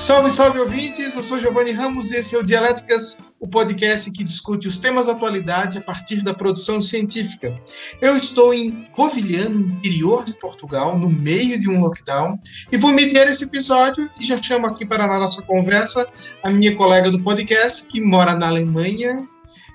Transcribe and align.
Salve, 0.00 0.30
salve 0.30 0.58
ouvintes! 0.58 1.14
Eu 1.14 1.22
sou 1.22 1.38
Giovanni 1.38 1.72
Ramos 1.72 2.10
e 2.10 2.16
esse 2.16 2.34
é 2.34 2.38
o 2.38 2.42
Dialéticas, 2.42 3.22
o 3.38 3.46
podcast 3.46 4.10
que 4.10 4.24
discute 4.24 4.66
os 4.66 4.80
temas 4.80 5.06
da 5.06 5.12
atualidade 5.12 5.76
a 5.76 5.82
partir 5.82 6.24
da 6.24 6.32
produção 6.32 6.80
científica. 6.80 7.54
Eu 8.00 8.16
estou 8.16 8.54
em 8.54 8.86
Covilhã, 8.92 9.50
interior 9.50 10.24
de 10.24 10.32
Portugal, 10.32 10.98
no 10.98 11.10
meio 11.10 11.60
de 11.60 11.68
um 11.68 11.80
lockdown, 11.80 12.40
e 12.72 12.78
vou 12.78 12.92
meter 12.92 13.28
esse 13.28 13.44
episódio 13.44 14.08
e 14.18 14.24
já 14.24 14.42
chamo 14.42 14.66
aqui 14.66 14.86
para 14.86 15.04
a 15.04 15.18
nossa 15.18 15.42
conversa 15.42 16.08
a 16.42 16.50
minha 16.50 16.74
colega 16.76 17.10
do 17.10 17.22
podcast, 17.22 17.86
que 17.86 18.00
mora 18.00 18.34
na 18.34 18.48
Alemanha, 18.48 19.28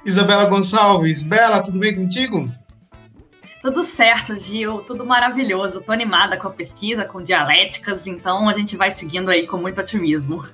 Isabela 0.08 0.46
Gonçalves. 0.46 1.22
Bela, 1.22 1.62
tudo 1.62 1.78
bem 1.78 1.94
contigo? 1.94 2.52
Tudo 3.66 3.84
certo, 3.84 4.38
Gil, 4.38 4.82
tudo 4.82 5.04
maravilhoso. 5.04 5.82
Tô 5.82 5.92
animada 5.92 6.38
com 6.38 6.48
a 6.48 6.52
pesquisa, 6.52 7.04
com 7.04 7.20
dialéticas, 7.20 8.06
então 8.06 8.48
a 8.48 8.54
gente 8.54 8.78
vai 8.78 8.92
seguindo 8.92 9.32
aí 9.32 9.48
com 9.48 9.58
muito 9.58 9.82
otimismo. 9.82 10.48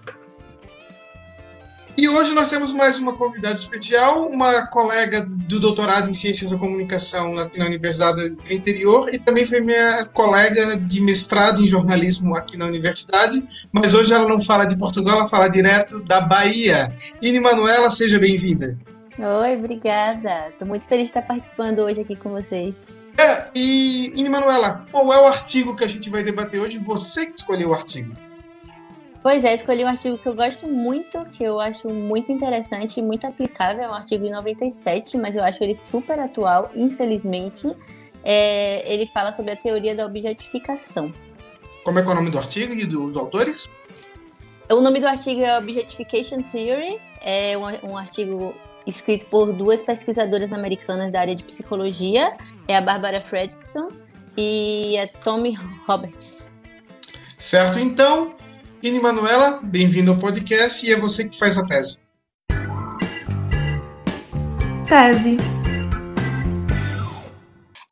E 1.97 2.07
hoje 2.07 2.33
nós 2.33 2.49
temos 2.49 2.73
mais 2.73 2.99
uma 2.99 3.11
convidada 3.11 3.55
especial, 3.55 4.29
uma 4.29 4.65
colega 4.67 5.25
do 5.29 5.59
doutorado 5.59 6.09
em 6.09 6.13
Ciências 6.13 6.51
da 6.51 6.57
Comunicação 6.57 7.37
aqui 7.37 7.59
na 7.59 7.65
Universidade 7.65 8.29
do 8.29 8.53
Interior 8.53 9.13
e 9.13 9.19
também 9.19 9.45
foi 9.45 9.59
minha 9.59 10.05
colega 10.05 10.77
de 10.77 11.01
mestrado 11.01 11.61
em 11.61 11.67
jornalismo 11.67 12.33
aqui 12.33 12.55
na 12.55 12.65
universidade, 12.65 13.45
mas 13.73 13.93
hoje 13.93 14.13
ela 14.13 14.25
não 14.25 14.39
fala 14.39 14.63
de 14.63 14.77
Portugal, 14.77 15.19
ela 15.19 15.27
fala 15.27 15.49
direto 15.49 15.99
da 15.99 16.21
Bahia. 16.21 16.95
Ine 17.21 17.41
Manuela, 17.41 17.91
seja 17.91 18.17
bem-vinda. 18.17 18.79
Oi, 19.19 19.57
obrigada. 19.57 20.47
Estou 20.47 20.65
muito 20.65 20.87
feliz 20.87 21.03
de 21.03 21.09
estar 21.09 21.23
participando 21.23 21.79
hoje 21.79 21.99
aqui 21.99 22.15
com 22.15 22.29
vocês. 22.29 22.87
É, 23.17 23.49
e, 23.53 24.13
e 24.15 24.29
Manuela, 24.29 24.85
qual 24.91 25.11
é 25.13 25.19
o 25.19 25.27
artigo 25.27 25.75
que 25.75 25.83
a 25.83 25.87
gente 25.87 26.09
vai 26.09 26.23
debater 26.23 26.59
hoje? 26.59 26.77
Você 26.79 27.25
que 27.25 27.39
escolheu 27.39 27.69
o 27.69 27.73
artigo. 27.73 28.13
Pois 29.21 29.45
é, 29.45 29.53
escolhi 29.53 29.83
um 29.83 29.87
artigo 29.87 30.17
que 30.17 30.27
eu 30.27 30.33
gosto 30.33 30.67
muito, 30.67 31.23
que 31.25 31.43
eu 31.43 31.59
acho 31.59 31.87
muito 31.89 32.31
interessante 32.31 32.99
e 32.99 33.03
muito 33.03 33.27
aplicável. 33.27 33.83
É 33.83 33.89
um 33.89 33.93
artigo 33.93 34.25
de 34.25 34.31
97, 34.31 35.15
mas 35.17 35.35
eu 35.35 35.43
acho 35.43 35.63
ele 35.63 35.75
super 35.75 36.19
atual, 36.19 36.71
infelizmente. 36.75 37.71
É, 38.23 38.91
ele 38.91 39.05
fala 39.07 39.31
sobre 39.31 39.51
a 39.51 39.55
teoria 39.55 39.95
da 39.95 40.07
objetificação. 40.07 41.13
Como 41.83 41.99
é, 41.99 42.01
é 42.01 42.05
o 42.05 42.15
nome 42.15 42.31
do 42.31 42.39
artigo 42.39 42.73
e 42.73 42.83
dos 42.85 43.15
autores? 43.15 43.67
O 44.71 44.81
nome 44.81 44.99
do 44.99 45.07
artigo 45.07 45.41
é 45.41 45.55
Objectification 45.57 46.41
Theory. 46.41 46.99
É 47.21 47.55
um, 47.57 47.91
um 47.91 47.97
artigo 47.97 48.55
escrito 48.85 49.25
por 49.27 49.53
duas 49.53 49.83
pesquisadoras 49.83 50.51
americanas 50.51 51.11
da 51.11 51.21
área 51.21 51.35
de 51.35 51.43
psicologia, 51.43 52.35
é 52.67 52.75
a 52.75 52.81
Barbara 52.81 53.21
Fredrickson 53.21 53.89
e 54.37 54.97
a 54.97 55.07
Tommy 55.07 55.55
Roberts. 55.87 56.53
Certo, 57.37 57.79
então, 57.79 58.35
Ine 58.81 58.99
Manuela, 58.99 59.59
bem-vindo 59.63 60.11
ao 60.11 60.19
podcast 60.19 60.85
e 60.85 60.91
é 60.91 60.99
você 60.99 61.27
que 61.27 61.37
faz 61.37 61.57
a 61.57 61.65
tese. 61.65 62.01
Tese. 64.87 65.37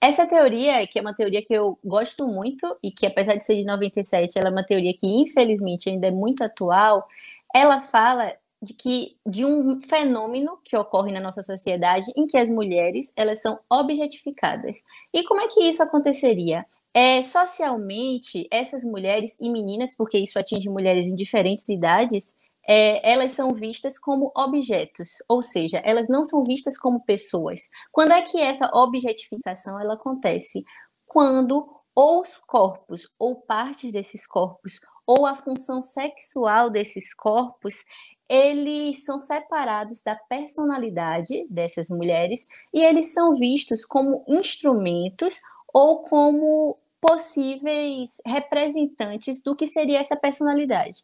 Essa 0.01 0.25
teoria, 0.25 0.87
que 0.87 0.97
é 0.97 1.01
uma 1.01 1.13
teoria 1.13 1.45
que 1.45 1.53
eu 1.53 1.77
gosto 1.83 2.25
muito 2.25 2.77
e 2.81 2.89
que, 2.89 3.05
apesar 3.05 3.35
de 3.35 3.43
ser 3.43 3.57
de 3.57 3.65
97, 3.65 4.39
ela 4.39 4.47
é 4.47 4.51
uma 4.51 4.65
teoria 4.65 4.93
que, 4.93 5.05
infelizmente, 5.05 5.89
ainda 5.89 6.07
é 6.07 6.11
muito 6.11 6.41
atual, 6.41 7.05
ela 7.53 7.81
fala 7.81 8.33
de 8.61 8.73
que 8.73 9.17
de 9.25 9.45
um 9.45 9.81
fenômeno 9.81 10.59
que 10.63 10.75
ocorre 10.75 11.11
na 11.11 11.19
nossa 11.19 11.41
sociedade 11.41 12.11
em 12.15 12.27
que 12.27 12.38
as 12.38 12.49
mulheres 12.49 13.11
elas 13.16 13.41
são 13.41 13.59
objetificadas. 13.69 14.83
E 15.13 15.23
como 15.23 15.41
é 15.41 15.47
que 15.47 15.61
isso 15.61 15.81
aconteceria? 15.81 16.66
É, 16.93 17.21
socialmente, 17.21 18.47
essas 18.51 18.83
mulheres 18.83 19.35
e 19.39 19.49
meninas, 19.49 19.95
porque 19.95 20.17
isso 20.17 20.39
atinge 20.39 20.67
mulheres 20.69 21.03
em 21.03 21.16
diferentes 21.16 21.69
idades, 21.69 22.35
é, 22.67 23.11
elas 23.11 23.31
são 23.31 23.53
vistas 23.53 23.97
como 23.97 24.31
objetos, 24.35 25.23
ou 25.28 25.41
seja, 25.41 25.79
elas 25.79 26.07
não 26.07 26.25
são 26.25 26.44
vistas 26.44 26.78
como 26.78 27.03
pessoas. 27.03 27.61
Quando 27.91 28.11
é 28.11 28.22
que 28.22 28.39
essa 28.39 28.69
objetificação 28.73 29.79
ela 29.79 29.94
acontece? 29.94 30.63
Quando 31.05 31.66
ou 31.95 32.22
os 32.22 32.38
corpos 32.38 33.07
ou 33.17 33.41
partes 33.41 33.91
desses 33.91 34.28
corpos 34.28 34.79
ou 35.05 35.25
a 35.25 35.35
função 35.35 35.81
sexual 35.81 36.69
desses 36.69 37.13
corpos 37.13 37.84
eles 38.29 39.03
são 39.03 39.17
separados 39.17 40.03
da 40.03 40.16
personalidade 40.16 41.47
dessas 41.50 41.90
mulheres 41.90 42.47
e 42.72 42.81
eles 42.81 43.12
são 43.12 43.35
vistos 43.38 43.84
como 43.84 44.23
instrumentos 44.28 45.41
ou 45.73 46.03
como 46.03 46.78
possíveis 47.01 48.22
representantes 48.25 49.41
do 49.41 49.56
que 49.56 49.66
seria 49.66 50.00
essa 50.00 50.16
personalidade. 50.16 51.03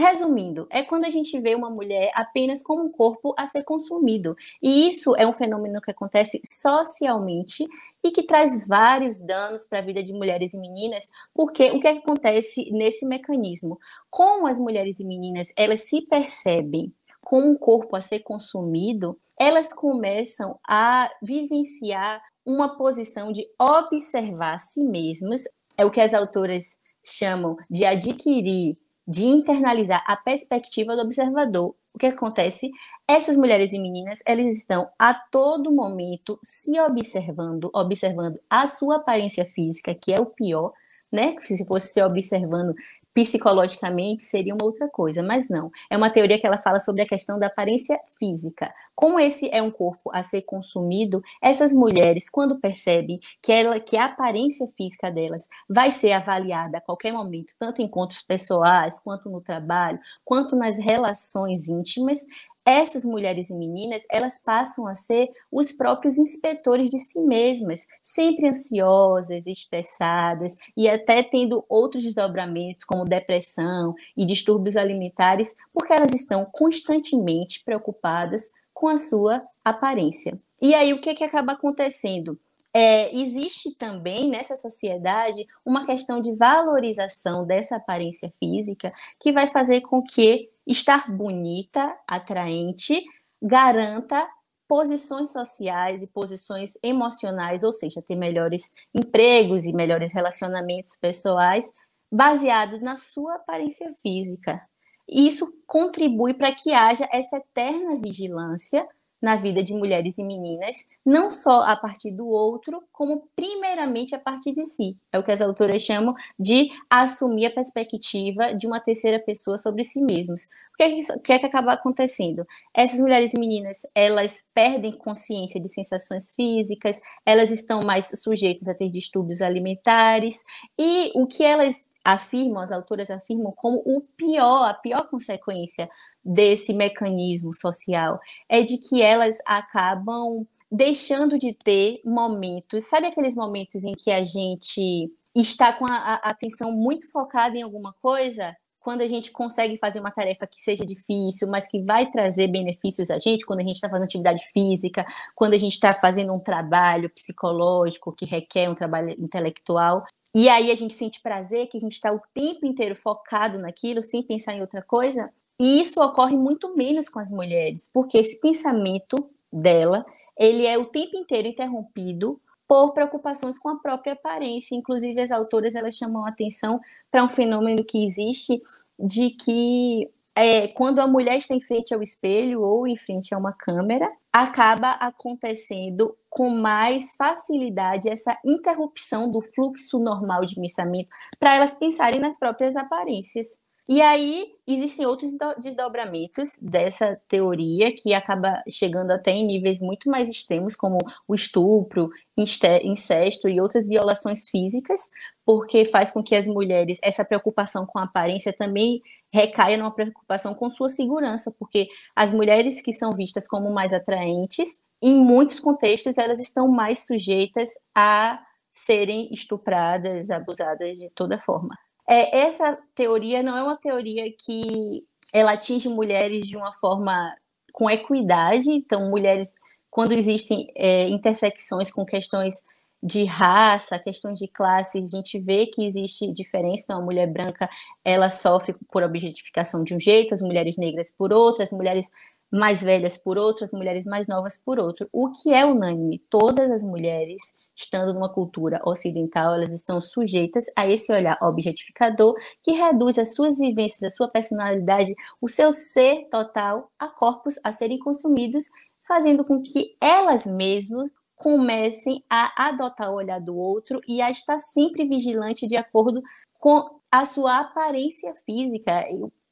Resumindo, 0.00 0.68
é 0.70 0.84
quando 0.84 1.06
a 1.06 1.10
gente 1.10 1.36
vê 1.42 1.56
uma 1.56 1.70
mulher 1.70 2.12
apenas 2.14 2.62
como 2.62 2.84
um 2.84 2.92
corpo 2.92 3.34
a 3.36 3.48
ser 3.48 3.64
consumido. 3.64 4.36
E 4.62 4.86
isso 4.86 5.16
é 5.16 5.26
um 5.26 5.32
fenômeno 5.32 5.80
que 5.80 5.90
acontece 5.90 6.40
socialmente 6.46 7.66
e 8.04 8.12
que 8.12 8.22
traz 8.22 8.64
vários 8.64 9.18
danos 9.18 9.66
para 9.66 9.80
a 9.80 9.82
vida 9.82 10.00
de 10.00 10.12
mulheres 10.12 10.54
e 10.54 10.58
meninas, 10.58 11.10
porque 11.34 11.72
o 11.72 11.80
que 11.80 11.88
acontece 11.88 12.70
nesse 12.70 13.04
mecanismo? 13.06 13.76
Como 14.08 14.46
as 14.46 14.60
mulheres 14.60 15.00
e 15.00 15.04
meninas 15.04 15.48
elas 15.56 15.88
se 15.88 16.02
percebem 16.02 16.94
como 17.24 17.50
um 17.50 17.56
corpo 17.56 17.96
a 17.96 18.00
ser 18.00 18.20
consumido, 18.20 19.18
elas 19.36 19.72
começam 19.72 20.60
a 20.66 21.10
vivenciar 21.20 22.22
uma 22.46 22.76
posição 22.76 23.32
de 23.32 23.44
observar 23.60 24.60
si 24.60 24.84
mesmas, 24.84 25.42
é 25.76 25.84
o 25.84 25.90
que 25.90 26.00
as 26.00 26.14
autoras 26.14 26.78
chamam 27.02 27.56
de 27.68 27.84
adquirir 27.84 28.78
de 29.08 29.24
internalizar 29.24 30.04
a 30.06 30.18
perspectiva 30.18 30.94
do 30.94 31.00
observador. 31.00 31.74
O 31.94 31.98
que 31.98 32.04
acontece? 32.04 32.70
Essas 33.08 33.38
mulheres 33.38 33.72
e 33.72 33.78
meninas, 33.78 34.18
elas 34.26 34.54
estão 34.54 34.86
a 34.98 35.14
todo 35.14 35.72
momento 35.72 36.38
se 36.44 36.78
observando, 36.78 37.70
observando 37.74 38.38
a 38.50 38.66
sua 38.66 38.96
aparência 38.96 39.46
física, 39.46 39.94
que 39.94 40.12
é 40.12 40.20
o 40.20 40.26
pior, 40.26 40.74
né? 41.10 41.34
Se 41.40 41.66
fosse 41.66 41.94
se 41.94 42.02
observando 42.02 42.74
psicologicamente 43.18 44.22
seria 44.22 44.54
uma 44.54 44.64
outra 44.64 44.88
coisa, 44.88 45.24
mas 45.24 45.48
não. 45.50 45.72
É 45.90 45.96
uma 45.96 46.08
teoria 46.08 46.38
que 46.38 46.46
ela 46.46 46.58
fala 46.58 46.78
sobre 46.78 47.02
a 47.02 47.06
questão 47.06 47.36
da 47.36 47.48
aparência 47.48 47.98
física. 48.16 48.72
Como 48.94 49.18
esse 49.18 49.50
é 49.50 49.60
um 49.60 49.72
corpo 49.72 50.08
a 50.14 50.22
ser 50.22 50.42
consumido, 50.42 51.20
essas 51.42 51.72
mulheres, 51.72 52.30
quando 52.30 52.60
percebem 52.60 53.18
que, 53.42 53.50
ela, 53.50 53.80
que 53.80 53.96
a 53.96 54.04
aparência 54.04 54.68
física 54.76 55.10
delas 55.10 55.48
vai 55.68 55.90
ser 55.90 56.12
avaliada 56.12 56.78
a 56.78 56.80
qualquer 56.80 57.12
momento, 57.12 57.54
tanto 57.58 57.82
em 57.82 57.86
encontros 57.86 58.22
pessoais, 58.22 59.00
quanto 59.00 59.28
no 59.28 59.40
trabalho, 59.40 59.98
quanto 60.24 60.54
nas 60.54 60.78
relações 60.78 61.66
íntimas, 61.66 62.20
essas 62.68 63.04
mulheres 63.04 63.48
e 63.48 63.54
meninas, 63.54 64.02
elas 64.10 64.42
passam 64.42 64.86
a 64.86 64.94
ser 64.94 65.28
os 65.50 65.72
próprios 65.72 66.18
inspetores 66.18 66.90
de 66.90 66.98
si 66.98 67.18
mesmas, 67.20 67.86
sempre 68.02 68.48
ansiosas, 68.48 69.46
estressadas 69.46 70.54
e 70.76 70.88
até 70.88 71.22
tendo 71.22 71.64
outros 71.68 72.02
desdobramentos, 72.02 72.84
como 72.84 73.04
depressão 73.04 73.94
e 74.16 74.26
distúrbios 74.26 74.76
alimentares, 74.76 75.56
porque 75.72 75.92
elas 75.92 76.12
estão 76.12 76.46
constantemente 76.52 77.64
preocupadas 77.64 78.50
com 78.74 78.88
a 78.88 78.96
sua 78.96 79.42
aparência. 79.64 80.38
E 80.60 80.74
aí, 80.74 80.92
o 80.92 81.00
que, 81.00 81.10
é 81.10 81.14
que 81.14 81.24
acaba 81.24 81.52
acontecendo? 81.52 82.38
É, 82.74 83.14
existe 83.16 83.74
também 83.74 84.28
nessa 84.28 84.54
sociedade 84.54 85.46
uma 85.64 85.86
questão 85.86 86.20
de 86.20 86.34
valorização 86.34 87.46
dessa 87.46 87.76
aparência 87.76 88.32
física 88.38 88.92
que 89.18 89.32
vai 89.32 89.46
fazer 89.46 89.80
com 89.80 90.02
que 90.02 90.50
estar 90.68 91.10
bonita, 91.10 91.96
atraente, 92.06 93.02
garanta 93.42 94.28
posições 94.68 95.32
sociais 95.32 96.02
e 96.02 96.06
posições 96.06 96.74
emocionais, 96.82 97.62
ou 97.62 97.72
seja, 97.72 98.02
ter 98.02 98.14
melhores 98.14 98.74
empregos 98.94 99.64
e 99.64 99.72
melhores 99.72 100.12
relacionamentos 100.12 100.94
pessoais, 100.96 101.72
baseado 102.12 102.78
na 102.80 102.96
sua 102.96 103.36
aparência 103.36 103.94
física. 104.02 104.60
E 105.08 105.26
isso 105.26 105.50
contribui 105.66 106.34
para 106.34 106.54
que 106.54 106.72
haja 106.72 107.08
essa 107.10 107.38
eterna 107.38 107.98
vigilância 107.98 108.86
na 109.22 109.36
vida 109.36 109.62
de 109.62 109.74
mulheres 109.74 110.16
e 110.18 110.22
meninas, 110.22 110.88
não 111.04 111.30
só 111.30 111.62
a 111.64 111.76
partir 111.76 112.12
do 112.12 112.28
outro, 112.28 112.82
como 112.92 113.28
primeiramente 113.34 114.14
a 114.14 114.18
partir 114.18 114.52
de 114.52 114.64
si. 114.64 114.96
É 115.12 115.18
o 115.18 115.24
que 115.24 115.32
as 115.32 115.40
autoras 115.40 115.82
chamam 115.82 116.14
de 116.38 116.70
assumir 116.88 117.46
a 117.46 117.50
perspectiva 117.50 118.54
de 118.54 118.66
uma 118.66 118.80
terceira 118.80 119.18
pessoa 119.18 119.58
sobre 119.58 119.82
si 119.82 120.00
mesmos. 120.00 120.44
O 120.74 120.76
que 120.78 120.84
é 120.84 120.90
que, 120.90 121.12
o 121.12 121.20
que, 121.20 121.32
é 121.32 121.38
que 121.40 121.46
acaba 121.46 121.72
acontecendo? 121.72 122.46
Essas 122.72 123.00
mulheres 123.00 123.34
e 123.34 123.38
meninas, 123.38 123.78
elas 123.94 124.44
perdem 124.54 124.92
consciência 124.92 125.60
de 125.60 125.68
sensações 125.68 126.32
físicas, 126.34 127.00
elas 127.26 127.50
estão 127.50 127.82
mais 127.82 128.10
sujeitas 128.22 128.68
a 128.68 128.74
ter 128.74 128.88
distúrbios 128.88 129.42
alimentares, 129.42 130.36
e 130.78 131.10
o 131.16 131.26
que 131.26 131.42
elas 131.42 131.82
afirmam, 132.04 132.62
as 132.62 132.72
autoras 132.72 133.10
afirmam 133.10 133.52
como 133.52 133.82
o 133.84 134.00
pior, 134.16 134.64
a 134.64 134.74
pior 134.74 135.08
consequência 135.10 135.90
desse 136.28 136.74
mecanismo 136.74 137.54
social 137.54 138.20
é 138.48 138.62
de 138.62 138.78
que 138.78 139.00
elas 139.00 139.38
acabam 139.46 140.46
deixando 140.70 141.38
de 141.38 141.54
ter 141.54 142.00
momentos, 142.04 142.84
sabe 142.84 143.06
aqueles 143.06 143.34
momentos 143.34 143.82
em 143.84 143.94
que 143.94 144.10
a 144.10 144.22
gente 144.24 145.10
está 145.34 145.72
com 145.72 145.86
a, 145.90 145.96
a 145.96 146.30
atenção 146.30 146.70
muito 146.72 147.10
focada 147.10 147.56
em 147.56 147.62
alguma 147.62 147.94
coisa? 147.94 148.54
quando 148.80 149.02
a 149.02 149.08
gente 149.08 149.30
consegue 149.30 149.76
fazer 149.76 150.00
uma 150.00 150.10
tarefa 150.10 150.46
que 150.46 150.62
seja 150.62 150.86
difícil, 150.86 151.46
mas 151.46 151.68
que 151.68 151.82
vai 151.82 152.10
trazer 152.10 152.48
benefícios 152.48 153.10
a 153.10 153.18
gente, 153.18 153.44
quando 153.44 153.60
a 153.60 153.62
gente 153.62 153.74
está 153.74 153.86
fazendo 153.86 154.04
atividade 154.04 154.40
física, 154.50 155.04
quando 155.34 155.52
a 155.52 155.58
gente 155.58 155.74
está 155.74 155.92
fazendo 155.92 156.32
um 156.32 156.40
trabalho 156.40 157.10
psicológico 157.10 158.14
que 158.14 158.24
requer 158.24 158.70
um 158.70 158.74
trabalho 158.74 159.10
intelectual. 159.18 160.06
E 160.34 160.48
aí 160.48 160.70
a 160.70 160.74
gente 160.74 160.94
sente 160.94 161.20
prazer, 161.20 161.66
que 161.66 161.76
a 161.76 161.80
gente 161.80 161.92
está 161.92 162.10
o 162.12 162.20
tempo 162.32 162.64
inteiro 162.64 162.94
focado 162.94 163.58
naquilo, 163.58 164.02
sem 164.02 164.22
pensar 164.22 164.54
em 164.54 164.62
outra 164.62 164.80
coisa. 164.80 165.30
E 165.60 165.80
isso 165.80 166.00
ocorre 166.00 166.36
muito 166.36 166.76
menos 166.76 167.08
com 167.08 167.18
as 167.18 167.30
mulheres, 167.30 167.90
porque 167.92 168.18
esse 168.18 168.38
pensamento 168.40 169.30
dela, 169.52 170.06
ele 170.38 170.64
é 170.64 170.78
o 170.78 170.84
tempo 170.84 171.16
inteiro 171.16 171.48
interrompido 171.48 172.40
por 172.68 172.92
preocupações 172.92 173.58
com 173.58 173.70
a 173.70 173.78
própria 173.78 174.12
aparência. 174.12 174.76
Inclusive, 174.76 175.20
as 175.20 175.32
autoras 175.32 175.74
elas 175.74 175.96
chamam 175.96 176.26
atenção 176.26 176.80
para 177.10 177.24
um 177.24 177.28
fenômeno 177.28 177.82
que 177.82 178.04
existe 178.04 178.62
de 178.98 179.30
que 179.30 180.08
é, 180.36 180.68
quando 180.68 181.00
a 181.00 181.06
mulher 181.06 181.38
está 181.38 181.54
em 181.54 181.60
frente 181.60 181.92
ao 181.92 182.00
espelho 182.00 182.62
ou 182.62 182.86
em 182.86 182.96
frente 182.96 183.34
a 183.34 183.38
uma 183.38 183.52
câmera, 183.52 184.08
acaba 184.32 184.92
acontecendo 184.92 186.16
com 186.30 186.48
mais 186.48 187.16
facilidade 187.16 188.08
essa 188.08 188.38
interrupção 188.44 189.28
do 189.32 189.40
fluxo 189.40 189.98
normal 189.98 190.44
de 190.44 190.54
pensamento 190.54 191.08
para 191.40 191.56
elas 191.56 191.74
pensarem 191.74 192.20
nas 192.20 192.38
próprias 192.38 192.76
aparências. 192.76 193.48
E 193.88 194.02
aí 194.02 194.52
existem 194.66 195.06
outros 195.06 195.32
desdobramentos 195.58 196.58
dessa 196.60 197.18
teoria 197.26 197.90
que 197.94 198.12
acaba 198.12 198.62
chegando 198.68 199.12
até 199.12 199.30
em 199.30 199.46
níveis 199.46 199.80
muito 199.80 200.10
mais 200.10 200.28
extremos, 200.28 200.76
como 200.76 200.98
o 201.26 201.34
estupro, 201.34 202.10
incesto 202.36 203.48
e 203.48 203.58
outras 203.58 203.88
violações 203.88 204.50
físicas, 204.50 205.00
porque 205.42 205.86
faz 205.86 206.10
com 206.10 206.22
que 206.22 206.34
as 206.34 206.46
mulheres, 206.46 206.98
essa 207.02 207.24
preocupação 207.24 207.86
com 207.86 207.98
a 207.98 208.02
aparência 208.02 208.52
também 208.52 209.00
recaia 209.32 209.78
numa 209.78 209.94
preocupação 209.94 210.52
com 210.54 210.68
sua 210.68 210.90
segurança, 210.90 211.54
porque 211.58 211.88
as 212.14 212.34
mulheres 212.34 212.82
que 212.82 212.92
são 212.92 213.12
vistas 213.12 213.48
como 213.48 213.72
mais 213.72 213.94
atraentes, 213.94 214.82
em 215.00 215.14
muitos 215.14 215.60
contextos, 215.60 216.18
elas 216.18 216.40
estão 216.40 216.68
mais 216.68 217.06
sujeitas 217.06 217.70
a 217.96 218.38
serem 218.74 219.32
estupradas, 219.32 220.30
abusadas 220.30 220.98
de 220.98 221.08
toda 221.14 221.40
forma. 221.40 221.74
É, 222.08 222.38
essa 222.38 222.78
teoria 222.94 223.42
não 223.42 223.56
é 223.56 223.62
uma 223.62 223.76
teoria 223.76 224.32
que 224.32 225.04
ela 225.32 225.52
atinge 225.52 225.88
mulheres 225.88 226.46
de 226.46 226.56
uma 226.56 226.72
forma 226.72 227.36
com 227.72 227.90
equidade, 227.90 228.70
então 228.70 229.10
mulheres 229.10 229.54
quando 229.90 230.12
existem 230.12 230.72
é, 230.74 231.08
intersecções 231.08 231.90
com 231.90 232.04
questões 232.04 232.54
de 233.02 233.24
raça, 233.24 233.98
questões 233.98 234.38
de 234.38 234.48
classe, 234.48 234.98
a 234.98 235.06
gente 235.06 235.38
vê 235.38 235.66
que 235.66 235.86
existe 235.86 236.32
diferença. 236.32 236.84
Então, 236.84 236.98
a 236.98 237.04
mulher 237.04 237.26
branca 237.26 237.68
ela 238.04 238.30
sofre 238.30 238.74
por 238.90 239.02
objetificação 239.02 239.84
de 239.84 239.94
um 239.94 240.00
jeito, 240.00 240.34
as 240.34 240.42
mulheres 240.42 240.76
negras 240.76 241.12
por 241.16 241.32
outro, 241.32 241.62
as 241.62 241.70
mulheres 241.70 242.06
mais 242.50 242.82
velhas 242.82 243.16
por 243.16 243.38
outro, 243.38 243.64
as 243.64 243.72
mulheres 243.72 244.04
mais 244.04 244.26
novas 244.26 244.56
por 244.56 244.78
outro. 244.78 245.08
O 245.12 245.30
que 245.30 245.52
é 245.52 245.64
unânime? 245.64 246.18
Todas 246.30 246.70
as 246.70 246.82
mulheres 246.82 247.40
estando 247.78 248.12
numa 248.12 248.28
cultura 248.28 248.80
ocidental, 248.84 249.54
elas 249.54 249.70
estão 249.70 250.00
sujeitas 250.00 250.64
a 250.76 250.88
esse 250.88 251.12
olhar 251.12 251.38
objetificador 251.40 252.34
que 252.62 252.72
reduz 252.72 253.18
as 253.18 253.34
suas 253.34 253.56
vivências, 253.56 254.02
a 254.02 254.16
sua 254.16 254.28
personalidade, 254.28 255.14
o 255.40 255.48
seu 255.48 255.72
ser 255.72 256.28
total 256.28 256.90
a 256.98 257.06
corpos 257.06 257.54
a 257.62 257.70
serem 257.70 257.98
consumidos, 257.98 258.64
fazendo 259.06 259.44
com 259.44 259.62
que 259.62 259.96
elas 260.00 260.44
mesmas 260.44 261.08
comecem 261.36 262.22
a 262.28 262.68
adotar 262.68 263.12
o 263.12 263.14
olhar 263.14 263.40
do 263.40 263.56
outro 263.56 264.00
e 264.08 264.20
a 264.20 264.28
estar 264.28 264.58
sempre 264.58 265.08
vigilante 265.08 265.68
de 265.68 265.76
acordo 265.76 266.20
com 266.58 266.98
a 267.10 267.24
sua 267.24 267.60
aparência 267.60 268.34
física, 268.44 269.04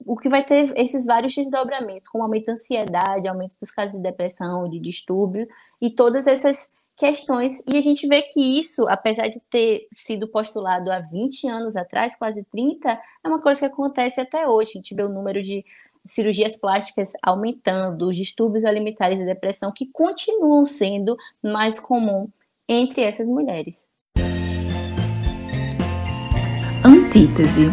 o 0.04 0.16
que 0.16 0.28
vai 0.28 0.44
ter 0.44 0.76
esses 0.76 1.06
vários 1.06 1.34
desdobramentos, 1.34 2.08
como 2.08 2.24
aumento 2.24 2.46
da 2.46 2.54
ansiedade, 2.54 3.28
aumento 3.28 3.54
dos 3.60 3.70
casos 3.70 3.94
de 3.96 4.02
depressão, 4.02 4.68
de 4.68 4.80
distúrbio, 4.80 5.46
e 5.80 5.90
todas 5.90 6.26
essas 6.26 6.72
questões. 6.96 7.62
E 7.70 7.76
a 7.76 7.80
gente 7.80 8.06
vê 8.06 8.22
que 8.22 8.40
isso, 8.58 8.86
apesar 8.88 9.28
de 9.28 9.40
ter 9.50 9.86
sido 9.96 10.26
postulado 10.28 10.90
há 10.90 11.00
20 11.00 11.46
anos 11.48 11.76
atrás, 11.76 12.16
quase 12.16 12.44
30, 12.50 12.90
é 12.90 13.28
uma 13.28 13.40
coisa 13.40 13.60
que 13.60 13.66
acontece 13.66 14.20
até 14.20 14.48
hoje. 14.48 14.70
A 14.70 14.78
gente 14.78 14.94
vê 14.94 15.02
o 15.02 15.08
número 15.08 15.42
de 15.42 15.64
cirurgias 16.06 16.56
plásticas 16.56 17.12
aumentando, 17.22 18.08
os 18.08 18.16
distúrbios 18.16 18.64
alimentares 18.64 19.20
e 19.20 19.24
depressão 19.24 19.72
que 19.74 19.86
continuam 19.92 20.66
sendo 20.66 21.16
mais 21.42 21.78
comum 21.78 22.28
entre 22.68 23.02
essas 23.02 23.26
mulheres. 23.26 23.90
Antítese. 26.84 27.66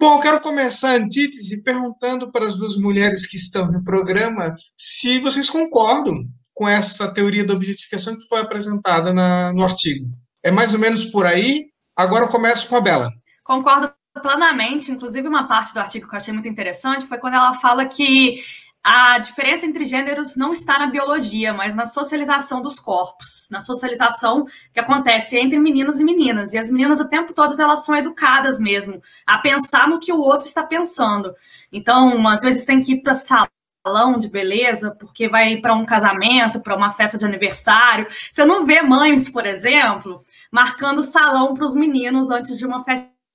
Bom, 0.00 0.16
eu 0.16 0.20
quero 0.20 0.40
começar 0.40 0.90
a 0.90 0.96
antítese 0.96 1.62
perguntando 1.62 2.32
para 2.32 2.48
as 2.48 2.56
duas 2.56 2.76
mulheres 2.76 3.24
que 3.24 3.36
estão 3.36 3.70
no 3.70 3.84
programa 3.84 4.52
se 4.76 5.20
vocês 5.20 5.48
concordam 5.48 6.14
com 6.62 6.68
essa 6.68 7.12
teoria 7.12 7.44
da 7.44 7.54
objetificação 7.54 8.16
que 8.16 8.28
foi 8.28 8.40
apresentada 8.40 9.12
na, 9.12 9.52
no 9.52 9.64
artigo. 9.64 10.06
É 10.44 10.50
mais 10.52 10.72
ou 10.72 10.78
menos 10.78 11.02
por 11.06 11.26
aí. 11.26 11.66
Agora 11.96 12.26
eu 12.26 12.28
começo 12.28 12.68
com 12.68 12.76
a 12.76 12.80
Bela. 12.80 13.10
Concordo 13.42 13.92
plenamente. 14.22 14.92
Inclusive, 14.92 15.26
uma 15.26 15.48
parte 15.48 15.74
do 15.74 15.80
artigo 15.80 16.08
que 16.08 16.14
eu 16.14 16.18
achei 16.20 16.32
muito 16.32 16.46
interessante 16.46 17.04
foi 17.04 17.18
quando 17.18 17.34
ela 17.34 17.58
fala 17.58 17.84
que 17.84 18.44
a 18.80 19.18
diferença 19.18 19.66
entre 19.66 19.84
gêneros 19.84 20.36
não 20.36 20.52
está 20.52 20.78
na 20.78 20.86
biologia, 20.86 21.52
mas 21.52 21.74
na 21.74 21.84
socialização 21.84 22.62
dos 22.62 22.78
corpos, 22.78 23.48
na 23.50 23.60
socialização 23.60 24.46
que 24.72 24.78
acontece 24.78 25.36
entre 25.36 25.58
meninos 25.58 25.98
e 25.98 26.04
meninas. 26.04 26.52
E 26.52 26.58
as 26.58 26.70
meninas, 26.70 27.00
o 27.00 27.08
tempo 27.08 27.32
todo, 27.32 27.60
elas 27.60 27.84
são 27.84 27.96
educadas 27.96 28.60
mesmo 28.60 29.02
a 29.26 29.38
pensar 29.38 29.88
no 29.88 29.98
que 29.98 30.12
o 30.12 30.20
outro 30.20 30.46
está 30.46 30.64
pensando. 30.64 31.34
Então, 31.72 32.24
às 32.28 32.42
vezes 32.42 32.64
tem 32.64 32.80
que 32.80 32.92
ir 32.92 33.02
para 33.02 33.16
sala 33.16 33.48
salão 33.84 34.18
de 34.18 34.28
beleza, 34.28 34.92
porque 34.92 35.28
vai 35.28 35.56
para 35.56 35.74
um 35.74 35.84
casamento, 35.84 36.60
para 36.60 36.76
uma 36.76 36.92
festa 36.92 37.18
de 37.18 37.24
aniversário. 37.24 38.06
Você 38.30 38.44
não 38.44 38.64
vê 38.64 38.80
mães, 38.80 39.28
por 39.28 39.44
exemplo, 39.44 40.24
marcando 40.50 41.02
salão 41.02 41.52
para 41.54 41.66
os 41.66 41.74
meninos 41.74 42.30
antes 42.30 42.56
de 42.56 42.64
uma 42.64 42.84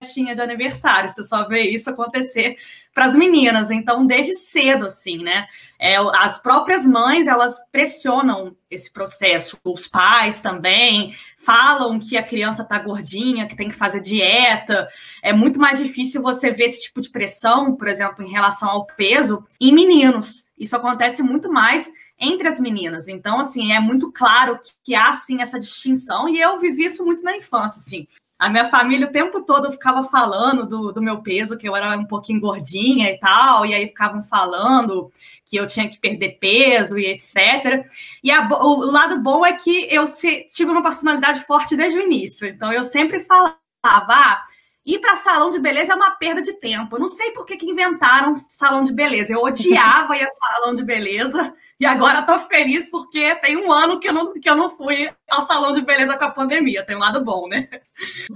festinha 0.01 0.35
de 0.35 0.41
aniversário. 0.41 1.09
Você 1.09 1.23
só 1.23 1.47
vê 1.47 1.61
isso 1.61 1.89
acontecer 1.89 2.57
para 2.94 3.05
as 3.05 3.15
meninas. 3.15 3.71
Então, 3.71 4.05
desde 4.05 4.35
cedo, 4.35 4.85
assim, 4.85 5.23
né? 5.23 5.47
É, 5.79 5.95
as 5.95 6.41
próprias 6.41 6.85
mães 6.85 7.27
elas 7.27 7.57
pressionam 7.71 8.55
esse 8.69 8.91
processo. 8.91 9.57
Os 9.63 9.88
pais 9.88 10.39
também 10.39 11.15
falam 11.38 11.99
que 11.99 12.17
a 12.17 12.23
criança 12.23 12.63
está 12.63 12.79
gordinha, 12.79 13.47
que 13.47 13.55
tem 13.55 13.69
que 13.69 13.75
fazer 13.75 14.01
dieta. 14.01 14.88
É 15.21 15.33
muito 15.33 15.59
mais 15.59 15.80
difícil 15.80 16.21
você 16.21 16.51
ver 16.51 16.66
esse 16.66 16.81
tipo 16.81 17.01
de 17.01 17.09
pressão, 17.09 17.75
por 17.75 17.87
exemplo, 17.87 18.23
em 18.23 18.31
relação 18.31 18.69
ao 18.69 18.85
peso, 18.85 19.45
em 19.59 19.73
meninos. 19.73 20.47
Isso 20.57 20.75
acontece 20.75 21.21
muito 21.21 21.51
mais 21.51 21.89
entre 22.19 22.47
as 22.47 22.59
meninas. 22.59 23.07
Então, 23.07 23.39
assim, 23.39 23.73
é 23.73 23.80
muito 23.80 24.11
claro 24.11 24.59
que, 24.59 24.71
que 24.83 24.95
há, 24.95 25.13
sim, 25.13 25.42
essa 25.42 25.59
distinção. 25.59 26.27
E 26.27 26.39
eu 26.39 26.59
vivi 26.59 26.85
isso 26.85 27.06
muito 27.06 27.21
na 27.21 27.37
infância, 27.37 27.80
assim. 27.80 28.07
A 28.39 28.49
minha 28.49 28.69
família 28.69 29.07
o 29.07 29.11
tempo 29.11 29.41
todo 29.44 29.71
ficava 29.71 30.03
falando 30.03 30.67
do, 30.67 30.91
do 30.91 31.01
meu 31.01 31.21
peso, 31.23 31.57
que 31.57 31.67
eu 31.67 31.75
era 31.75 31.97
um 31.97 32.06
pouquinho 32.06 32.39
gordinha 32.39 33.09
e 33.09 33.19
tal, 33.19 33.65
e 33.65 33.73
aí 33.73 33.87
ficavam 33.87 34.21
falando 34.23 35.11
que 35.45 35.56
eu 35.56 35.65
tinha 35.65 35.89
que 35.89 35.99
perder 35.99 36.37
peso 36.39 36.99
e 36.99 37.07
etc. 37.07 37.85
E 38.23 38.29
a, 38.29 38.47
o 38.47 38.91
lado 38.91 39.19
bom 39.21 39.45
é 39.45 39.53
que 39.53 39.87
eu 39.91 40.06
se, 40.06 40.45
tive 40.53 40.71
uma 40.71 40.83
personalidade 40.83 41.45
forte 41.45 41.75
desde 41.75 41.97
o 41.97 42.03
início, 42.03 42.47
então 42.47 42.71
eu 42.71 42.83
sempre 42.83 43.21
falava, 43.21 43.57
ah, 43.83 44.45
ir 44.87 44.99
para 44.99 45.17
salão 45.17 45.51
de 45.51 45.59
beleza 45.59 45.91
é 45.91 45.95
uma 45.95 46.11
perda 46.11 46.41
de 46.41 46.53
tempo. 46.53 46.95
Eu 46.95 47.01
não 47.01 47.09
sei 47.09 47.31
por 47.31 47.45
que, 47.45 47.57
que 47.57 47.69
inventaram 47.69 48.37
salão 48.49 48.83
de 48.83 48.94
beleza. 48.94 49.33
Eu 49.33 49.44
odiava 49.44 50.15
ir 50.15 50.23
a 50.23 50.31
salão 50.33 50.73
de 50.73 50.83
beleza. 50.83 51.53
E 51.79 51.85
agora 51.85 52.21
estou 52.21 52.39
feliz 52.39 52.89
porque 52.89 53.35
tem 53.35 53.57
um 53.57 53.71
ano 53.71 53.99
que 53.99 54.07
eu, 54.07 54.13
não, 54.13 54.33
que 54.33 54.49
eu 54.49 54.56
não 54.56 54.75
fui 54.75 55.09
ao 55.29 55.45
salão 55.45 55.73
de 55.73 55.81
beleza 55.81 56.17
com 56.17 56.23
a 56.23 56.31
pandemia. 56.31 56.85
Tem 56.85 56.95
um 56.95 56.99
lado 56.99 57.23
bom, 57.23 57.47
né? 57.47 57.67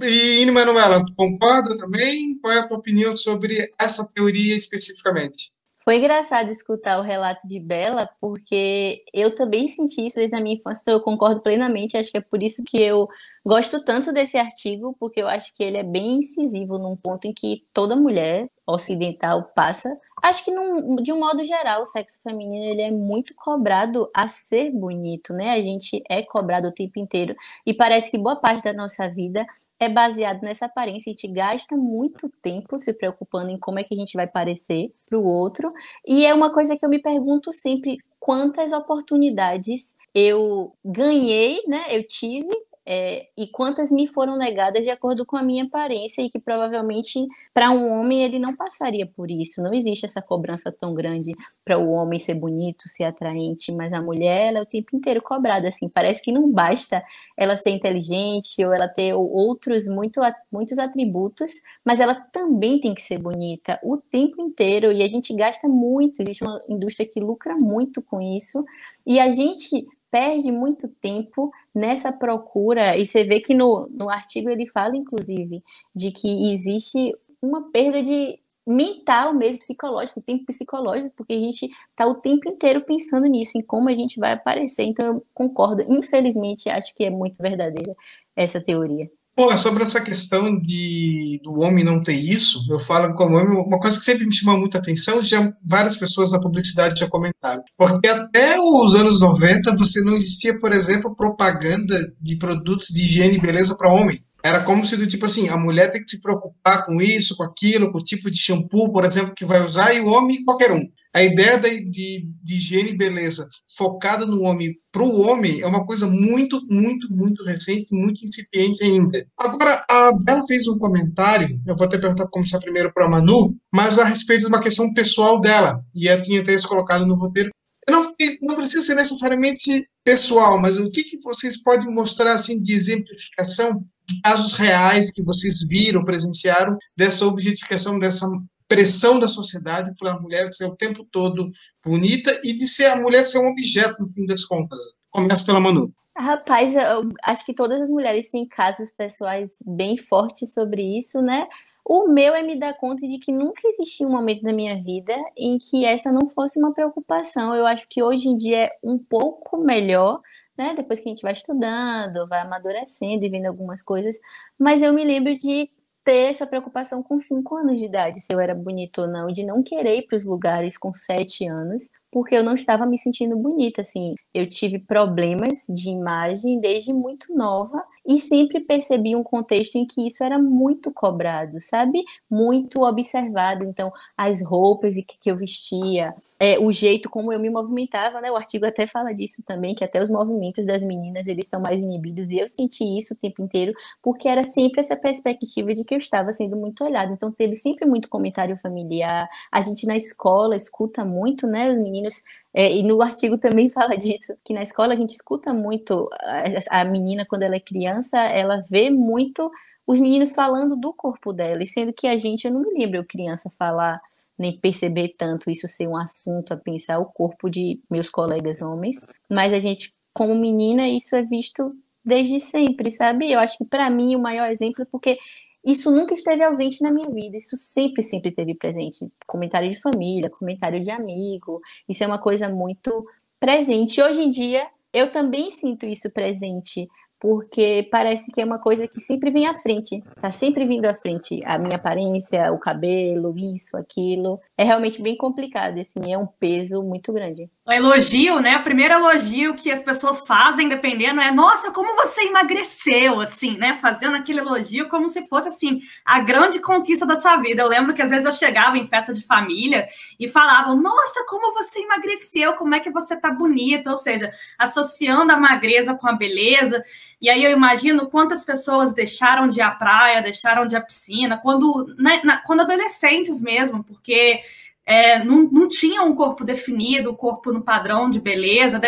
E, 0.00 0.48
Manuela, 0.50 1.04
concorda 1.16 1.76
também? 1.76 2.38
Qual 2.40 2.52
é 2.52 2.58
a 2.58 2.68
tua 2.68 2.76
opinião 2.76 3.16
sobre 3.16 3.68
essa 3.80 4.08
teoria 4.14 4.54
especificamente? 4.54 5.52
Foi 5.84 5.96
engraçado 5.96 6.50
escutar 6.50 7.00
o 7.00 7.02
relato 7.02 7.48
de 7.48 7.58
Bela, 7.58 8.08
porque 8.20 9.02
eu 9.12 9.34
também 9.34 9.66
senti 9.66 10.06
isso 10.06 10.16
desde 10.16 10.36
a 10.36 10.40
minha 10.40 10.54
infância, 10.54 10.82
então 10.82 10.94
eu 10.94 11.00
concordo 11.00 11.40
plenamente. 11.40 11.96
Acho 11.96 12.12
que 12.12 12.18
é 12.18 12.20
por 12.20 12.40
isso 12.40 12.62
que 12.62 12.80
eu 12.80 13.08
gosto 13.44 13.84
tanto 13.84 14.12
desse 14.12 14.36
artigo, 14.36 14.96
porque 14.98 15.20
eu 15.20 15.28
acho 15.28 15.52
que 15.54 15.62
ele 15.62 15.76
é 15.76 15.82
bem 15.82 16.18
incisivo 16.18 16.78
num 16.78 16.96
ponto 16.96 17.26
em 17.26 17.32
que 17.32 17.64
toda 17.72 17.96
mulher 17.96 18.48
ocidental 18.66 19.50
passa. 19.54 19.88
Acho 20.22 20.44
que, 20.44 20.50
num, 20.52 20.96
de 20.96 21.12
um 21.12 21.18
modo 21.18 21.42
geral, 21.44 21.82
o 21.82 21.86
sexo 21.86 22.20
feminino 22.22 22.64
ele 22.64 22.82
é 22.82 22.90
muito 22.90 23.34
cobrado 23.34 24.08
a 24.14 24.28
ser 24.28 24.70
bonito, 24.70 25.32
né? 25.32 25.50
A 25.50 25.58
gente 25.58 26.02
é 26.08 26.22
cobrado 26.22 26.68
o 26.68 26.72
tempo 26.72 26.98
inteiro. 26.98 27.34
E 27.66 27.74
parece 27.74 28.10
que 28.10 28.18
boa 28.18 28.36
parte 28.36 28.62
da 28.62 28.72
nossa 28.72 29.08
vida 29.08 29.44
é 29.80 29.88
baseado 29.88 30.42
nessa 30.42 30.66
aparência. 30.66 31.10
A 31.10 31.12
gente 31.12 31.26
gasta 31.26 31.76
muito 31.76 32.30
tempo 32.40 32.78
se 32.78 32.92
preocupando 32.92 33.50
em 33.50 33.58
como 33.58 33.80
é 33.80 33.84
que 33.84 33.94
a 33.94 33.98
gente 33.98 34.16
vai 34.16 34.28
parecer 34.28 34.94
para 35.06 35.18
o 35.18 35.26
outro. 35.26 35.72
E 36.06 36.24
é 36.24 36.32
uma 36.32 36.52
coisa 36.52 36.76
que 36.76 36.84
eu 36.84 36.88
me 36.88 37.00
pergunto 37.00 37.52
sempre: 37.52 37.98
quantas 38.20 38.72
oportunidades 38.72 39.96
eu 40.14 40.72
ganhei, 40.84 41.62
né? 41.66 41.84
Eu 41.90 42.06
tive 42.06 42.48
é, 42.84 43.28
e 43.38 43.46
quantas 43.46 43.92
me 43.92 44.08
foram 44.08 44.36
negadas 44.36 44.82
de 44.82 44.90
acordo 44.90 45.24
com 45.24 45.36
a 45.36 45.42
minha 45.42 45.64
aparência 45.64 46.20
e 46.20 46.28
que 46.28 46.38
provavelmente 46.38 47.24
para 47.54 47.70
um 47.70 47.88
homem 47.92 48.24
ele 48.24 48.40
não 48.40 48.56
passaria 48.56 49.06
por 49.06 49.30
isso. 49.30 49.62
Não 49.62 49.72
existe 49.72 50.04
essa 50.04 50.20
cobrança 50.20 50.72
tão 50.72 50.92
grande 50.92 51.32
para 51.64 51.78
o 51.78 51.90
homem 51.90 52.18
ser 52.18 52.34
bonito, 52.34 52.88
ser 52.88 53.04
atraente, 53.04 53.70
mas 53.70 53.92
a 53.92 54.02
mulher 54.02 54.48
ela 54.48 54.58
é 54.58 54.62
o 54.62 54.66
tempo 54.66 54.96
inteiro 54.96 55.22
cobrada 55.22 55.68
assim. 55.68 55.88
Parece 55.88 56.22
que 56.22 56.32
não 56.32 56.50
basta 56.50 57.02
ela 57.36 57.54
ser 57.56 57.70
inteligente 57.70 58.64
ou 58.64 58.72
ela 58.72 58.88
ter 58.88 59.14
outros 59.14 59.86
muito, 59.86 60.20
muitos 60.50 60.78
atributos, 60.78 61.52
mas 61.84 62.00
ela 62.00 62.14
também 62.14 62.80
tem 62.80 62.94
que 62.94 63.02
ser 63.02 63.18
bonita 63.18 63.78
o 63.82 63.96
tempo 63.96 64.42
inteiro 64.42 64.90
e 64.90 65.02
a 65.02 65.08
gente 65.08 65.32
gasta 65.34 65.68
muito. 65.68 66.20
Existe 66.20 66.42
uma 66.42 66.60
indústria 66.68 67.08
que 67.08 67.20
lucra 67.20 67.54
muito 67.60 68.02
com 68.02 68.20
isso 68.20 68.64
e 69.06 69.20
a 69.20 69.30
gente 69.30 69.86
perde 70.12 70.52
muito 70.52 70.88
tempo 70.88 71.50
nessa 71.74 72.12
procura, 72.12 72.98
e 72.98 73.06
você 73.06 73.24
vê 73.24 73.40
que 73.40 73.54
no, 73.54 73.88
no 73.90 74.10
artigo 74.10 74.50
ele 74.50 74.66
fala, 74.66 74.94
inclusive, 74.94 75.64
de 75.94 76.12
que 76.12 76.52
existe 76.52 77.16
uma 77.40 77.70
perda 77.72 78.02
de 78.02 78.38
mental 78.66 79.32
mesmo, 79.32 79.58
psicológico, 79.60 80.20
tempo 80.20 80.44
psicológico, 80.44 81.10
porque 81.16 81.32
a 81.32 81.38
gente 81.38 81.70
está 81.90 82.06
o 82.06 82.14
tempo 82.14 82.46
inteiro 82.48 82.82
pensando 82.82 83.26
nisso, 83.26 83.56
em 83.56 83.62
como 83.62 83.88
a 83.88 83.94
gente 83.94 84.20
vai 84.20 84.32
aparecer. 84.32 84.84
Então, 84.84 85.06
eu 85.06 85.26
concordo, 85.32 85.82
infelizmente, 85.88 86.68
acho 86.68 86.94
que 86.94 87.04
é 87.04 87.10
muito 87.10 87.42
verdadeira 87.42 87.96
essa 88.36 88.60
teoria. 88.60 89.10
Pô, 89.34 89.56
sobre 89.56 89.82
essa 89.82 90.00
questão 90.02 90.60
de 90.60 91.40
do 91.42 91.60
homem 91.60 91.82
não 91.82 92.02
ter 92.02 92.12
isso, 92.12 92.66
eu 92.68 92.78
falo 92.78 93.14
como 93.14 93.36
homem, 93.36 93.58
uma 93.66 93.78
coisa 93.78 93.98
que 93.98 94.04
sempre 94.04 94.26
me 94.26 94.34
chama 94.34 94.58
muita 94.58 94.76
atenção, 94.76 95.22
já 95.22 95.50
várias 95.66 95.96
pessoas 95.96 96.32
na 96.32 96.40
publicidade 96.40 97.00
já 97.00 97.08
comentaram. 97.08 97.62
Porque 97.78 98.08
até 98.08 98.60
os 98.60 98.94
anos 98.94 99.20
90 99.20 99.74
você 99.76 100.02
não 100.02 100.16
existia, 100.16 100.58
por 100.60 100.70
exemplo, 100.72 101.16
propaganda 101.16 101.98
de 102.20 102.36
produtos 102.36 102.88
de 102.88 103.02
higiene 103.02 103.36
e 103.36 103.40
beleza 103.40 103.74
para 103.76 103.92
homem. 103.92 104.22
Era 104.44 104.64
como 104.64 104.84
se 104.84 104.98
do 104.98 105.06
tipo 105.06 105.24
assim, 105.24 105.48
a 105.48 105.56
mulher 105.56 105.90
tem 105.90 106.04
que 106.04 106.10
se 106.10 106.20
preocupar 106.20 106.84
com 106.84 107.00
isso, 107.00 107.34
com 107.36 107.44
aquilo, 107.44 107.90
com 107.90 107.98
o 107.98 108.04
tipo 108.04 108.30
de 108.30 108.38
shampoo, 108.38 108.92
por 108.92 109.04
exemplo, 109.04 109.34
que 109.34 109.46
vai 109.46 109.64
usar, 109.64 109.94
e 109.94 110.00
o 110.00 110.08
homem 110.08 110.44
qualquer 110.44 110.72
um 110.72 110.82
a 111.14 111.22
ideia 111.22 111.58
de, 111.58 111.90
de, 111.90 112.28
de 112.42 112.54
higiene 112.54 112.90
e 112.90 112.96
beleza 112.96 113.46
focada 113.76 114.24
no 114.24 114.42
homem 114.42 114.74
para 114.90 115.02
o 115.02 115.20
homem 115.20 115.60
é 115.60 115.66
uma 115.66 115.86
coisa 115.86 116.06
muito, 116.06 116.60
muito, 116.68 117.10
muito 117.10 117.44
recente, 117.44 117.94
muito 117.94 118.24
incipiente 118.24 118.82
ainda. 118.82 119.26
Agora, 119.38 119.84
a 119.88 120.12
Bela 120.12 120.46
fez 120.46 120.66
um 120.66 120.78
comentário, 120.78 121.58
eu 121.66 121.76
vou 121.76 121.86
até 121.86 121.98
perguntar 121.98 122.26
começar 122.28 122.58
primeiro 122.60 122.92
para 122.92 123.06
a 123.06 123.10
Manu, 123.10 123.54
mas 123.72 123.98
a 123.98 124.04
respeito 124.04 124.42
de 124.42 124.46
uma 124.46 124.62
questão 124.62 124.92
pessoal 124.94 125.40
dela, 125.40 125.82
e 125.94 126.06
eu 126.06 126.22
tinha 126.22 126.40
até 126.40 126.54
isso 126.54 126.68
colocado 126.68 127.06
no 127.06 127.14
roteiro. 127.14 127.50
Não, 127.88 128.14
não, 128.42 128.56
precisa 128.56 128.82
ser 128.82 128.94
necessariamente 128.94 129.86
pessoal, 130.04 130.60
mas 130.60 130.78
o 130.78 130.90
que, 130.90 131.02
que 131.02 131.20
vocês 131.20 131.62
podem 131.62 131.92
mostrar 131.92 132.34
assim 132.34 132.62
de 132.62 132.74
exemplificação 132.74 133.84
casos 134.22 134.52
reais 134.52 135.10
que 135.10 135.22
vocês 135.22 135.66
viram, 135.68 136.04
presenciaram 136.04 136.76
dessa 136.96 137.26
objetificação, 137.26 137.98
dessa 137.98 138.28
pressão 138.68 139.18
da 139.18 139.28
sociedade 139.28 139.92
para 139.98 140.12
a 140.12 140.20
mulher 140.20 140.52
ser 140.52 140.66
o 140.66 140.76
tempo 140.76 141.04
todo 141.10 141.50
bonita 141.84 142.40
e 142.42 142.54
de 142.54 142.66
ser 142.66 142.86
a 142.86 142.96
mulher 142.96 143.24
ser 143.24 143.38
um 143.38 143.50
objeto 143.50 144.00
no 144.00 144.06
fim 144.06 144.26
das 144.26 144.44
contas. 144.44 144.80
Começa 145.10 145.44
pela 145.44 145.60
Manu. 145.60 145.92
Rapaz, 146.16 146.76
eu 146.76 147.08
acho 147.22 147.44
que 147.44 147.54
todas 147.54 147.80
as 147.80 147.90
mulheres 147.90 148.28
têm 148.28 148.46
casos 148.46 148.90
pessoais 148.92 149.56
bem 149.66 149.96
fortes 149.96 150.52
sobre 150.52 150.98
isso, 150.98 151.22
né? 151.22 151.46
O 151.84 152.06
meu 152.06 152.34
é 152.34 152.42
me 152.42 152.58
dar 152.58 152.74
conta 152.74 153.08
de 153.08 153.18
que 153.18 153.32
nunca 153.32 153.66
existiu 153.66 154.08
um 154.08 154.12
momento 154.12 154.42
da 154.42 154.52
minha 154.52 154.80
vida 154.80 155.14
em 155.36 155.58
que 155.58 155.84
essa 155.84 156.12
não 156.12 156.28
fosse 156.28 156.58
uma 156.58 156.72
preocupação. 156.72 157.54
Eu 157.54 157.66
acho 157.66 157.86
que 157.88 158.02
hoje 158.02 158.28
em 158.28 158.36
dia 158.36 158.66
é 158.66 158.70
um 158.84 158.98
pouco 158.98 159.58
melhor, 159.64 160.20
né? 160.56 160.74
Depois 160.76 161.00
que 161.00 161.08
a 161.08 161.10
gente 161.10 161.22
vai 161.22 161.32
estudando, 161.32 162.28
vai 162.28 162.42
amadurecendo 162.42 163.24
e 163.24 163.28
vendo 163.28 163.46
algumas 163.46 163.82
coisas. 163.82 164.16
Mas 164.58 164.80
eu 164.80 164.92
me 164.92 165.04
lembro 165.04 165.34
de 165.34 165.68
ter 166.04 166.30
essa 166.30 166.46
preocupação 166.46 167.02
com 167.02 167.18
cinco 167.18 167.56
anos 167.56 167.78
de 167.78 167.86
idade, 167.86 168.20
se 168.20 168.32
eu 168.32 168.40
era 168.40 168.54
bonita 168.54 169.02
ou 169.02 169.08
não, 169.08 169.28
de 169.28 169.44
não 169.44 169.62
querer 169.62 169.98
ir 169.98 170.06
para 170.06 170.18
os 170.18 170.24
lugares 170.24 170.76
com 170.76 170.92
sete 170.92 171.46
anos, 171.46 171.90
porque 172.10 172.34
eu 172.34 172.42
não 172.42 172.54
estava 172.54 172.84
me 172.86 172.98
sentindo 172.98 173.36
bonita, 173.36 173.82
assim. 173.82 174.14
Eu 174.34 174.48
tive 174.48 174.78
problemas 174.78 175.66
de 175.68 175.90
imagem 175.90 176.60
desde 176.60 176.92
muito 176.92 177.34
nova 177.34 177.82
e 178.06 178.20
sempre 178.20 178.60
percebi 178.60 179.14
um 179.14 179.22
contexto 179.22 179.76
em 179.76 179.86
que 179.86 180.06
isso 180.06 180.24
era 180.24 180.38
muito 180.38 180.92
cobrado, 180.92 181.60
sabe? 181.60 182.02
Muito 182.30 182.82
observado. 182.82 183.64
Então, 183.64 183.92
as 184.16 184.44
roupas 184.44 184.94
que, 185.20 185.30
eu 185.30 185.36
vestia, 185.36 186.14
é, 186.38 186.58
o 186.58 186.72
jeito 186.72 187.08
como 187.08 187.32
eu 187.32 187.38
me 187.38 187.48
movimentava, 187.50 188.20
né? 188.20 188.30
O 188.30 188.36
artigo 188.36 188.66
até 188.66 188.86
fala 188.86 189.12
disso 189.12 189.42
também, 189.44 189.74
que 189.74 189.84
até 189.84 190.02
os 190.02 190.10
movimentos 190.10 190.64
das 190.66 190.82
meninas, 190.82 191.26
eles 191.26 191.48
são 191.48 191.60
mais 191.60 191.80
inibidos 191.80 192.30
e 192.30 192.38
eu 192.38 192.48
senti 192.48 192.84
isso 192.98 193.14
o 193.14 193.16
tempo 193.16 193.42
inteiro, 193.42 193.72
porque 194.02 194.28
era 194.28 194.42
sempre 194.42 194.80
essa 194.80 194.96
perspectiva 194.96 195.72
de 195.72 195.84
que 195.84 195.94
eu 195.94 195.98
estava 195.98 196.32
sendo 196.32 196.56
muito 196.56 196.84
olhada. 196.84 197.12
Então, 197.12 197.30
teve 197.32 197.54
sempre 197.54 197.86
muito 197.86 198.08
comentário 198.08 198.56
familiar. 198.58 199.28
A 199.50 199.60
gente 199.60 199.86
na 199.86 199.96
escola 199.96 200.56
escuta 200.56 201.04
muito, 201.04 201.46
né? 201.46 201.70
Os 201.70 201.76
meninos, 201.76 202.22
é, 202.54 202.70
e 202.74 202.82
no 202.82 203.00
artigo 203.02 203.38
também 203.38 203.68
fala 203.70 203.96
disso, 203.96 204.34
que 204.44 204.52
na 204.52 204.62
escola 204.62 204.94
a 204.94 204.96
gente 204.96 205.10
escuta 205.10 205.52
muito 205.52 206.08
a, 206.12 206.80
a 206.80 206.84
menina, 206.84 207.26
quando 207.26 207.42
ela 207.42 207.56
é 207.56 207.60
criança, 207.60 208.18
ela 208.18 208.64
vê 208.68 208.90
muito 208.90 209.50
os 209.86 209.98
meninos 209.98 210.32
falando 210.32 210.76
do 210.76 210.92
corpo 210.92 211.32
dela, 211.32 211.62
e 211.62 211.66
sendo 211.66 211.92
que 211.92 212.06
a 212.06 212.16
gente, 212.16 212.46
eu 212.46 212.52
não 212.52 212.60
me 212.60 212.78
lembro 212.78 212.98
eu 212.98 213.04
criança 213.04 213.50
falar, 213.58 214.00
nem 214.38 214.56
perceber 214.56 215.14
tanto 215.16 215.50
isso 215.50 215.68
ser 215.68 215.86
um 215.86 215.96
assunto 215.96 216.52
a 216.52 216.56
pensar 216.56 216.98
o 216.98 217.06
corpo 217.06 217.50
de 217.50 217.80
meus 217.90 218.08
colegas 218.08 218.62
homens, 218.62 219.06
mas 219.28 219.52
a 219.52 219.60
gente, 219.60 219.92
como 220.12 220.34
menina, 220.34 220.88
isso 220.88 221.16
é 221.16 221.22
visto 221.22 221.74
desde 222.04 222.40
sempre, 222.40 222.90
sabe? 222.90 223.30
Eu 223.30 223.38
acho 223.38 223.58
que 223.58 223.64
para 223.64 223.88
mim 223.88 224.16
o 224.16 224.18
maior 224.20 224.50
exemplo 224.50 224.82
é 224.82 224.84
porque 224.84 225.18
isso 225.64 225.90
nunca 225.90 226.14
esteve 226.14 226.42
ausente 226.42 226.82
na 226.82 226.90
minha 226.90 227.08
vida, 227.08 227.36
isso 227.36 227.56
sempre, 227.56 228.02
sempre 228.02 228.30
esteve 228.30 228.54
presente. 228.54 229.06
Comentário 229.26 229.70
de 229.70 229.80
família, 229.80 230.30
comentário 230.30 230.82
de 230.82 230.90
amigo, 230.90 231.60
isso 231.88 232.02
é 232.02 232.06
uma 232.06 232.18
coisa 232.18 232.48
muito 232.48 233.06
presente. 233.38 234.00
Hoje 234.00 234.22
em 234.22 234.30
dia, 234.30 234.66
eu 234.92 235.12
também 235.12 235.50
sinto 235.50 235.86
isso 235.86 236.10
presente 236.10 236.88
porque 237.22 237.88
parece 237.88 238.32
que 238.32 238.40
é 238.40 238.44
uma 238.44 238.58
coisa 238.58 238.88
que 238.88 239.00
sempre 239.00 239.30
vem 239.30 239.46
à 239.46 239.54
frente, 239.54 240.02
tá 240.20 240.32
sempre 240.32 240.66
vindo 240.66 240.86
à 240.86 240.94
frente, 240.96 241.40
a 241.44 241.56
minha 241.56 241.76
aparência, 241.76 242.52
o 242.52 242.58
cabelo, 242.58 243.38
isso, 243.38 243.76
aquilo. 243.76 244.40
É 244.58 244.64
realmente 244.64 245.00
bem 245.00 245.16
complicado, 245.16 245.78
assim, 245.78 246.12
é 246.12 246.18
um 246.18 246.26
peso 246.26 246.82
muito 246.82 247.12
grande. 247.12 247.48
O 247.64 247.70
elogio, 247.70 248.40
né? 248.40 248.56
O 248.56 248.64
primeiro 248.64 248.94
elogio 248.94 249.54
que 249.54 249.70
as 249.70 249.80
pessoas 249.80 250.18
fazem, 250.26 250.68
dependendo, 250.68 251.20
é 251.20 251.30
nossa, 251.30 251.70
como 251.70 251.94
você 251.94 252.22
emagreceu, 252.22 253.20
assim, 253.20 253.56
né? 253.56 253.78
Fazendo 253.80 254.16
aquele 254.16 254.40
elogio 254.40 254.88
como 254.88 255.08
se 255.08 255.28
fosse, 255.28 255.48
assim, 255.48 255.80
a 256.04 256.18
grande 256.18 256.58
conquista 256.58 257.06
da 257.06 257.14
sua 257.14 257.36
vida. 257.36 257.62
Eu 257.62 257.68
lembro 257.68 257.94
que 257.94 258.02
às 258.02 258.10
vezes 258.10 258.26
eu 258.26 258.32
chegava 258.32 258.76
em 258.76 258.88
festa 258.88 259.14
de 259.14 259.24
família 259.24 259.88
e 260.18 260.28
falavam, 260.28 260.74
nossa, 260.82 261.24
como 261.28 261.54
você 261.54 261.82
emagreceu, 261.82 262.54
como 262.54 262.74
é 262.74 262.80
que 262.80 262.90
você 262.90 263.14
tá 263.16 263.30
bonita, 263.32 263.92
ou 263.92 263.96
seja, 263.96 264.32
associando 264.58 265.32
a 265.32 265.36
magreza 265.36 265.94
com 265.94 266.08
a 266.08 266.14
beleza. 266.14 266.82
E 267.20 267.30
aí 267.30 267.44
eu 267.44 267.52
imagino 267.52 268.10
quantas 268.10 268.44
pessoas 268.44 268.92
deixaram 268.92 269.46
de 269.46 269.60
ir 269.60 269.62
à 269.62 269.70
praia, 269.70 270.20
deixaram 270.20 270.66
de 270.66 270.74
ir 270.74 270.78
à 270.78 270.80
piscina, 270.80 271.38
quando, 271.40 271.94
né, 271.96 272.20
na, 272.24 272.38
quando 272.38 272.62
adolescentes 272.62 273.40
mesmo, 273.40 273.84
porque 273.84 274.42
é, 274.84 275.24
não, 275.24 275.44
não 275.50 275.68
tinha 275.68 276.02
um 276.02 276.14
corpo 276.14 276.44
definido, 276.44 277.10
o 277.10 277.16
corpo 277.16 277.52
no 277.52 277.62
padrão 277.62 278.10
de 278.10 278.20
beleza. 278.20 278.80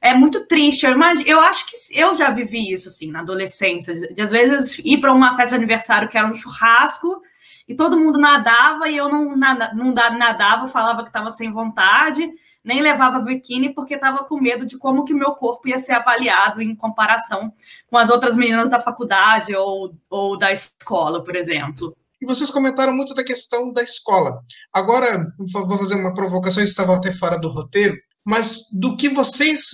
é 0.00 0.14
muito 0.14 0.46
triste. 0.46 0.86
Eu, 0.86 0.92
imagino, 0.92 1.28
eu 1.28 1.40
acho 1.40 1.66
que 1.66 1.76
eu 1.98 2.16
já 2.16 2.30
vivi 2.30 2.72
isso 2.72 2.88
assim 2.88 3.10
na 3.10 3.20
adolescência, 3.20 3.94
de, 3.94 4.14
de 4.14 4.22
às 4.22 4.30
vezes 4.30 4.78
ir 4.84 4.98
para 4.98 5.12
uma 5.12 5.36
festa 5.36 5.56
de 5.56 5.62
aniversário 5.62 6.08
que 6.08 6.18
era 6.18 6.26
um 6.26 6.34
churrasco 6.34 7.22
e 7.66 7.74
todo 7.74 7.98
mundo 7.98 8.18
nadava 8.18 8.88
e 8.88 8.96
eu 8.96 9.08
não, 9.08 9.36
nada, 9.36 9.72
não 9.74 9.92
nadava, 9.92 10.68
falava 10.68 11.02
que 11.02 11.10
estava 11.10 11.30
sem 11.30 11.52
vontade 11.52 12.30
nem 12.68 12.82
levava 12.82 13.20
biquíni 13.20 13.72
porque 13.72 13.94
estava 13.94 14.24
com 14.24 14.38
medo 14.38 14.66
de 14.66 14.76
como 14.76 15.04
que 15.04 15.14
meu 15.14 15.32
corpo 15.32 15.68
ia 15.68 15.78
ser 15.78 15.92
avaliado 15.92 16.60
em 16.60 16.74
comparação 16.74 17.50
com 17.90 17.96
as 17.96 18.10
outras 18.10 18.36
meninas 18.36 18.68
da 18.68 18.78
faculdade 18.78 19.54
ou, 19.56 19.94
ou 20.10 20.36
da 20.36 20.52
escola, 20.52 21.24
por 21.24 21.34
exemplo. 21.34 21.96
E 22.20 22.26
vocês 22.26 22.50
comentaram 22.50 22.94
muito 22.94 23.14
da 23.14 23.24
questão 23.24 23.72
da 23.72 23.82
escola. 23.82 24.38
Agora, 24.72 25.24
vou 25.38 25.78
fazer 25.78 25.94
uma 25.94 26.14
provocação, 26.14 26.62
estava 26.62 26.96
até 26.96 27.12
fora 27.12 27.38
do 27.38 27.48
roteiro, 27.48 27.96
mas 28.24 28.62
do 28.72 28.96
que 28.96 29.08
vocês 29.08 29.70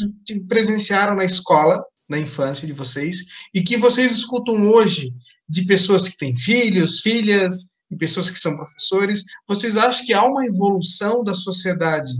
presenciaram 0.46 1.16
na 1.16 1.24
escola, 1.24 1.82
na 2.08 2.18
infância 2.18 2.66
de 2.66 2.72
vocês, 2.72 3.18
e 3.54 3.62
que 3.62 3.76
vocês 3.76 4.12
escutam 4.12 4.70
hoje 4.70 5.10
de 5.48 5.64
pessoas 5.66 6.08
que 6.08 6.18
têm 6.18 6.36
filhos, 6.36 7.00
filhas, 7.00 7.70
e 7.90 7.96
pessoas 7.96 8.30
que 8.30 8.38
são 8.38 8.56
professores, 8.56 9.24
vocês 9.46 9.76
acham 9.76 10.04
que 10.04 10.12
há 10.12 10.24
uma 10.24 10.44
evolução 10.44 11.22
da 11.22 11.34
sociedade 11.34 12.12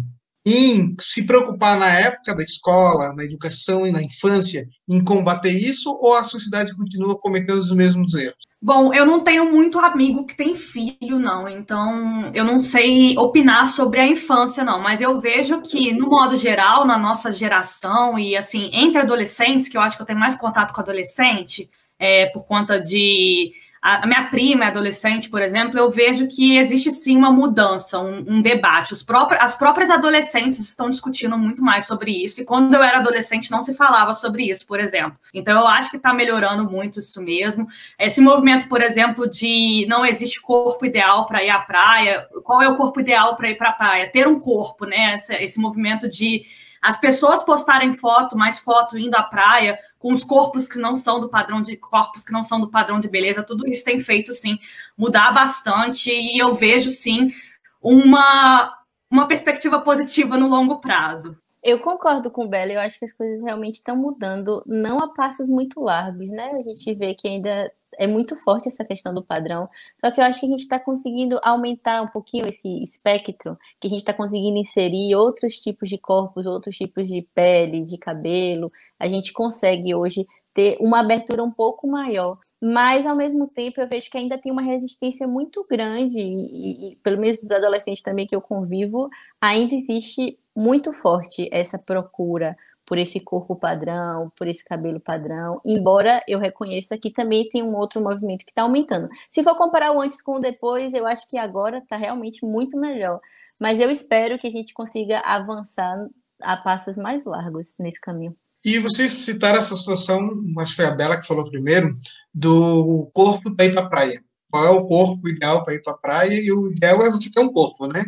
em 0.46 0.94
se 1.00 1.26
preocupar 1.26 1.78
na 1.78 1.88
época 1.88 2.34
da 2.34 2.42
escola, 2.42 3.14
na 3.14 3.24
educação 3.24 3.86
e 3.86 3.90
na 3.90 4.02
infância, 4.02 4.66
em 4.88 5.02
combater 5.02 5.52
isso, 5.52 5.90
ou 6.00 6.14
a 6.14 6.24
sociedade 6.24 6.74
continua 6.76 7.18
cometendo 7.18 7.58
os 7.58 7.72
mesmos 7.72 8.14
erros? 8.14 8.36
Bom, 8.66 8.94
eu 8.94 9.04
não 9.04 9.20
tenho 9.20 9.52
muito 9.52 9.78
amigo 9.78 10.24
que 10.24 10.34
tem 10.34 10.54
filho, 10.54 11.18
não, 11.18 11.46
então 11.46 12.30
eu 12.32 12.46
não 12.46 12.62
sei 12.62 13.14
opinar 13.18 13.68
sobre 13.68 14.00
a 14.00 14.06
infância, 14.06 14.64
não, 14.64 14.80
mas 14.80 15.02
eu 15.02 15.20
vejo 15.20 15.60
que, 15.60 15.92
no 15.92 16.08
modo 16.08 16.34
geral, 16.34 16.86
na 16.86 16.96
nossa 16.96 17.30
geração, 17.30 18.18
e 18.18 18.34
assim, 18.34 18.70
entre 18.72 19.02
adolescentes, 19.02 19.68
que 19.68 19.76
eu 19.76 19.82
acho 19.82 19.96
que 19.96 20.02
eu 20.02 20.06
tenho 20.06 20.18
mais 20.18 20.34
contato 20.34 20.72
com 20.72 20.80
adolescente, 20.80 21.68
é, 21.98 22.24
por 22.28 22.46
conta 22.46 22.80
de 22.80 23.52
a, 23.86 24.06
minha 24.06 24.24
prima 24.30 24.64
é 24.64 24.68
adolescente, 24.68 25.28
por 25.28 25.42
exemplo, 25.42 25.78
eu 25.78 25.90
vejo 25.90 26.26
que 26.26 26.56
existe 26.56 26.90
sim 26.90 27.18
uma 27.18 27.30
mudança, 27.30 28.00
um, 28.00 28.24
um 28.26 28.40
debate. 28.40 28.94
Próprios, 29.04 29.42
as 29.42 29.54
próprias 29.54 29.90
adolescentes 29.90 30.58
estão 30.58 30.88
discutindo 30.88 31.36
muito 31.36 31.62
mais 31.62 31.84
sobre 31.84 32.10
isso, 32.10 32.40
e 32.40 32.46
quando 32.46 32.72
eu 32.72 32.82
era 32.82 32.96
adolescente 32.96 33.50
não 33.50 33.60
se 33.60 33.74
falava 33.74 34.14
sobre 34.14 34.44
isso, 34.44 34.66
por 34.66 34.80
exemplo. 34.80 35.18
Então 35.34 35.60
eu 35.60 35.66
acho 35.66 35.90
que 35.90 35.98
está 35.98 36.14
melhorando 36.14 36.64
muito 36.70 36.98
isso 36.98 37.20
mesmo. 37.20 37.68
Esse 37.98 38.22
movimento, 38.22 38.68
por 38.68 38.80
exemplo, 38.80 39.28
de 39.28 39.84
não 39.86 40.06
existe 40.06 40.40
corpo 40.40 40.86
ideal 40.86 41.26
para 41.26 41.44
ir 41.44 41.50
à 41.50 41.58
praia. 41.58 42.26
Qual 42.42 42.62
é 42.62 42.68
o 42.68 42.76
corpo 42.76 43.00
ideal 43.00 43.36
para 43.36 43.50
ir 43.50 43.56
para 43.56 43.68
a 43.68 43.72
praia? 43.74 44.10
Ter 44.10 44.26
um 44.26 44.40
corpo, 44.40 44.86
né? 44.86 45.16
Esse, 45.16 45.34
esse 45.34 45.60
movimento 45.60 46.08
de 46.08 46.46
as 46.84 46.98
pessoas 46.98 47.42
postarem 47.42 47.94
foto, 47.94 48.36
mais 48.36 48.60
foto 48.60 48.98
indo 48.98 49.14
à 49.14 49.22
praia, 49.22 49.78
com 49.98 50.12
os 50.12 50.22
corpos 50.22 50.68
que 50.68 50.78
não 50.78 50.94
são 50.94 51.18
do 51.18 51.30
padrão 51.30 51.62
de 51.62 51.78
corpos 51.78 52.22
que 52.22 52.32
não 52.32 52.44
são 52.44 52.60
do 52.60 52.70
padrão 52.70 53.00
de 53.00 53.08
beleza, 53.08 53.42
tudo 53.42 53.66
isso 53.66 53.82
tem 53.82 53.98
feito 53.98 54.34
sim 54.34 54.58
mudar 54.94 55.32
bastante 55.32 56.10
e 56.10 56.38
eu 56.38 56.54
vejo 56.54 56.90
sim 56.90 57.32
uma 57.80 58.78
uma 59.10 59.26
perspectiva 59.26 59.80
positiva 59.80 60.36
no 60.36 60.48
longo 60.48 60.78
prazo. 60.78 61.38
Eu 61.62 61.80
concordo 61.80 62.30
com 62.30 62.44
o 62.44 62.48
Bela, 62.48 62.72
eu 62.72 62.80
acho 62.80 62.98
que 62.98 63.06
as 63.06 63.12
coisas 63.14 63.42
realmente 63.42 63.76
estão 63.76 63.96
mudando, 63.96 64.62
não 64.66 64.98
a 64.98 65.14
passos 65.14 65.48
muito 65.48 65.80
largos, 65.80 66.28
né? 66.28 66.50
A 66.50 66.62
gente 66.62 66.94
vê 66.94 67.14
que 67.14 67.26
ainda 67.26 67.72
é 67.98 68.06
muito 68.06 68.36
forte 68.36 68.68
essa 68.68 68.84
questão 68.84 69.14
do 69.14 69.22
padrão. 69.22 69.68
Só 70.04 70.10
que 70.10 70.20
eu 70.20 70.24
acho 70.24 70.40
que 70.40 70.46
a 70.46 70.48
gente 70.48 70.60
está 70.60 70.78
conseguindo 70.78 71.38
aumentar 71.42 72.02
um 72.02 72.08
pouquinho 72.08 72.46
esse 72.46 72.68
espectro, 72.82 73.58
que 73.80 73.86
a 73.86 73.90
gente 73.90 74.00
está 74.00 74.12
conseguindo 74.12 74.58
inserir 74.58 75.14
outros 75.14 75.56
tipos 75.60 75.88
de 75.88 75.98
corpos, 75.98 76.46
outros 76.46 76.76
tipos 76.76 77.08
de 77.08 77.22
pele, 77.34 77.82
de 77.82 77.98
cabelo. 77.98 78.72
A 78.98 79.06
gente 79.06 79.32
consegue 79.32 79.94
hoje 79.94 80.26
ter 80.52 80.76
uma 80.80 81.00
abertura 81.00 81.42
um 81.42 81.50
pouco 81.50 81.86
maior. 81.86 82.38
Mas, 82.66 83.04
ao 83.06 83.14
mesmo 83.14 83.46
tempo, 83.46 83.78
eu 83.78 83.86
vejo 83.86 84.10
que 84.10 84.16
ainda 84.16 84.38
tem 84.38 84.50
uma 84.50 84.62
resistência 84.62 85.28
muito 85.28 85.66
grande, 85.68 86.18
e, 86.18 86.92
e 86.92 86.96
pelo 87.02 87.20
menos 87.20 87.38
dos 87.40 87.50
adolescentes 87.50 88.02
também 88.02 88.26
que 88.26 88.34
eu 88.34 88.40
convivo, 88.40 89.10
ainda 89.38 89.74
existe 89.74 90.38
muito 90.56 90.90
forte 90.92 91.46
essa 91.52 91.78
procura 91.78 92.56
por 92.86 92.98
esse 92.98 93.20
corpo 93.20 93.56
padrão, 93.56 94.30
por 94.36 94.46
esse 94.46 94.64
cabelo 94.64 95.00
padrão, 95.00 95.60
embora 95.64 96.22
eu 96.28 96.38
reconheça 96.38 96.98
que 96.98 97.10
também 97.10 97.48
tem 97.48 97.62
um 97.62 97.74
outro 97.74 98.00
movimento 98.00 98.44
que 98.44 98.50
está 98.50 98.62
aumentando. 98.62 99.08
Se 99.30 99.42
for 99.42 99.56
comparar 99.56 99.92
o 99.92 100.00
antes 100.00 100.20
com 100.20 100.36
o 100.36 100.40
depois, 100.40 100.94
eu 100.94 101.06
acho 101.06 101.28
que 101.28 101.38
agora 101.38 101.78
está 101.78 101.96
realmente 101.96 102.44
muito 102.44 102.78
melhor. 102.78 103.20
Mas 103.58 103.80
eu 103.80 103.90
espero 103.90 104.38
que 104.38 104.46
a 104.46 104.50
gente 104.50 104.74
consiga 104.74 105.20
avançar 105.20 106.06
a 106.40 106.56
passos 106.56 106.96
mais 106.96 107.24
largos 107.24 107.74
nesse 107.78 108.00
caminho. 108.00 108.36
E 108.64 108.78
vocês 108.78 109.12
citaram 109.12 109.58
essa 109.58 109.76
situação, 109.76 110.42
acho 110.58 110.72
que 110.72 110.82
foi 110.82 110.86
a 110.86 110.94
Bela 110.94 111.20
que 111.20 111.26
falou 111.26 111.50
primeiro, 111.50 111.96
do 112.32 113.10
corpo 113.12 113.54
para 113.54 113.66
ir 113.66 113.72
para 113.72 113.82
a 113.82 113.88
praia. 113.88 114.24
Qual 114.50 114.64
é 114.64 114.70
o 114.70 114.86
corpo 114.86 115.28
ideal 115.28 115.62
para 115.62 115.74
ir 115.74 115.82
para 115.82 115.92
a 115.92 115.98
praia? 115.98 116.40
E 116.40 116.50
o 116.50 116.70
ideal 116.70 117.04
é 117.04 117.10
você 117.10 117.30
ter 117.30 117.40
um 117.40 117.52
corpo, 117.52 117.86
né? 117.86 118.04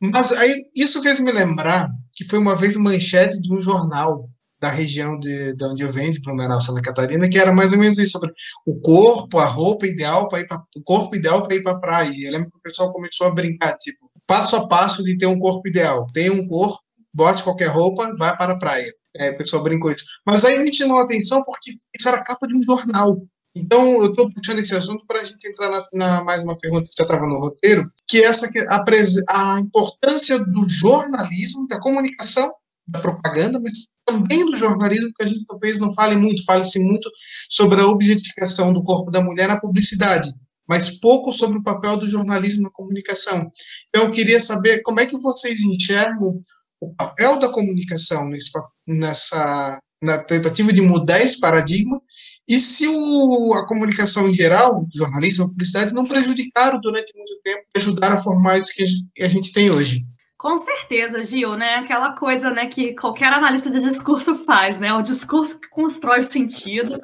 Mas 0.00 0.30
aí 0.32 0.70
isso 0.74 1.02
fez 1.02 1.18
me 1.18 1.32
lembrar 1.32 1.90
que 2.16 2.24
foi 2.24 2.38
uma 2.38 2.56
vez 2.56 2.76
manchete 2.76 3.38
de 3.40 3.52
um 3.52 3.60
jornal 3.60 4.28
da 4.58 4.70
região 4.70 5.18
de, 5.18 5.54
de 5.54 5.64
onde 5.64 5.82
eu 5.82 5.92
venho, 5.92 6.10
de 6.10 6.20
Blumenau, 6.22 6.60
Santa 6.60 6.80
Catarina, 6.80 7.28
que 7.28 7.38
era 7.38 7.52
mais 7.52 7.72
ou 7.72 7.78
menos 7.78 7.98
isso 7.98 8.12
sobre 8.12 8.32
o 8.64 8.80
corpo, 8.80 9.38
a 9.38 9.44
roupa 9.44 9.86
ideal 9.86 10.28
para 10.28 10.40
ir 10.40 10.46
para 10.46 10.62
o 10.74 10.82
corpo 10.82 11.14
ideal 11.14 11.42
para 11.42 11.54
ir 11.54 11.62
para 11.62 11.72
a 11.72 11.78
praia. 11.78 12.14
Eu 12.26 12.32
lembro 12.32 12.50
que 12.50 12.56
o 12.56 12.62
pessoal 12.62 12.90
começou 12.90 13.26
a 13.26 13.30
brincar, 13.30 13.76
tipo, 13.76 14.10
passo 14.26 14.56
a 14.56 14.66
passo 14.66 15.04
de 15.04 15.18
ter 15.18 15.26
um 15.26 15.38
corpo 15.38 15.68
ideal. 15.68 16.06
Tem 16.12 16.30
um 16.30 16.48
corpo, 16.48 16.80
bote 17.12 17.42
qualquer 17.42 17.68
roupa, 17.68 18.14
vai 18.16 18.36
para 18.36 18.54
a 18.54 18.58
praia. 18.58 18.90
É, 19.18 19.30
o 19.30 19.36
pessoal 19.36 19.62
brincou 19.62 19.90
isso. 19.90 20.04
Mas 20.26 20.44
aí 20.44 20.58
me 20.58 20.72
chamou 20.72 20.98
a 20.98 21.02
atenção 21.02 21.42
porque 21.44 21.72
isso 21.98 22.08
era 22.08 22.22
capa 22.22 22.46
de 22.46 22.56
um 22.56 22.62
jornal. 22.62 23.20
Então, 23.56 24.02
eu 24.02 24.10
estou 24.10 24.30
puxando 24.30 24.58
esse 24.58 24.76
assunto 24.76 25.06
para 25.06 25.20
a 25.20 25.24
gente 25.24 25.48
entrar 25.48 25.70
na, 25.70 25.86
na, 25.94 26.24
mais 26.24 26.42
uma 26.42 26.58
pergunta 26.58 26.84
que 26.90 26.94
já 26.96 27.04
estava 27.04 27.26
no 27.26 27.38
roteiro, 27.38 27.90
que 28.06 28.18
é 28.18 28.26
essa 28.26 28.50
a, 28.68 29.54
a 29.54 29.60
importância 29.60 30.38
do 30.38 30.68
jornalismo, 30.68 31.66
da 31.66 31.80
comunicação, 31.80 32.52
da 32.86 33.00
propaganda, 33.00 33.58
mas 33.58 33.94
também 34.04 34.44
do 34.44 34.54
jornalismo, 34.58 35.10
que 35.16 35.24
a 35.24 35.26
gente 35.26 35.46
talvez 35.46 35.80
não 35.80 35.94
fale 35.94 36.16
muito, 36.18 36.44
fale-se 36.44 36.78
muito 36.84 37.10
sobre 37.48 37.80
a 37.80 37.86
objetificação 37.86 38.74
do 38.74 38.84
corpo 38.84 39.10
da 39.10 39.22
mulher 39.22 39.48
na 39.48 39.58
publicidade, 39.58 40.30
mas 40.68 41.00
pouco 41.00 41.32
sobre 41.32 41.56
o 41.56 41.62
papel 41.62 41.96
do 41.96 42.06
jornalismo 42.06 42.64
na 42.64 42.70
comunicação. 42.70 43.50
Então, 43.88 44.04
eu 44.04 44.10
queria 44.10 44.38
saber 44.38 44.82
como 44.82 45.00
é 45.00 45.06
que 45.06 45.16
vocês 45.16 45.60
enxergam 45.60 46.42
o 46.78 46.94
papel 46.94 47.38
da 47.38 47.48
comunicação 47.48 48.28
nesse, 48.28 48.50
nessa 48.86 49.80
na 50.02 50.18
tentativa 50.18 50.72
de 50.72 50.82
mudar 50.82 51.22
esse 51.22 51.40
paradigma 51.40 52.00
e 52.48 52.58
se 52.60 52.86
o, 52.88 53.54
a 53.54 53.66
comunicação 53.66 54.28
em 54.28 54.34
geral, 54.34 54.86
jornalismo, 54.94 55.44
a 55.44 55.48
publicidade, 55.48 55.94
não 55.94 56.06
prejudicaram 56.06 56.80
durante 56.80 57.16
muito 57.16 57.40
tempo, 57.42 57.64
ajudaram 57.74 58.16
a 58.16 58.22
formar 58.22 58.58
isso 58.58 58.72
que 58.74 58.84
a 59.22 59.28
gente 59.28 59.52
tem 59.52 59.70
hoje? 59.70 60.04
Com 60.38 60.58
certeza, 60.58 61.24
Gil, 61.24 61.56
né? 61.56 61.76
Aquela 61.76 62.12
coisa 62.12 62.50
né, 62.50 62.66
que 62.66 62.94
qualquer 62.94 63.32
analista 63.32 63.70
de 63.70 63.80
discurso 63.80 64.44
faz, 64.44 64.78
né? 64.78 64.92
O 64.92 65.02
discurso 65.02 65.58
que 65.58 65.68
constrói 65.68 66.20
o 66.20 66.24
sentido, 66.24 67.00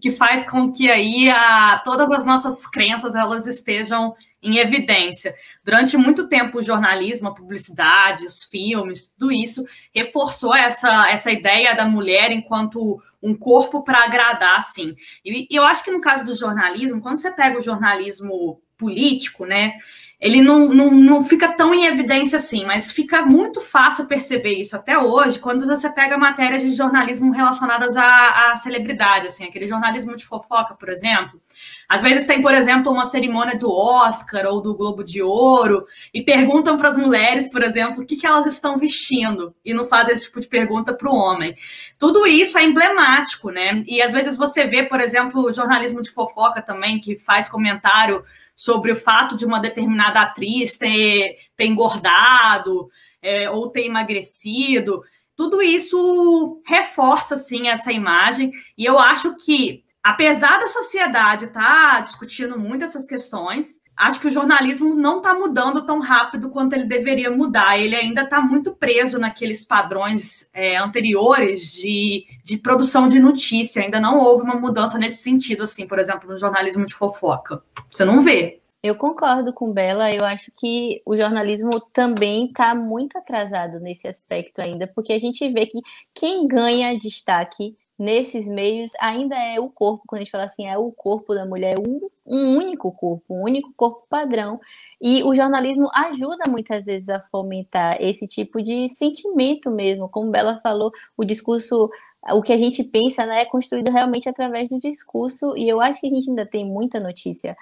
que 0.00 0.10
faz 0.10 0.44
com 0.46 0.70
que 0.70 0.90
aí 0.90 1.30
a, 1.30 1.80
todas 1.84 2.10
as 2.10 2.26
nossas 2.26 2.66
crenças 2.66 3.14
elas 3.14 3.46
estejam 3.46 4.14
em 4.42 4.58
evidência. 4.58 5.34
Durante 5.64 5.96
muito 5.96 6.28
tempo, 6.28 6.58
o 6.58 6.62
jornalismo, 6.62 7.28
a 7.28 7.34
publicidade, 7.34 8.26
os 8.26 8.42
filmes, 8.42 9.12
tudo 9.16 9.32
isso 9.32 9.64
reforçou 9.94 10.54
essa, 10.54 11.08
essa 11.08 11.30
ideia 11.30 11.74
da 11.74 11.86
mulher 11.86 12.32
enquanto 12.32 13.00
um 13.22 13.34
corpo 13.34 13.82
para 13.84 14.04
agradar, 14.04 14.58
assim. 14.58 14.96
E, 15.24 15.46
e 15.50 15.56
eu 15.56 15.64
acho 15.64 15.84
que 15.84 15.90
no 15.90 16.00
caso 16.00 16.24
do 16.24 16.34
jornalismo, 16.34 17.00
quando 17.00 17.18
você 17.18 17.30
pega 17.30 17.58
o 17.58 17.62
jornalismo 17.62 18.60
político, 18.76 19.46
né? 19.46 19.74
Ele 20.22 20.40
não, 20.40 20.68
não, 20.68 20.88
não 20.92 21.24
fica 21.24 21.48
tão 21.48 21.74
em 21.74 21.84
evidência 21.84 22.38
assim, 22.38 22.64
mas 22.64 22.92
fica 22.92 23.26
muito 23.26 23.60
fácil 23.60 24.06
perceber 24.06 24.52
isso 24.52 24.76
até 24.76 24.96
hoje 24.96 25.40
quando 25.40 25.66
você 25.66 25.90
pega 25.90 26.16
matérias 26.16 26.62
de 26.62 26.72
jornalismo 26.74 27.32
relacionadas 27.32 27.96
à, 27.96 28.52
à 28.52 28.56
celebridade, 28.56 29.26
assim, 29.26 29.44
aquele 29.44 29.66
jornalismo 29.66 30.14
de 30.14 30.24
fofoca, 30.24 30.76
por 30.76 30.88
exemplo. 30.88 31.40
Às 31.88 32.02
vezes 32.02 32.24
tem, 32.24 32.40
por 32.40 32.54
exemplo, 32.54 32.92
uma 32.92 33.04
cerimônia 33.06 33.58
do 33.58 33.68
Oscar 33.68 34.46
ou 34.46 34.60
do 34.60 34.76
Globo 34.76 35.02
de 35.02 35.20
Ouro 35.20 35.84
e 36.14 36.22
perguntam 36.22 36.78
para 36.78 36.90
as 36.90 36.96
mulheres, 36.96 37.48
por 37.48 37.60
exemplo, 37.60 38.04
o 38.04 38.06
que, 38.06 38.14
que 38.14 38.26
elas 38.26 38.46
estão 38.46 38.78
vestindo 38.78 39.52
e 39.64 39.74
não 39.74 39.84
fazem 39.86 40.14
esse 40.14 40.26
tipo 40.26 40.38
de 40.38 40.46
pergunta 40.46 40.94
para 40.94 41.10
o 41.10 41.16
homem. 41.16 41.56
Tudo 41.98 42.28
isso 42.28 42.56
é 42.56 42.62
emblemático, 42.62 43.50
né? 43.50 43.82
E 43.88 44.00
às 44.00 44.12
vezes 44.12 44.36
você 44.36 44.68
vê, 44.68 44.84
por 44.84 45.00
exemplo, 45.00 45.52
jornalismo 45.52 46.00
de 46.00 46.10
fofoca 46.10 46.62
também, 46.62 47.00
que 47.00 47.16
faz 47.16 47.48
comentário 47.48 48.22
sobre 48.62 48.92
o 48.92 48.96
fato 48.96 49.36
de 49.36 49.44
uma 49.44 49.58
determinada 49.58 50.20
atriz 50.20 50.78
ter, 50.78 51.36
ter 51.56 51.66
engordado 51.66 52.88
é, 53.20 53.50
ou 53.50 53.68
ter 53.68 53.86
emagrecido. 53.86 55.02
Tudo 55.34 55.60
isso 55.60 56.62
reforça, 56.64 57.36
sim, 57.36 57.66
essa 57.66 57.90
imagem. 57.90 58.52
E 58.78 58.84
eu 58.84 59.00
acho 59.00 59.34
que 59.34 59.82
apesar 60.00 60.60
da 60.60 60.68
sociedade 60.68 61.46
estar 61.46 61.94
tá 61.94 62.00
discutindo 62.02 62.56
muito 62.56 62.84
essas 62.84 63.04
questões, 63.04 63.80
acho 63.96 64.20
que 64.20 64.28
o 64.28 64.30
jornalismo 64.30 64.94
não 64.94 65.18
está 65.18 65.34
mudando 65.34 65.84
tão 65.86 66.00
rápido 66.00 66.50
quanto 66.50 66.72
ele 66.72 66.84
deveria 66.84 67.30
mudar. 67.30 67.78
Ele 67.78 67.94
ainda 67.94 68.22
está 68.22 68.40
muito 68.40 68.72
preso 68.72 69.18
naqueles 69.18 69.64
padrões 69.64 70.48
é, 70.52 70.76
anteriores 70.76 71.72
de, 71.72 72.26
de 72.44 72.56
produção 72.56 73.08
de 73.08 73.20
notícia. 73.20 73.82
Ainda 73.82 74.00
não 74.00 74.18
houve 74.18 74.44
uma 74.44 74.56
mudança 74.56 74.98
nesse 74.98 75.22
sentido, 75.22 75.64
assim, 75.64 75.86
por 75.86 75.98
exemplo, 75.98 76.28
no 76.28 76.38
jornalismo 76.38 76.86
de 76.86 76.94
fofoca. 76.94 77.62
Você 77.90 78.04
não 78.04 78.20
vê. 78.20 78.60
Eu 78.82 78.96
concordo 78.96 79.52
com 79.52 79.72
Bela. 79.72 80.12
Eu 80.12 80.24
acho 80.24 80.50
que 80.56 81.00
o 81.06 81.16
jornalismo 81.16 81.70
também 81.92 82.46
está 82.46 82.74
muito 82.74 83.16
atrasado 83.16 83.78
nesse 83.78 84.08
aspecto 84.08 84.60
ainda, 84.60 84.88
porque 84.88 85.12
a 85.12 85.20
gente 85.20 85.48
vê 85.52 85.66
que 85.66 85.78
quem 86.12 86.48
ganha 86.48 86.98
destaque 86.98 87.76
nesses 87.98 88.46
meios 88.46 88.90
ainda 89.00 89.36
é 89.36 89.60
o 89.60 89.68
corpo, 89.68 90.04
quando 90.06 90.20
a 90.20 90.24
gente 90.24 90.30
fala 90.30 90.44
assim, 90.44 90.66
é 90.66 90.76
o 90.76 90.90
corpo 90.92 91.34
da 91.34 91.46
mulher, 91.46 91.76
um, 91.78 92.00
um 92.26 92.56
único 92.56 92.92
corpo, 92.92 93.24
um 93.34 93.42
único 93.42 93.72
corpo 93.76 94.06
padrão. 94.08 94.60
E 95.00 95.22
o 95.24 95.34
jornalismo 95.34 95.88
ajuda 95.94 96.44
muitas 96.48 96.86
vezes 96.86 97.08
a 97.08 97.20
fomentar 97.20 98.00
esse 98.00 98.26
tipo 98.26 98.62
de 98.62 98.88
sentimento 98.88 99.70
mesmo. 99.70 100.08
Como 100.08 100.30
Bela 100.30 100.60
falou, 100.62 100.92
o 101.16 101.24
discurso, 101.24 101.90
o 102.32 102.42
que 102.42 102.52
a 102.52 102.58
gente 102.58 102.84
pensa 102.84 103.26
né, 103.26 103.42
é 103.42 103.44
construído 103.44 103.90
realmente 103.90 104.28
através 104.28 104.70
do 104.70 104.78
discurso, 104.78 105.56
e 105.56 105.68
eu 105.68 105.80
acho 105.80 106.00
que 106.00 106.06
a 106.06 106.10
gente 106.10 106.30
ainda 106.30 106.46
tem 106.46 106.64
muita 106.64 107.00
notícia 107.00 107.56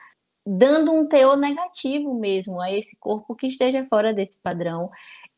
dando 0.46 0.92
um 0.92 1.06
teor 1.06 1.36
negativo 1.36 2.14
mesmo 2.18 2.60
a 2.60 2.72
esse 2.72 2.98
corpo 2.98 3.34
que 3.34 3.46
esteja 3.46 3.84
fora 3.86 4.12
desse 4.12 4.38
padrão. 4.42 4.90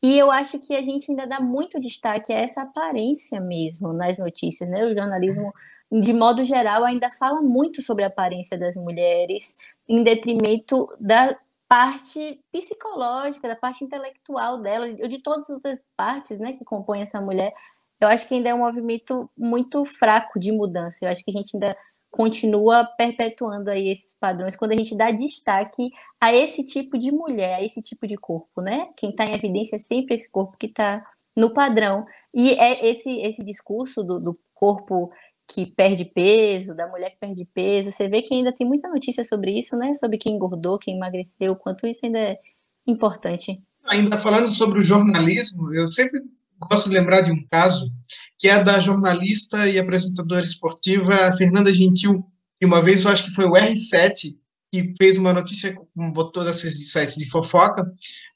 E 0.03 0.19
eu 0.19 0.29
acho 0.29 0.59
que 0.59 0.75
a 0.75 0.81
gente 0.81 1.09
ainda 1.09 1.25
dá 1.25 1.39
muito 1.39 1.79
destaque 1.79 2.33
a 2.33 2.37
essa 2.37 2.63
aparência 2.63 3.39
mesmo 3.39 3.93
nas 3.93 4.17
notícias, 4.17 4.69
né? 4.69 4.85
O 4.85 4.93
jornalismo 4.93 5.53
de 6.01 6.11
modo 6.11 6.43
geral, 6.43 6.83
ainda 6.83 7.09
fala 7.11 7.41
muito 7.41 7.81
sobre 7.81 8.03
a 8.03 8.07
aparência 8.07 8.57
das 8.57 8.75
mulheres, 8.75 9.57
em 9.87 10.03
detrimento 10.03 10.89
da 10.99 11.35
parte 11.67 12.41
psicológica, 12.51 13.47
da 13.47 13.55
parte 13.55 13.83
intelectual 13.83 14.59
dela, 14.59 14.87
ou 14.87 15.07
de 15.07 15.19
todas 15.19 15.49
as 15.49 15.55
outras 15.55 15.83
partes 15.95 16.39
né, 16.39 16.53
que 16.53 16.65
compõem 16.65 17.01
essa 17.01 17.21
mulher. 17.21 17.53
Eu 17.99 18.07
acho 18.07 18.27
que 18.27 18.33
ainda 18.33 18.49
é 18.49 18.53
um 18.53 18.59
movimento 18.59 19.29
muito 19.37 19.85
fraco 19.85 20.39
de 20.39 20.51
mudança. 20.51 21.05
Eu 21.05 21.09
acho 21.09 21.23
que 21.23 21.31
a 21.31 21.33
gente 21.33 21.55
ainda 21.55 21.75
continua 22.13 22.85
perpetuando 22.85 23.71
aí 23.71 23.89
esses 23.89 24.13
padrões 24.13 24.55
quando 24.55 24.71
a 24.71 24.75
gente 24.75 24.95
dá 24.95 25.09
destaque 25.09 25.89
a 26.21 26.31
esse 26.31 26.63
tipo 26.63 26.95
de 26.95 27.11
mulher, 27.11 27.55
a 27.55 27.63
esse 27.63 27.81
tipo 27.81 28.05
de 28.05 28.15
corpo, 28.15 28.61
né? 28.61 28.87
Quem 28.95 29.09
está 29.09 29.25
em 29.25 29.33
evidência 29.33 29.77
é 29.77 29.79
sempre 29.79 30.13
esse 30.13 30.29
corpo 30.29 30.55
que 30.55 30.67
está 30.67 31.03
no 31.35 31.51
padrão. 31.51 32.05
E 32.31 32.51
é 32.51 32.87
esse, 32.87 33.09
esse 33.21 33.43
discurso 33.43 34.03
do, 34.03 34.19
do 34.19 34.33
corpo 34.53 35.11
que 35.47 35.65
perde 35.65 36.05
peso, 36.05 36.75
da 36.75 36.87
mulher 36.87 37.09
que 37.09 37.17
perde 37.17 37.45
peso, 37.51 37.89
você 37.89 38.07
vê 38.07 38.21
que 38.21 38.35
ainda 38.35 38.53
tem 38.53 38.65
muita 38.65 38.87
notícia 38.87 39.25
sobre 39.25 39.57
isso, 39.57 39.75
né? 39.75 39.95
Sobre 39.95 40.19
quem 40.19 40.35
engordou, 40.35 40.77
quem 40.77 40.95
emagreceu, 40.95 41.55
quanto 41.55 41.87
isso 41.87 42.05
ainda 42.05 42.19
é 42.19 42.39
importante. 42.85 43.59
Ainda 43.85 44.19
falando 44.19 44.49
sobre 44.49 44.77
o 44.77 44.83
jornalismo, 44.83 45.73
eu 45.73 45.91
sempre 45.91 46.21
gosto 46.69 46.89
de 46.89 46.95
lembrar 46.95 47.21
de 47.21 47.31
um 47.31 47.45
caso 47.51 47.91
que 48.37 48.47
é 48.47 48.63
da 48.63 48.79
jornalista 48.79 49.67
e 49.67 49.79
apresentadora 49.79 50.43
esportiva 50.43 51.35
Fernanda 51.37 51.73
Gentil, 51.73 52.25
que 52.59 52.65
uma 52.65 52.81
vez 52.81 53.05
eu 53.05 53.11
acho 53.11 53.25
que 53.25 53.33
foi 53.33 53.45
o 53.45 53.53
R7 53.53 54.35
que 54.71 54.93
fez 54.97 55.19
uma 55.19 55.31
notícia, 55.31 55.75
botou 55.95 56.43
desses 56.43 56.91
sites 56.91 57.15
de 57.15 57.29
fofoca, 57.29 57.85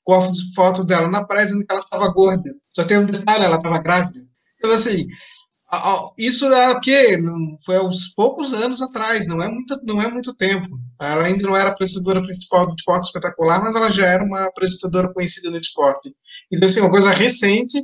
com 0.04 0.14
a 0.14 0.22
foto 0.54 0.84
dela 0.84 1.10
na 1.10 1.26
praia 1.26 1.48
dizendo 1.48 1.66
que 1.66 1.74
ela 1.74 1.82
estava 1.82 2.08
gorda. 2.10 2.54
Só 2.76 2.84
tem 2.84 3.00
um 3.00 3.08
detalhe, 3.08 3.44
ela 3.44 3.58
estava 3.58 3.82
grávida. 3.82 4.24
Então, 4.58 4.72
assim, 4.72 5.08
isso 6.16 6.46
era 6.46 6.78
o 6.78 6.80
quê? 6.80 7.18
Foi 7.66 7.84
uns 7.84 8.14
poucos 8.14 8.54
anos 8.54 8.84
atrás, 8.84 9.28
não 9.28 9.42
é 9.42 9.50
muito, 9.50 9.80
não 9.84 10.00
é 10.00 10.12
muito 10.12 10.32
tempo. 10.36 10.80
Ela 11.02 11.26
ainda 11.26 11.42
não 11.42 11.56
era 11.56 11.70
apresentadora 11.70 12.22
principal 12.22 12.68
do 12.68 12.76
esporte 12.76 13.06
espetacular, 13.06 13.64
mas 13.64 13.76
ela 13.76 13.90
já 13.92 14.06
era 14.06 14.24
uma 14.24 14.44
apresentadora 14.44 15.12
conhecida 15.12 15.50
no 15.50 15.58
esporte. 15.58 16.16
Então, 16.52 16.70
assim, 16.70 16.80
uma 16.80 16.90
coisa 16.90 17.12
recente, 17.12 17.84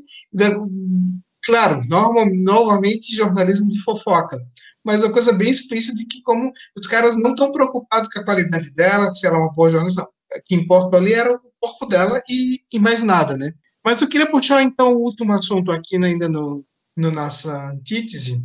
claro, 1.43 1.81
normal, 1.87 2.25
novamente 2.33 3.15
jornalismo 3.15 3.67
de 3.67 3.79
fofoca, 3.81 4.37
mas 4.83 5.01
uma 5.01 5.11
coisa 5.11 5.31
bem 5.31 5.49
explícita 5.49 5.95
de 5.95 6.05
que 6.05 6.21
como 6.21 6.51
os 6.77 6.87
caras 6.87 7.15
não 7.17 7.31
estão 7.31 7.51
preocupados 7.51 8.09
com 8.09 8.19
a 8.19 8.25
qualidade 8.25 8.73
dela, 8.73 9.11
se 9.11 9.25
ela 9.25 9.37
é 9.37 9.39
uma 9.39 9.53
boa 9.53 9.69
jornalista. 9.69 10.03
O 10.03 10.41
que 10.45 10.55
importa 10.55 10.97
ali 10.97 11.13
era 11.13 11.33
o 11.33 11.39
corpo 11.59 11.85
dela 11.85 12.21
e, 12.27 12.61
e 12.73 12.79
mais 12.79 13.03
nada, 13.03 13.37
né? 13.37 13.53
Mas 13.85 14.01
eu 14.01 14.09
queria 14.09 14.29
puxar, 14.29 14.63
então, 14.63 14.93
o 14.93 15.03
último 15.03 15.33
assunto 15.33 15.71
aqui 15.71 15.99
né, 15.99 16.07
ainda 16.07 16.27
no, 16.27 16.65
no 16.97 17.11
nossa 17.11 17.69
antítese, 17.69 18.41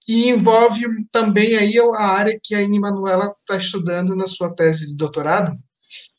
que 0.00 0.28
envolve 0.28 0.82
também 1.10 1.56
aí 1.56 1.78
a 1.78 2.06
área 2.06 2.38
que 2.42 2.54
a 2.54 2.62
Ine 2.62 2.78
Manuela 2.78 3.34
está 3.40 3.56
estudando 3.56 4.14
na 4.14 4.28
sua 4.28 4.54
tese 4.54 4.88
de 4.88 4.96
doutorado, 4.96 5.56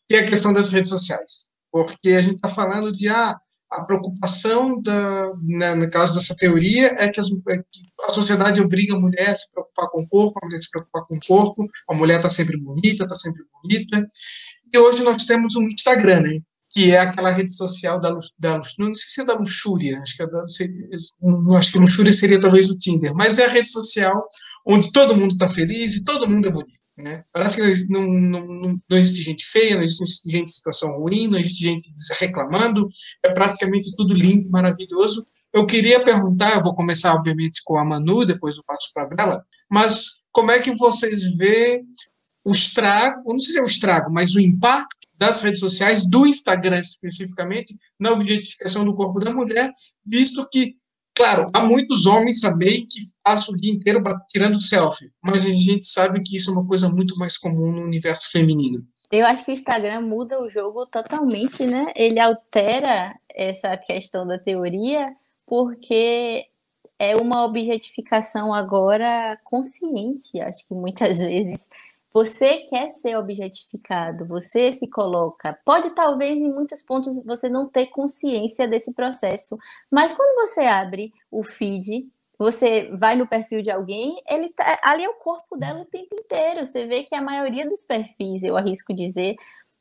que 0.08 0.16
é 0.16 0.20
a 0.20 0.30
questão 0.30 0.54
das 0.54 0.70
redes 0.70 0.90
sociais. 0.90 1.50
Porque 1.72 2.10
a 2.10 2.22
gente 2.22 2.36
está 2.36 2.50
falando 2.50 2.92
de 2.92 3.08
ah, 3.08 3.36
a 3.70 3.84
preocupação, 3.86 4.82
da, 4.82 5.32
né, 5.42 5.76
no 5.76 5.90
caso 5.90 6.16
dessa 6.16 6.36
teoria, 6.36 6.88
é 6.98 7.10
que, 7.10 7.20
as, 7.20 7.28
é 7.28 7.58
que, 7.58 8.10
a 8.10 8.14
sociedade 8.14 8.62
obriga 8.62 8.96
a 8.96 9.00
mulher 9.00 9.30
a 9.30 9.36
se 9.36 9.52
preocupar 9.52 9.90
com 9.90 10.02
o 10.02 10.08
corpo, 10.08 10.40
a 10.42 10.46
mulher 10.46 10.62
se 10.62 10.70
preocupar 10.70 11.06
com 11.06 11.16
o 11.16 11.20
corpo, 11.28 11.66
a 11.90 11.94
mulher 11.94 12.18
está 12.18 12.32
sempre 12.32 12.58
bonita, 12.58 13.04
está 13.04 13.16
sempre 13.16 13.44
bonita. 13.62 14.06
E 14.74 14.78
hoje 14.78 15.04
nós 15.04 15.26
temos 15.26 15.56
um 15.56 15.68
Instagram, 15.68 16.22
né? 16.22 16.40
que 16.70 16.92
é 16.92 17.00
aquela 17.00 17.32
rede 17.32 17.54
social 17.54 18.00
da, 18.00 18.12
da 18.38 18.62
não 18.78 18.94
sei 18.94 19.10
se 19.10 19.22
é 19.22 19.26
da 19.26 19.34
luxúria, 19.34 20.00
acho 20.00 20.16
que, 20.16 20.24
é 20.24 20.28
da, 20.28 20.44
acho 21.58 21.72
que 21.72 21.80
luxúria 21.80 22.14
seria 22.14 22.40
talvez 22.40 22.70
o 22.70 22.78
Tinder, 22.78 23.16
mas 23.16 23.40
é 23.40 23.46
a 23.46 23.50
rede 23.50 23.72
social 23.72 24.24
onde 24.66 24.92
todo 24.92 25.16
mundo 25.16 25.32
está 25.32 25.50
feliz 25.50 25.96
e 25.96 26.06
todo 26.06 26.30
mundo 26.30 26.48
é 26.48 26.52
bonito. 26.52 26.87
Né? 26.98 27.24
Parece 27.32 27.86
que 27.86 27.94
não, 27.94 28.08
não, 28.08 28.48
não, 28.48 28.82
não, 28.90 28.98
existe 28.98 29.22
gente 29.22 29.46
feia, 29.46 29.76
não 29.76 29.84
existe 29.84 30.30
gente 30.32 30.46
em 30.46 30.52
situação 30.52 30.98
ruim, 30.98 31.28
não 31.28 31.38
existe 31.38 31.64
gente 31.64 31.84
reclamando, 32.20 32.88
é 33.24 33.32
praticamente 33.32 33.96
tudo 33.96 34.16
lindo, 34.16 34.50
maravilhoso. 34.50 35.28
Eu 35.54 35.66
queria 35.68 36.04
perguntar, 36.04 36.56
eu 36.56 36.64
vou 36.64 36.74
começar, 36.74 37.14
obviamente, 37.14 37.62
com 37.64 37.78
a 37.78 37.86
Manu, 37.86 38.26
depois 38.26 38.58
eu 38.58 38.64
passo 38.64 38.92
para 38.94 39.04
a 39.04 39.08
Bela, 39.08 39.46
mas 39.70 40.22
como 40.32 40.50
é 40.50 40.60
que 40.60 40.76
vocês 40.76 41.36
vê 41.36 41.84
o 42.44 42.52
estrago, 42.52 43.32
não 43.32 43.40
sei 43.40 43.54
se 43.54 43.60
é 43.60 43.64
o 43.64 43.68
estrago, 43.68 44.12
mas 44.12 44.34
o 44.34 44.40
impacto 44.40 44.96
das 45.18 45.42
redes 45.42 45.60
sociais, 45.60 46.08
do 46.08 46.26
Instagram 46.26 46.80
especificamente, 46.80 47.76
na 48.00 48.12
objetificação 48.12 48.86
do 48.86 48.96
corpo 48.96 49.20
da 49.20 49.34
mulher, 49.34 49.72
visto 50.06 50.48
que, 50.50 50.76
claro, 51.18 51.50
há 51.52 51.66
muitos 51.66 52.06
homens 52.06 52.40
também 52.40 52.86
que 52.88 53.00
passam 53.24 53.56
o 53.56 53.58
dia 53.58 53.74
inteiro 53.74 54.04
tirando 54.30 54.62
selfie, 54.62 55.12
mas 55.22 55.48
a 55.48 55.50
gente 55.50 55.88
sabe 55.88 56.22
que 56.22 56.38
isso 56.38 56.52
é 56.52 56.54
uma 56.54 56.66
coisa 56.66 56.88
muito 56.88 57.18
mais 57.18 57.40
comum 57.40 57.72
no 57.72 57.82
universo 57.82 58.32
feminino. 58.32 58.86
Eu 59.12 59.26
acho 59.26 59.44
que 59.44 59.50
o 59.50 59.54
Instagram 59.54 60.02
muda 60.02 60.40
o 60.40 60.48
jogo 60.48 60.86
totalmente, 60.86 61.66
né? 61.66 61.92
Ele 61.96 62.20
altera 62.20 63.16
essa 63.34 63.76
questão 63.78 64.28
da 64.28 64.38
teoria, 64.38 65.12
porque 65.44 66.46
é 67.00 67.16
uma 67.16 67.44
objetificação 67.44 68.54
agora 68.54 69.40
consciente, 69.44 70.40
acho 70.40 70.68
que 70.68 70.74
muitas 70.76 71.18
vezes 71.26 71.68
você 72.14 72.60
quer 72.70 72.90
ser 72.90 73.18
objetificado, 73.18 74.26
você 74.26 74.72
se 74.72 74.90
coloca. 74.90 75.58
Pode 75.66 75.92
talvez 75.92 76.40
em 76.40 76.50
muitos 76.50 76.82
pontos 76.84 77.24
você 77.24 77.50
não 77.50 77.70
ter 77.70 77.88
consciência 77.88 78.68
desse 78.68 78.94
processo, 78.94 79.58
mas 79.92 80.14
quando 80.14 80.48
você 80.48 80.62
abre 80.62 81.14
o 81.30 81.44
feed, 81.44 82.08
você 82.38 82.90
vai 82.96 83.16
no 83.16 83.28
perfil 83.28 83.62
de 83.62 83.72
alguém, 83.72 84.22
ele 84.30 84.50
tá, 84.50 84.80
ali 84.84 85.04
é 85.04 85.10
o 85.10 85.16
corpo 85.16 85.58
dela 85.58 85.82
o 85.82 85.86
tempo 85.86 86.16
inteiro. 86.16 86.66
Você 86.66 86.86
vê 86.86 87.04
que 87.04 87.16
a 87.16 87.22
maioria 87.22 87.68
dos 87.68 87.84
perfis, 87.84 88.44
eu 88.44 88.56
arrisco 88.56 88.94
dizer, 88.94 89.36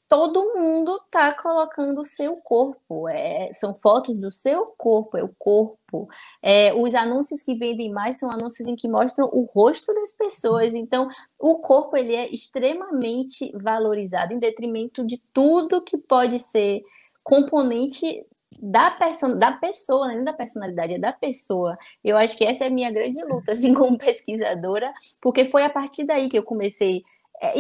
todo 0.09 0.55
mundo 0.57 0.99
tá 1.11 1.33
colocando 1.33 2.01
o 2.01 2.05
seu 2.05 2.37
corpo. 2.37 3.09
É, 3.09 3.51
são 3.53 3.75
fotos 3.75 4.19
do 4.19 4.31
seu 4.31 4.65
corpo, 4.77 5.17
é 5.17 5.25
o 5.25 5.35
corpo. 5.39 6.09
É, 6.43 6.73
os 6.75 6.95
anúncios 6.95 7.43
que 7.43 7.55
vendem 7.55 7.91
mais 7.91 8.19
são 8.19 8.31
anúncios 8.31 8.69
em 8.69 8.77
que 8.77 8.89
mostram 8.89 9.29
o 9.33 9.43
rosto 9.43 9.93
das 9.93 10.15
pessoas. 10.15 10.75
Então, 10.75 11.09
o 11.41 11.59
corpo 11.59 11.97
ele 11.97 12.15
é 12.15 12.33
extremamente 12.33 13.51
valorizado 13.55 14.33
em 14.33 14.39
detrimento 14.39 15.05
de 15.05 15.21
tudo 15.33 15.83
que 15.83 15.99
pode 15.99 16.39
ser 16.39 16.83
componente 17.23 18.25
da, 18.63 18.91
perso 18.91 19.35
da 19.35 19.53
pessoa, 19.53 20.09
nem 20.09 20.25
da 20.25 20.33
personalidade, 20.33 20.95
é 20.95 20.99
da 20.99 21.13
pessoa. 21.13 21.77
Eu 22.03 22.17
acho 22.17 22.37
que 22.37 22.45
essa 22.45 22.65
é 22.65 22.67
a 22.69 22.71
minha 22.71 22.91
grande 22.91 23.23
luta, 23.25 23.53
assim, 23.53 23.75
como 23.75 23.99
pesquisadora, 23.99 24.93
porque 25.21 25.45
foi 25.45 25.65
a 25.65 25.71
partir 25.71 26.05
daí 26.05 26.29
que 26.29 26.39
eu 26.39 26.43
comecei. 26.43 27.03
É, 27.41 27.59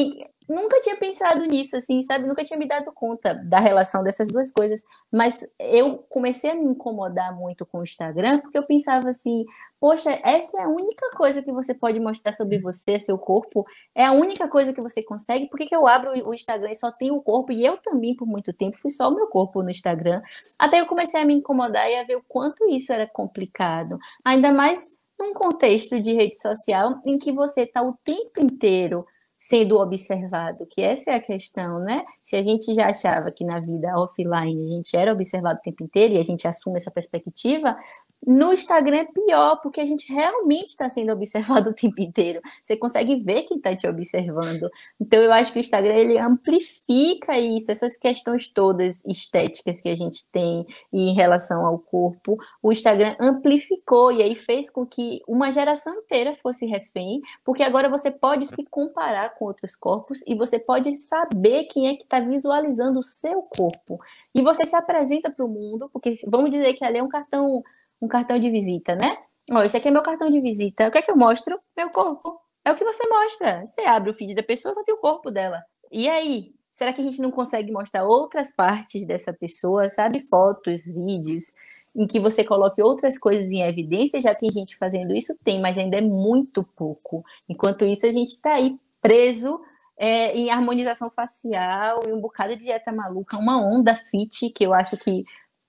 nunca 0.49 0.79
tinha 0.81 0.97
pensado 0.97 1.45
nisso, 1.47 1.77
assim, 1.77 2.03
sabe? 2.03 2.27
Nunca 2.27 2.45
tinha 2.45 2.59
me 2.59 2.67
dado 2.67 2.93
conta 2.93 3.35
da 3.35 3.59
relação 3.59 4.03
dessas 4.03 4.29
duas 4.29 4.53
coisas. 4.53 4.83
Mas 5.13 5.55
eu 5.59 5.99
comecei 6.09 6.51
a 6.51 6.55
me 6.55 6.71
incomodar 6.71 7.35
muito 7.37 7.67
com 7.67 7.79
o 7.79 7.83
Instagram, 7.83 8.41
porque 8.41 8.57
eu 8.57 8.67
pensava 8.67 9.09
assim, 9.09 9.45
poxa, 9.81 10.11
essa 10.25 10.59
é 10.59 10.65
a 10.65 10.69
única 10.69 11.11
coisa 11.17 11.43
que 11.43 11.53
você 11.53 11.75
pode 11.75 11.99
mostrar 12.01 12.33
sobre 12.33 12.59
você, 12.59 12.99
seu 12.99 13.19
corpo, 13.19 13.65
é 13.95 14.05
a 14.05 14.13
única 14.13 14.49
coisa 14.49 14.73
que 14.73 14.81
você 14.81 15.03
consegue. 15.03 15.49
Por 15.49 15.59
que, 15.59 15.67
que 15.67 15.77
eu 15.77 15.87
abro 15.87 16.13
o 16.29 16.35
Instagram 16.35 16.71
e 16.71 16.77
só 16.77 16.91
tenho 16.91 17.15
o 17.15 17.23
corpo? 17.23 17.53
E 17.53 17.65
eu 17.65 17.77
também, 17.79 18.15
por 18.15 18.27
muito 18.27 18.53
tempo, 18.53 18.77
fui 18.77 18.91
só 18.91 19.09
o 19.09 19.15
meu 19.15 19.27
corpo 19.27 19.63
no 19.63 19.71
Instagram. 19.71 20.23
Até 20.59 20.81
eu 20.81 20.87
comecei 20.87 21.21
a 21.21 21.25
me 21.25 21.35
incomodar 21.35 21.91
e 21.91 21.97
a 21.97 22.05
ver 22.05 22.17
o 22.17 22.25
quanto 22.27 22.69
isso 22.69 22.93
era 22.93 23.07
complicado. 23.07 23.99
Ainda 24.25 24.53
mais 24.53 24.99
num 25.19 25.33
contexto 25.33 25.99
de 25.99 26.13
rede 26.13 26.37
social 26.37 27.01
em 27.05 27.19
que 27.19 27.33
você 27.33 27.63
está 27.63 27.83
o 27.83 27.97
tempo 28.05 28.41
inteiro 28.41 29.07
sendo 29.49 29.79
observado, 29.79 30.67
que 30.67 30.83
essa 30.83 31.13
é 31.13 31.15
a 31.15 31.21
questão, 31.21 31.79
né? 31.79 32.05
Se 32.21 32.35
a 32.35 32.43
gente 32.43 32.75
já 32.75 32.89
achava 32.89 33.31
que 33.31 33.45
na 33.45 33.61
vida 33.61 33.97
offline 33.97 34.65
a 34.65 34.69
gente 34.75 34.97
era 34.97 35.13
observado 35.13 35.61
o 35.61 35.63
tempo 35.63 35.85
inteiro 35.85 36.15
e 36.15 36.19
a 36.19 36.23
gente 36.25 36.49
assume 36.49 36.79
essa 36.79 36.91
perspectiva, 36.91 37.79
no 38.27 38.53
Instagram 38.53 38.99
é 38.99 39.05
pior, 39.05 39.61
porque 39.61 39.81
a 39.81 39.87
gente 39.87 40.13
realmente 40.13 40.69
está 40.69 40.89
sendo 40.89 41.13
observado 41.13 41.71
o 41.71 41.75
tempo 41.75 42.01
inteiro. 42.01 42.41
Você 42.63 42.77
consegue 42.77 43.17
ver 43.17 43.43
quem 43.43 43.57
está 43.57 43.75
te 43.75 43.87
observando. 43.87 44.69
Então, 45.01 45.23
eu 45.23 45.33
acho 45.33 45.53
que 45.53 45.59
o 45.59 45.61
Instagram 45.61 45.95
ele 45.95 46.19
amplifica 46.19 47.39
isso, 47.39 47.71
essas 47.71 47.97
questões 47.97 48.49
todas 48.49 49.05
estéticas 49.05 49.81
que 49.81 49.89
a 49.89 49.95
gente 49.95 50.29
tem 50.31 50.67
em 50.93 51.15
relação 51.15 51.65
ao 51.65 51.79
corpo. 51.79 52.37
O 52.63 52.73
Instagram 52.73 53.15
amplificou 53.21 54.13
e 54.13 54.23
aí 54.23 54.35
fez 54.35 54.71
com 54.71 54.85
que 54.85 55.21
uma 55.29 55.51
geração 55.51 55.95
inteira 55.95 56.37
fosse 56.43 56.67
refém, 56.67 57.21
porque 57.45 57.63
agora 57.63 57.89
você 57.89 58.11
pode 58.11 58.47
se 58.47 58.65
comparar 58.65 59.35
com 59.35 59.45
outros 59.45 59.77
corpos 59.77 60.23
e 60.27 60.35
você 60.35 60.59
pode 60.59 60.97
saber 60.99 61.65
quem 61.65 61.89
é 61.89 61.95
que 61.95 62.03
está 62.03 62.21
visualizando 62.21 62.99
o 62.99 63.05
seu 63.05 63.43
corpo. 63.43 63.99
E 64.35 64.43
você 64.43 64.67
se 64.67 64.77
apresenta 64.77 65.31
para 65.31 65.45
o 65.45 65.49
mundo, 65.49 65.89
porque 65.93 66.13
vamos 66.27 66.51
dizer 66.51 66.75
que 66.75 66.85
ali 66.85 66.99
é 66.99 67.03
um 67.03 67.09
cartão 67.09 67.63
um 68.01 68.09
cartão 68.09 68.39
de 68.39 68.51
visita, 68.51 68.95
né? 68.95 69.17
Ó, 69.51 69.63
esse 69.63 69.77
aqui 69.77 69.89
é 69.89 69.91
meu 69.91 70.03
cartão 70.03 70.31
de 70.31 70.41
visita. 70.41 70.89
O 70.89 70.91
que 70.91 70.99
é 70.99 71.03
que 71.03 71.11
eu 71.11 71.17
mostro? 71.17 71.59
Meu 71.77 71.91
corpo. 71.91 72.41
É 72.65 72.73
o 72.73 72.75
que 72.75 72.85
você 72.85 73.09
mostra. 73.09 73.65
Você 73.67 73.83
abre 73.83 74.11
o 74.11 74.15
feed 74.15 74.35
da 74.35 74.43
pessoa, 74.43 74.75
só 74.75 74.83
tem 74.83 74.95
o 74.95 74.99
corpo 74.99 75.31
dela. 75.31 75.63
E 75.91 76.09
aí? 76.09 76.53
Será 76.75 76.93
que 76.93 77.01
a 77.01 77.05
gente 77.05 77.23
não 77.23 77.31
consegue 77.31 77.73
mostrar 77.73 78.05
outras 78.05 78.53
partes 78.53 79.07
dessa 79.07 79.33
pessoa, 79.33 79.89
sabe? 79.89 80.21
Fotos, 80.29 80.85
vídeos. 80.85 81.55
em 81.95 82.07
que 82.07 82.21
você 82.21 82.45
coloque 82.45 82.83
outras 82.83 83.19
coisas 83.19 83.51
em 83.51 83.63
evidência, 83.63 84.21
já 84.21 84.35
tem 84.35 84.53
gente 84.53 84.77
fazendo 84.77 85.15
isso? 85.15 85.35
Tem, 85.43 85.59
mas 85.59 85.79
ainda 85.79 85.97
é 85.97 86.03
muito 86.03 86.63
pouco. 86.63 87.25
Enquanto 87.49 87.87
isso, 87.87 88.05
a 88.05 88.13
gente 88.13 88.33
está 88.33 88.55
aí 88.55 88.79
preso 89.01 89.59
é, 89.97 90.37
em 90.37 90.51
harmonização 90.51 91.09
facial, 91.11 92.03
em 92.07 92.13
um 92.13 92.21
bocado 92.21 92.55
de 92.55 92.65
dieta 92.65 92.93
maluca, 92.93 93.39
uma 93.39 93.59
onda 93.59 93.95
fit, 93.95 94.51
que 94.51 94.65
eu 94.65 94.75
acho 94.75 94.97
que 94.99 95.25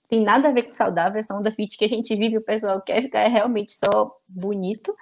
tem 0.07 0.23
nada 0.23 0.49
a 0.49 0.51
ver 0.51 0.63
com 0.63 0.71
saudável, 0.71 1.19
essa 1.19 1.35
onda 1.35 1.51
fit 1.51 1.77
que 1.77 1.85
a 1.85 1.89
gente 1.89 2.15
vive, 2.15 2.37
o 2.37 2.41
pessoal 2.41 2.81
quer 2.81 3.01
ficar 3.01 3.27
realmente 3.27 3.73
só 3.73 4.15
bonito. 4.27 4.95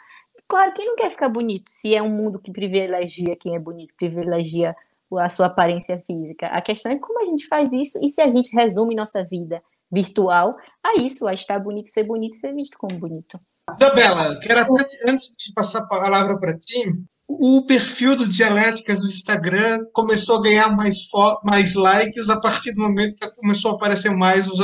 Claro, 0.47 0.73
quem 0.73 0.85
não 0.85 0.95
quer 0.95 1.09
ficar 1.09 1.29
bonito? 1.29 1.71
Se 1.71 1.95
é 1.95 2.01
um 2.01 2.09
mundo 2.09 2.39
que 2.39 2.51
privilegia 2.51 3.35
quem 3.35 3.55
é 3.55 3.59
bonito, 3.59 3.93
privilegia 3.95 4.75
a 5.17 5.29
sua 5.29 5.45
aparência 5.45 6.03
física. 6.05 6.47
A 6.47 6.61
questão 6.61 6.91
é 6.91 6.99
como 6.99 7.21
a 7.21 7.25
gente 7.25 7.47
faz 7.47 7.71
isso 7.71 7.99
e 8.01 8.09
se 8.09 8.21
a 8.21 8.29
gente 8.29 8.53
resume 8.55 8.95
nossa 8.95 9.23
vida 9.23 9.61
virtual 9.91 10.51
a 10.83 10.95
isso, 10.97 11.27
a 11.27 11.33
estar 11.33 11.59
bonito, 11.59 11.87
ser 11.89 12.05
bonito 12.05 12.35
ser 12.35 12.53
visto 12.53 12.77
como 12.77 12.97
bonito. 12.97 13.39
Isabela, 13.73 14.39
quero 14.39 14.59
até, 14.59 14.83
antes 15.07 15.33
de 15.37 15.53
passar 15.53 15.79
a 15.79 15.87
palavra 15.87 16.37
para 16.39 16.57
ti, 16.57 16.83
o 17.27 17.65
perfil 17.65 18.15
do 18.15 18.27
Dialéticas 18.27 19.01
no 19.01 19.07
Instagram 19.07 19.79
começou 19.93 20.37
a 20.37 20.41
ganhar 20.41 20.75
mais, 20.75 21.07
mais 21.43 21.73
likes 21.73 22.29
a 22.29 22.39
partir 22.39 22.73
do 22.73 22.81
momento 22.81 23.17
que 23.17 23.35
começou 23.35 23.71
a 23.71 23.75
aparecer 23.75 24.11
mais 24.11 24.47
os, 24.47 24.59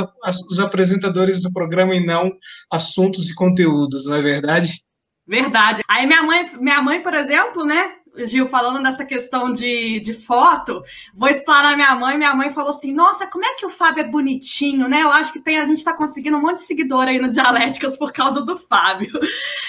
os 0.50 0.60
apresentadores 0.60 1.42
do 1.42 1.52
programa 1.52 1.96
e 1.96 2.06
não 2.06 2.32
assuntos 2.72 3.30
e 3.30 3.36
conteúdos, 3.36 4.06
não 4.06 4.16
é 4.16 4.22
verdade? 4.22 4.84
Verdade. 5.28 5.82
Aí 5.88 6.06
minha 6.06 6.24
mãe, 6.24 6.52
minha 6.60 6.82
mãe, 6.82 7.02
por 7.02 7.14
exemplo, 7.14 7.66
né? 7.66 7.96
Gil, 8.26 8.50
falando 8.50 8.84
dessa 8.84 9.06
questão 9.06 9.54
de, 9.54 10.00
de 10.02 10.14
foto, 10.14 10.84
vou 11.14 11.30
explanar 11.30 11.76
minha 11.76 11.96
mãe. 11.96 12.18
Minha 12.18 12.36
mãe 12.36 12.52
falou 12.52 12.72
assim: 12.72 12.94
Nossa, 12.94 13.28
como 13.28 13.46
é 13.46 13.56
que 13.56 13.66
o 13.66 13.70
Fábio 13.70 14.04
é 14.04 14.08
bonitinho, 14.08 14.88
né? 14.88 15.02
Eu 15.04 15.12
acho 15.12 15.32
que 15.32 15.40
tem, 15.40 15.58
a 15.58 15.66
gente 15.66 15.78
está 15.78 15.94
conseguindo 15.94 16.38
um 16.38 16.42
monte 16.42 16.58
de 16.58 16.66
seguidor 16.66 17.08
aí 17.08 17.20
no 17.20 17.30
Dialéticas 17.30 17.98
por 17.98 18.12
causa 18.12 18.42
do 18.42 18.58
Fábio. 18.58 19.12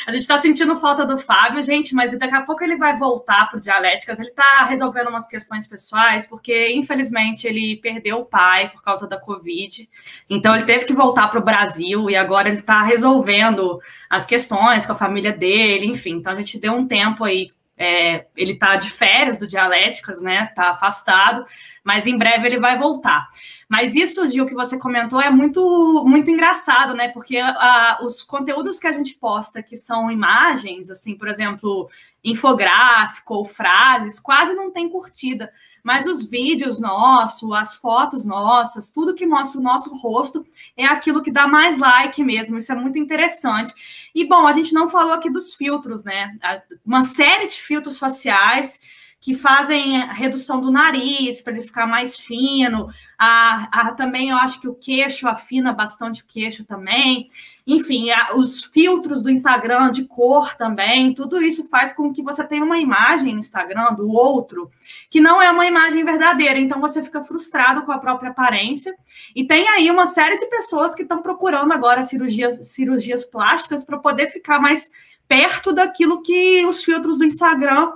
A 0.06 0.10
gente 0.10 0.22
está 0.22 0.40
sentindo 0.40 0.76
falta 0.80 1.06
do 1.06 1.16
Fábio, 1.16 1.62
gente, 1.62 1.94
mas 1.94 2.18
daqui 2.18 2.34
a 2.34 2.42
pouco 2.42 2.64
ele 2.64 2.76
vai 2.76 2.98
voltar 2.98 3.48
para 3.48 3.58
o 3.58 3.60
Dialéticas. 3.60 4.18
Ele 4.18 4.30
está 4.30 4.64
resolvendo 4.64 5.08
umas 5.08 5.26
questões 5.26 5.66
pessoais, 5.66 6.26
porque 6.26 6.72
infelizmente 6.72 7.46
ele 7.46 7.76
perdeu 7.76 8.18
o 8.18 8.24
pai 8.24 8.70
por 8.70 8.82
causa 8.82 9.06
da 9.06 9.18
Covid. 9.18 9.88
Então 10.28 10.56
ele 10.56 10.64
teve 10.64 10.84
que 10.84 10.92
voltar 10.92 11.28
para 11.28 11.38
o 11.38 11.44
Brasil 11.44 12.10
e 12.10 12.16
agora 12.16 12.48
ele 12.48 12.58
está 12.58 12.82
resolvendo 12.82 13.80
as 14.10 14.26
questões 14.26 14.84
com 14.84 14.92
a 14.92 14.96
família 14.96 15.32
dele, 15.32 15.86
enfim. 15.86 16.14
Então 16.14 16.32
a 16.32 16.36
gente 16.36 16.58
deu 16.58 16.72
um 16.72 16.86
tempo 16.86 17.22
aí 17.22 17.50
é, 17.76 18.26
ele 18.36 18.52
está 18.52 18.76
de 18.76 18.90
férias 18.90 19.38
do 19.38 19.46
Dialéticas, 19.46 20.22
né? 20.22 20.48
Está 20.50 20.70
afastado, 20.70 21.44
mas 21.82 22.06
em 22.06 22.16
breve 22.16 22.46
ele 22.46 22.60
vai 22.60 22.78
voltar. 22.78 23.28
Mas 23.72 23.94
isso, 23.94 24.28
Gil, 24.28 24.44
que 24.44 24.52
você 24.52 24.76
comentou 24.76 25.18
é 25.18 25.30
muito, 25.30 26.04
muito 26.06 26.30
engraçado, 26.30 26.92
né? 26.92 27.08
Porque 27.08 27.38
a, 27.38 28.00
os 28.02 28.22
conteúdos 28.22 28.78
que 28.78 28.86
a 28.86 28.92
gente 28.92 29.14
posta, 29.14 29.62
que 29.62 29.78
são 29.78 30.10
imagens, 30.10 30.90
assim, 30.90 31.14
por 31.14 31.26
exemplo, 31.26 31.88
infográfico 32.22 33.32
ou 33.32 33.46
frases, 33.46 34.20
quase 34.20 34.54
não 34.54 34.70
tem 34.70 34.90
curtida. 34.90 35.50
Mas 35.82 36.04
os 36.04 36.22
vídeos 36.22 36.78
nossos, 36.78 37.50
as 37.50 37.74
fotos 37.74 38.26
nossas, 38.26 38.90
tudo 38.90 39.14
que 39.14 39.24
mostra 39.24 39.58
o 39.58 39.64
nosso 39.64 39.96
rosto 39.96 40.46
é 40.76 40.84
aquilo 40.84 41.22
que 41.22 41.32
dá 41.32 41.46
mais 41.46 41.78
like 41.78 42.22
mesmo. 42.22 42.58
Isso 42.58 42.72
é 42.72 42.74
muito 42.74 42.98
interessante. 42.98 43.72
E 44.14 44.22
bom, 44.26 44.46
a 44.46 44.52
gente 44.52 44.74
não 44.74 44.90
falou 44.90 45.14
aqui 45.14 45.30
dos 45.30 45.54
filtros, 45.54 46.04
né? 46.04 46.36
Uma 46.84 47.06
série 47.06 47.46
de 47.46 47.54
filtros 47.54 47.98
faciais 47.98 48.78
que 49.22 49.34
fazem 49.34 50.00
redução 50.00 50.60
do 50.60 50.72
nariz 50.72 51.40
para 51.40 51.52
ele 51.52 51.62
ficar 51.62 51.86
mais 51.86 52.16
fino. 52.16 52.88
A, 53.16 53.68
a, 53.70 53.94
também 53.94 54.30
eu 54.30 54.36
acho 54.36 54.60
que 54.60 54.66
o 54.66 54.74
queixo 54.74 55.28
afina 55.28 55.72
bastante 55.72 56.24
o 56.24 56.26
queixo 56.26 56.64
também. 56.64 57.28
Enfim, 57.64 58.10
a, 58.10 58.34
os 58.34 58.64
filtros 58.64 59.22
do 59.22 59.30
Instagram 59.30 59.92
de 59.92 60.06
cor 60.06 60.56
também, 60.56 61.14
tudo 61.14 61.40
isso 61.40 61.68
faz 61.68 61.92
com 61.92 62.12
que 62.12 62.20
você 62.20 62.44
tenha 62.44 62.64
uma 62.64 62.80
imagem 62.80 63.34
no 63.34 63.38
Instagram 63.38 63.94
do 63.94 64.10
outro 64.10 64.68
que 65.08 65.20
não 65.20 65.40
é 65.40 65.52
uma 65.52 65.66
imagem 65.66 66.04
verdadeira. 66.04 66.58
Então 66.58 66.80
você 66.80 67.00
fica 67.00 67.22
frustrado 67.22 67.84
com 67.84 67.92
a 67.92 67.98
própria 67.98 68.30
aparência. 68.30 68.92
E 69.36 69.46
tem 69.46 69.68
aí 69.68 69.88
uma 69.88 70.08
série 70.08 70.36
de 70.36 70.46
pessoas 70.46 70.96
que 70.96 71.02
estão 71.02 71.22
procurando 71.22 71.72
agora 71.72 72.02
cirurgias, 72.02 72.72
cirurgias 72.72 73.24
plásticas 73.24 73.84
para 73.84 73.98
poder 73.98 74.30
ficar 74.30 74.58
mais 74.58 74.90
perto 75.28 75.72
daquilo 75.72 76.22
que 76.22 76.66
os 76.66 76.82
filtros 76.82 77.18
do 77.18 77.24
Instagram 77.24 77.92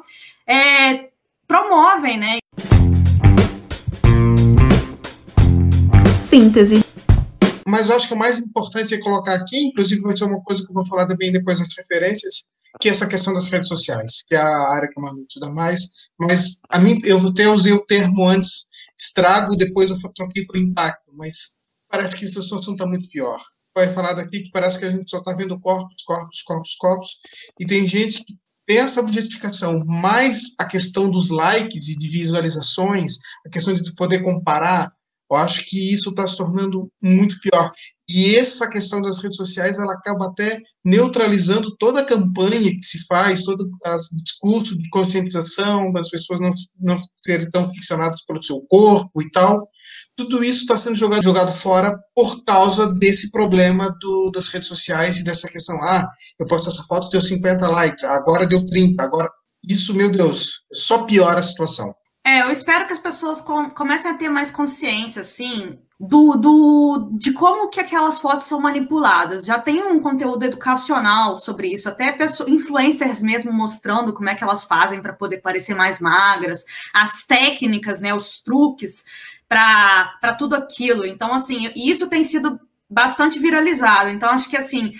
é, 0.47 1.09
promovem, 1.47 2.19
né? 2.19 2.39
Síntese. 6.21 6.85
Mas 7.67 7.89
eu 7.89 7.97
acho 7.97 8.09
que 8.09 8.15
o 8.15 8.19
mais 8.19 8.39
importante 8.39 8.95
é 8.95 9.01
colocar 9.01 9.35
aqui, 9.35 9.59
inclusive 9.59 10.01
vai 10.03 10.17
ser 10.17 10.25
uma 10.25 10.41
coisa 10.43 10.63
que 10.63 10.71
eu 10.71 10.75
vou 10.75 10.87
falar 10.87 11.07
também 11.07 11.33
depois 11.33 11.59
das 11.59 11.69
referências, 11.77 12.49
que 12.81 12.89
é 12.89 12.93
essa 12.93 13.09
questão 13.09 13.35
das 13.35 13.49
redes 13.49 13.69
sociais, 13.69 14.23
que 14.27 14.35
é 14.35 14.39
a 14.39 14.75
área 14.75 14.89
que 14.89 14.99
a 14.99 15.03
Manu 15.03 15.23
estuda 15.23 15.51
mais, 15.51 15.91
mas 16.19 16.59
a 16.69 16.79
mim, 16.79 17.01
eu 17.05 17.19
até 17.27 17.49
usei 17.49 17.73
o 17.73 17.85
termo 17.85 18.29
antes, 18.29 18.69
estrago, 18.99 19.57
depois 19.57 19.91
eu 19.91 19.97
troquei 20.15 20.47
por 20.47 20.57
impacto, 20.57 21.13
mas 21.15 21.57
parece 21.89 22.17
que 22.17 22.25
essa 22.25 22.43
situação 22.43 22.75
está 22.75 22.87
muito 22.87 23.09
pior. 23.09 23.41
Vai 23.75 23.93
falar 23.93 24.15
daqui 24.15 24.45
que 24.45 24.51
parece 24.51 24.79
que 24.79 24.85
a 24.85 24.91
gente 24.91 25.11
só 25.11 25.19
está 25.19 25.33
vendo 25.33 25.61
corpos, 25.61 26.03
corpos, 26.05 26.43
corpos, 26.43 26.75
corpos, 26.77 27.19
e 27.59 27.67
tem 27.67 27.87
gente 27.87 28.25
que 28.25 28.35
tem 28.67 28.79
essa 28.79 29.01
objetificação, 29.01 29.85
mais 29.87 30.57
a 30.59 30.67
questão 30.67 31.09
dos 31.11 31.31
likes 31.31 31.89
e 31.89 31.97
de 31.97 32.09
visualizações, 32.09 33.19
a 33.47 33.49
questão 33.49 33.73
de 33.73 33.95
poder 33.95 34.23
comparar, 34.25 34.93
eu 35.31 35.37
acho 35.37 35.69
que 35.69 35.93
isso 35.93 36.11
está 36.11 36.27
se 36.27 36.37
tornando 36.37 36.91
muito 37.03 37.39
pior. 37.41 37.73
E 38.09 38.37
essa 38.37 38.69
questão 38.69 39.03
das 39.03 39.19
redes 39.19 39.37
sociais, 39.37 39.79
ela 39.79 39.93
acaba 39.93 40.27
até 40.27 40.61
neutralizando 40.85 41.77
toda 41.77 42.01
a 42.01 42.05
campanha 42.05 42.71
que 42.71 42.83
se 42.83 43.05
faz, 43.07 43.43
todo 43.43 43.63
o 43.63 44.23
discurso 44.23 44.79
de 44.79 44.89
conscientização 44.91 45.91
das 45.93 46.09
pessoas 46.09 46.39
não, 46.39 46.53
não 46.81 46.97
serem 47.25 47.51
tão 47.51 47.69
ficcionadas 47.75 48.25
pelo 48.25 48.41
seu 48.41 48.61
corpo 48.69 49.21
e 49.21 49.29
tal. 49.33 49.69
Tudo 50.15 50.45
isso 50.45 50.61
está 50.61 50.79
sendo 50.79 50.95
jogado, 50.95 51.23
jogado 51.23 51.57
fora 51.57 51.99
por 52.15 52.45
causa 52.45 52.95
desse 52.95 53.33
problema 53.33 53.95
do, 54.01 54.31
das 54.31 54.49
redes 54.49 54.69
sociais 54.69 55.19
e 55.19 55.25
dessa 55.25 55.49
questão. 55.49 55.77
Ah, 55.83 56.09
eu 56.39 56.47
posto 56.47 56.71
essa 56.71 56.85
foto, 56.85 57.11
deu 57.11 57.21
50 57.21 57.69
likes, 57.69 58.05
agora 58.05 58.47
deu 58.47 58.65
30, 58.65 59.03
agora. 59.03 59.29
Isso, 59.69 59.93
meu 59.93 60.13
Deus, 60.13 60.61
só 60.73 61.05
piora 61.05 61.41
a 61.41 61.43
situação. 61.43 61.93
É, 62.27 62.43
eu 62.43 62.51
espero 62.51 62.89
que 62.89 62.93
as 62.93 62.99
pessoas 62.99 63.41
com, 63.41 63.71
comecem 63.71 64.11
a 64.11 64.15
ter 64.15 64.29
mais 64.29 64.51
consciência, 64.51 65.23
assim, 65.23 65.79
do, 65.99 66.35
do, 66.35 67.11
de 67.13 67.33
como 67.33 67.71
que 67.71 67.79
aquelas 67.79 68.19
fotos 68.19 68.47
são 68.47 68.61
manipuladas. 68.61 69.45
Já 69.47 69.61
tem 69.61 69.81
um 69.81 70.01
conteúdo 70.01 70.43
educacional 70.43 71.39
sobre 71.39 71.69
isso, 71.69 71.89
até 71.89 72.11
pessoas, 72.11 72.49
influencers 72.49 73.23
mesmo 73.23 73.53
mostrando 73.53 74.13
como 74.13 74.29
é 74.29 74.35
que 74.35 74.43
elas 74.43 74.65
fazem 74.65 75.01
para 75.01 75.13
poder 75.13 75.37
parecer 75.37 75.77
mais 75.77 76.01
magras, 76.01 76.65
as 76.93 77.23
técnicas, 77.23 78.01
né, 78.01 78.13
os 78.13 78.41
truques 78.41 79.05
para 79.49 80.35
tudo 80.37 80.57
aquilo. 80.57 81.07
Então, 81.07 81.33
assim, 81.33 81.71
isso 81.77 82.09
tem 82.09 82.25
sido 82.25 82.59
bastante 82.91 83.39
viralizado. 83.39 84.11
Então, 84.11 84.31
acho 84.31 84.51
que 84.51 84.57
assim, 84.57 84.95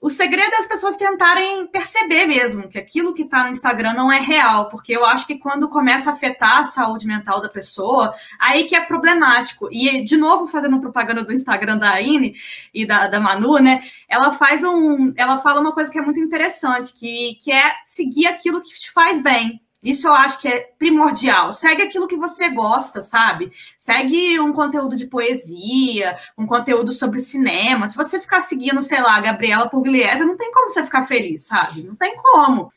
o 0.00 0.10
segredo 0.10 0.54
é 0.54 0.58
as 0.58 0.66
pessoas 0.66 0.96
tentarem 0.96 1.66
perceber 1.66 2.26
mesmo 2.26 2.68
que 2.68 2.78
aquilo 2.78 3.14
que 3.14 3.22
está 3.22 3.44
no 3.44 3.50
Instagram 3.50 3.94
não 3.94 4.12
é 4.12 4.20
real, 4.20 4.68
porque 4.68 4.94
eu 4.94 5.04
acho 5.04 5.26
que 5.26 5.38
quando 5.38 5.68
começa 5.68 6.10
a 6.10 6.12
afetar 6.12 6.58
a 6.58 6.64
saúde 6.64 7.06
mental 7.06 7.40
da 7.40 7.48
pessoa, 7.48 8.14
aí 8.38 8.64
que 8.64 8.76
é 8.76 8.80
problemático. 8.80 9.68
E, 9.72 10.04
de 10.04 10.16
novo, 10.16 10.46
fazendo 10.46 10.80
propaganda 10.80 11.24
do 11.24 11.32
Instagram 11.32 11.78
da 11.78 11.90
Aine 11.90 12.36
e 12.74 12.84
da, 12.84 13.06
da 13.06 13.18
Manu, 13.18 13.58
né? 13.58 13.82
Ela 14.08 14.32
faz 14.32 14.62
um. 14.62 15.12
Ela 15.16 15.38
fala 15.38 15.60
uma 15.60 15.72
coisa 15.72 15.90
que 15.90 15.98
é 15.98 16.02
muito 16.02 16.20
interessante, 16.20 16.92
que, 16.92 17.36
que 17.42 17.50
é 17.50 17.72
seguir 17.84 18.26
aquilo 18.26 18.60
que 18.62 18.78
te 18.78 18.92
faz 18.92 19.20
bem. 19.22 19.65
Isso 19.82 20.08
eu 20.08 20.12
acho 20.12 20.40
que 20.40 20.48
é 20.48 20.60
primordial. 20.78 21.52
Segue 21.52 21.82
aquilo 21.82 22.08
que 22.08 22.16
você 22.16 22.48
gosta, 22.48 23.00
sabe? 23.00 23.52
Segue 23.78 24.40
um 24.40 24.52
conteúdo 24.52 24.96
de 24.96 25.06
poesia, 25.06 26.18
um 26.36 26.46
conteúdo 26.46 26.92
sobre 26.92 27.20
cinema. 27.20 27.88
Se 27.88 27.96
você 27.96 28.20
ficar 28.20 28.40
seguindo, 28.40 28.82
sei 28.82 29.00
lá, 29.00 29.20
Gabriela 29.20 29.68
Pugliese, 29.68 30.24
não 30.24 30.36
tem 30.36 30.50
como 30.50 30.70
você 30.70 30.82
ficar 30.82 31.06
feliz, 31.06 31.46
sabe? 31.46 31.82
Não 31.82 31.94
tem 31.94 32.16
como. 32.16 32.72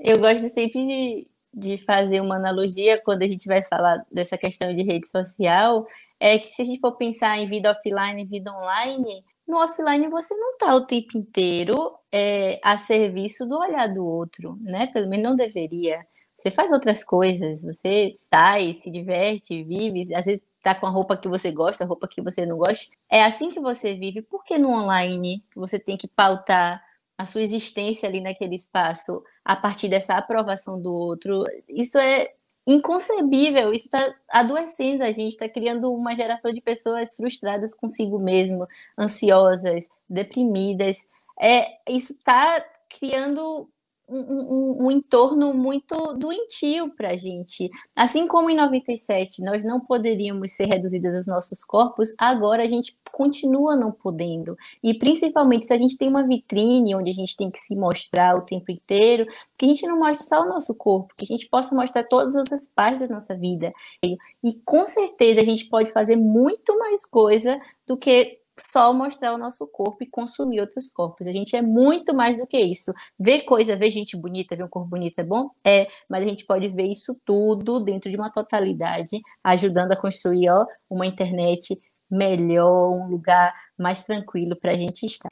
Eu 0.00 0.18
gosto 0.18 0.48
sempre 0.48 0.84
de, 0.84 1.28
de 1.54 1.84
fazer 1.84 2.20
uma 2.20 2.34
analogia 2.34 3.00
quando 3.04 3.22
a 3.22 3.28
gente 3.28 3.46
vai 3.46 3.62
falar 3.64 4.04
dessa 4.10 4.36
questão 4.36 4.74
de 4.74 4.82
rede 4.82 5.06
social. 5.06 5.86
É 6.18 6.38
que 6.38 6.48
se 6.48 6.62
a 6.62 6.64
gente 6.64 6.80
for 6.80 6.96
pensar 6.96 7.38
em 7.38 7.46
vida 7.46 7.70
offline 7.70 8.22
e 8.22 8.26
vida 8.26 8.52
online, 8.52 9.24
no 9.46 9.58
offline 9.58 10.08
você 10.08 10.34
não 10.34 10.52
está 10.52 10.74
o 10.74 10.86
tempo 10.86 11.16
inteiro 11.16 11.94
é, 12.10 12.58
a 12.62 12.76
serviço 12.76 13.46
do 13.46 13.58
olhar 13.58 13.86
do 13.86 14.04
outro, 14.04 14.58
né? 14.60 14.88
Pelo 14.88 15.08
menos 15.08 15.30
não 15.30 15.36
deveria. 15.36 16.04
Você 16.42 16.50
faz 16.50 16.72
outras 16.72 17.04
coisas, 17.04 17.62
você 17.62 18.18
tá 18.28 18.58
e 18.58 18.74
se 18.74 18.90
diverte, 18.90 19.62
vive, 19.62 20.12
às 20.12 20.24
vezes 20.24 20.42
tá 20.60 20.74
com 20.74 20.86
a 20.86 20.90
roupa 20.90 21.16
que 21.16 21.28
você 21.28 21.52
gosta, 21.52 21.84
a 21.84 21.86
roupa 21.86 22.08
que 22.08 22.20
você 22.20 22.44
não 22.44 22.58
gosta. 22.58 22.92
É 23.08 23.22
assim 23.22 23.52
que 23.52 23.60
você 23.60 23.94
vive. 23.94 24.22
Por 24.22 24.42
que 24.42 24.58
no 24.58 24.70
online 24.70 25.44
você 25.54 25.78
tem 25.78 25.96
que 25.96 26.08
pautar 26.08 26.82
a 27.16 27.26
sua 27.26 27.42
existência 27.42 28.08
ali 28.08 28.20
naquele 28.20 28.56
espaço 28.56 29.22
a 29.44 29.54
partir 29.54 29.88
dessa 29.88 30.14
aprovação 30.16 30.82
do 30.82 30.92
outro? 30.92 31.44
Isso 31.68 31.96
é 31.96 32.32
inconcebível. 32.66 33.72
Isso 33.72 33.84
está 33.84 34.12
adoecendo 34.28 35.04
a 35.04 35.12
gente, 35.12 35.34
está 35.34 35.48
criando 35.48 35.94
uma 35.94 36.12
geração 36.16 36.52
de 36.52 36.60
pessoas 36.60 37.14
frustradas 37.14 37.72
consigo 37.72 38.18
mesmo, 38.18 38.66
ansiosas, 38.98 39.88
deprimidas. 40.10 41.06
É, 41.40 41.66
isso 41.88 42.14
está 42.14 42.60
criando 42.88 43.68
um, 44.08 44.18
um, 44.18 44.86
um, 44.86 44.90
entorno 44.90 45.54
muito 45.54 45.94
doentio 46.14 46.90
para 46.94 47.10
a 47.10 47.16
gente. 47.16 47.70
Assim 47.94 48.26
como 48.26 48.50
em 48.50 48.56
97 48.56 49.42
nós 49.42 49.64
não 49.64 49.80
poderíamos 49.80 50.52
ser 50.52 50.66
reduzidas 50.66 51.14
aos 51.14 51.26
nossos 51.26 51.64
corpos, 51.64 52.14
agora 52.18 52.62
a 52.62 52.66
gente 52.66 52.96
continua 53.10 53.76
não 53.76 53.92
podendo. 53.92 54.56
E 54.82 54.94
principalmente 54.94 55.64
se 55.64 55.72
a 55.72 55.78
gente 55.78 55.96
tem 55.96 56.08
uma 56.08 56.26
vitrine 56.26 56.94
onde 56.94 57.10
a 57.10 57.14
gente 57.14 57.36
tem 57.36 57.50
que 57.50 57.58
se 57.58 57.76
mostrar 57.76 58.36
o 58.36 58.42
tempo 58.42 58.70
inteiro, 58.70 59.26
que 59.56 59.66
a 59.66 59.68
gente 59.68 59.86
não 59.86 59.98
mostre 59.98 60.26
só 60.26 60.42
o 60.42 60.48
nosso 60.48 60.74
corpo, 60.74 61.14
que 61.16 61.24
a 61.24 61.28
gente 61.28 61.48
possa 61.48 61.74
mostrar 61.74 62.04
todas 62.04 62.34
as 62.34 62.40
outras 62.40 62.68
partes 62.68 63.00
da 63.00 63.08
nossa 63.08 63.36
vida. 63.36 63.72
E, 64.04 64.16
e 64.42 64.54
com 64.64 64.84
certeza 64.86 65.40
a 65.40 65.44
gente 65.44 65.66
pode 65.66 65.92
fazer 65.92 66.16
muito 66.16 66.78
mais 66.78 67.06
coisa 67.06 67.60
do 67.86 67.96
que 67.96 68.41
só 68.62 68.92
mostrar 68.92 69.34
o 69.34 69.38
nosso 69.38 69.66
corpo 69.68 70.02
e 70.02 70.06
consumir 70.06 70.60
outros 70.60 70.90
corpos. 70.90 71.26
A 71.26 71.32
gente 71.32 71.56
é 71.56 71.62
muito 71.62 72.14
mais 72.14 72.36
do 72.36 72.46
que 72.46 72.58
isso. 72.58 72.92
Ver 73.18 73.42
coisa, 73.42 73.76
ver 73.76 73.90
gente 73.90 74.16
bonita, 74.16 74.56
ver 74.56 74.64
um 74.64 74.68
corpo 74.68 74.88
bonito 74.88 75.18
é 75.18 75.24
bom? 75.24 75.50
É, 75.64 75.88
mas 76.08 76.22
a 76.22 76.28
gente 76.28 76.46
pode 76.46 76.68
ver 76.68 76.86
isso 76.86 77.16
tudo 77.24 77.80
dentro 77.84 78.10
de 78.10 78.16
uma 78.16 78.30
totalidade, 78.30 79.20
ajudando 79.42 79.92
a 79.92 79.96
construir 79.96 80.48
ó, 80.50 80.66
uma 80.88 81.06
internet 81.06 81.80
melhor, 82.10 82.90
um 82.90 83.08
lugar 83.08 83.54
mais 83.78 84.04
tranquilo 84.04 84.56
para 84.56 84.72
a 84.72 84.76
gente 84.76 85.06
estar. 85.06 85.28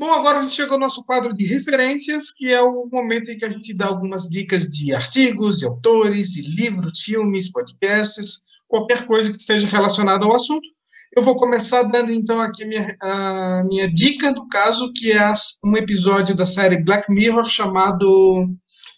Bom, 0.00 0.10
agora 0.14 0.38
a 0.38 0.42
gente 0.42 0.54
chegou 0.54 0.76
ao 0.76 0.80
nosso 0.80 1.04
quadro 1.04 1.34
de 1.34 1.44
referências, 1.44 2.32
que 2.32 2.50
é 2.50 2.62
o 2.62 2.88
momento 2.90 3.30
em 3.30 3.36
que 3.36 3.44
a 3.44 3.50
gente 3.50 3.74
dá 3.74 3.84
algumas 3.84 4.30
dicas 4.30 4.62
de 4.70 4.94
artigos, 4.94 5.58
de 5.58 5.66
autores, 5.66 6.30
de 6.30 6.40
livros, 6.40 7.00
filmes, 7.00 7.52
podcasts, 7.52 8.40
qualquer 8.66 9.04
coisa 9.04 9.30
que 9.30 9.38
esteja 9.38 9.68
relacionada 9.68 10.24
ao 10.24 10.34
assunto. 10.34 10.66
Eu 11.14 11.22
vou 11.22 11.36
começar 11.36 11.82
dando 11.82 12.10
então 12.10 12.40
aqui 12.40 12.64
a 12.64 12.66
minha, 12.66 12.96
a 12.98 13.62
minha 13.68 13.92
dica, 13.92 14.30
no 14.30 14.48
caso, 14.48 14.90
que 14.94 15.12
é 15.12 15.34
um 15.62 15.76
episódio 15.76 16.34
da 16.34 16.46
série 16.46 16.82
Black 16.82 17.12
Mirror 17.12 17.46
chamado 17.46 18.48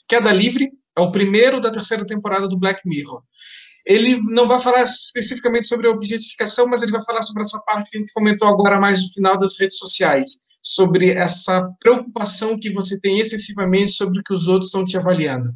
Queda 0.08 0.30
Livre. 0.30 0.70
É 0.96 1.00
o 1.00 1.10
primeiro 1.10 1.60
da 1.60 1.72
terceira 1.72 2.06
temporada 2.06 2.46
do 2.46 2.60
Black 2.60 2.80
Mirror. 2.84 3.24
Ele 3.84 4.20
não 4.30 4.46
vai 4.46 4.60
falar 4.60 4.82
especificamente 4.82 5.66
sobre 5.66 5.88
a 5.88 5.90
objetificação, 5.90 6.68
mas 6.68 6.80
ele 6.80 6.92
vai 6.92 7.02
falar 7.04 7.22
sobre 7.22 7.42
essa 7.42 7.60
parte 7.66 7.90
que 7.90 7.98
a 7.98 8.00
gente 8.00 8.12
comentou 8.12 8.46
agora 8.46 8.78
mais 8.78 9.02
no 9.02 9.08
final 9.08 9.36
das 9.36 9.58
redes 9.58 9.78
sociais 9.78 10.42
sobre 10.62 11.10
essa 11.10 11.68
preocupação 11.80 12.58
que 12.58 12.72
você 12.72 13.00
tem 13.00 13.18
excessivamente 13.18 13.90
sobre 13.90 14.20
o 14.20 14.22
que 14.22 14.32
os 14.32 14.46
outros 14.48 14.66
estão 14.66 14.84
te 14.84 14.96
avaliando. 14.96 15.52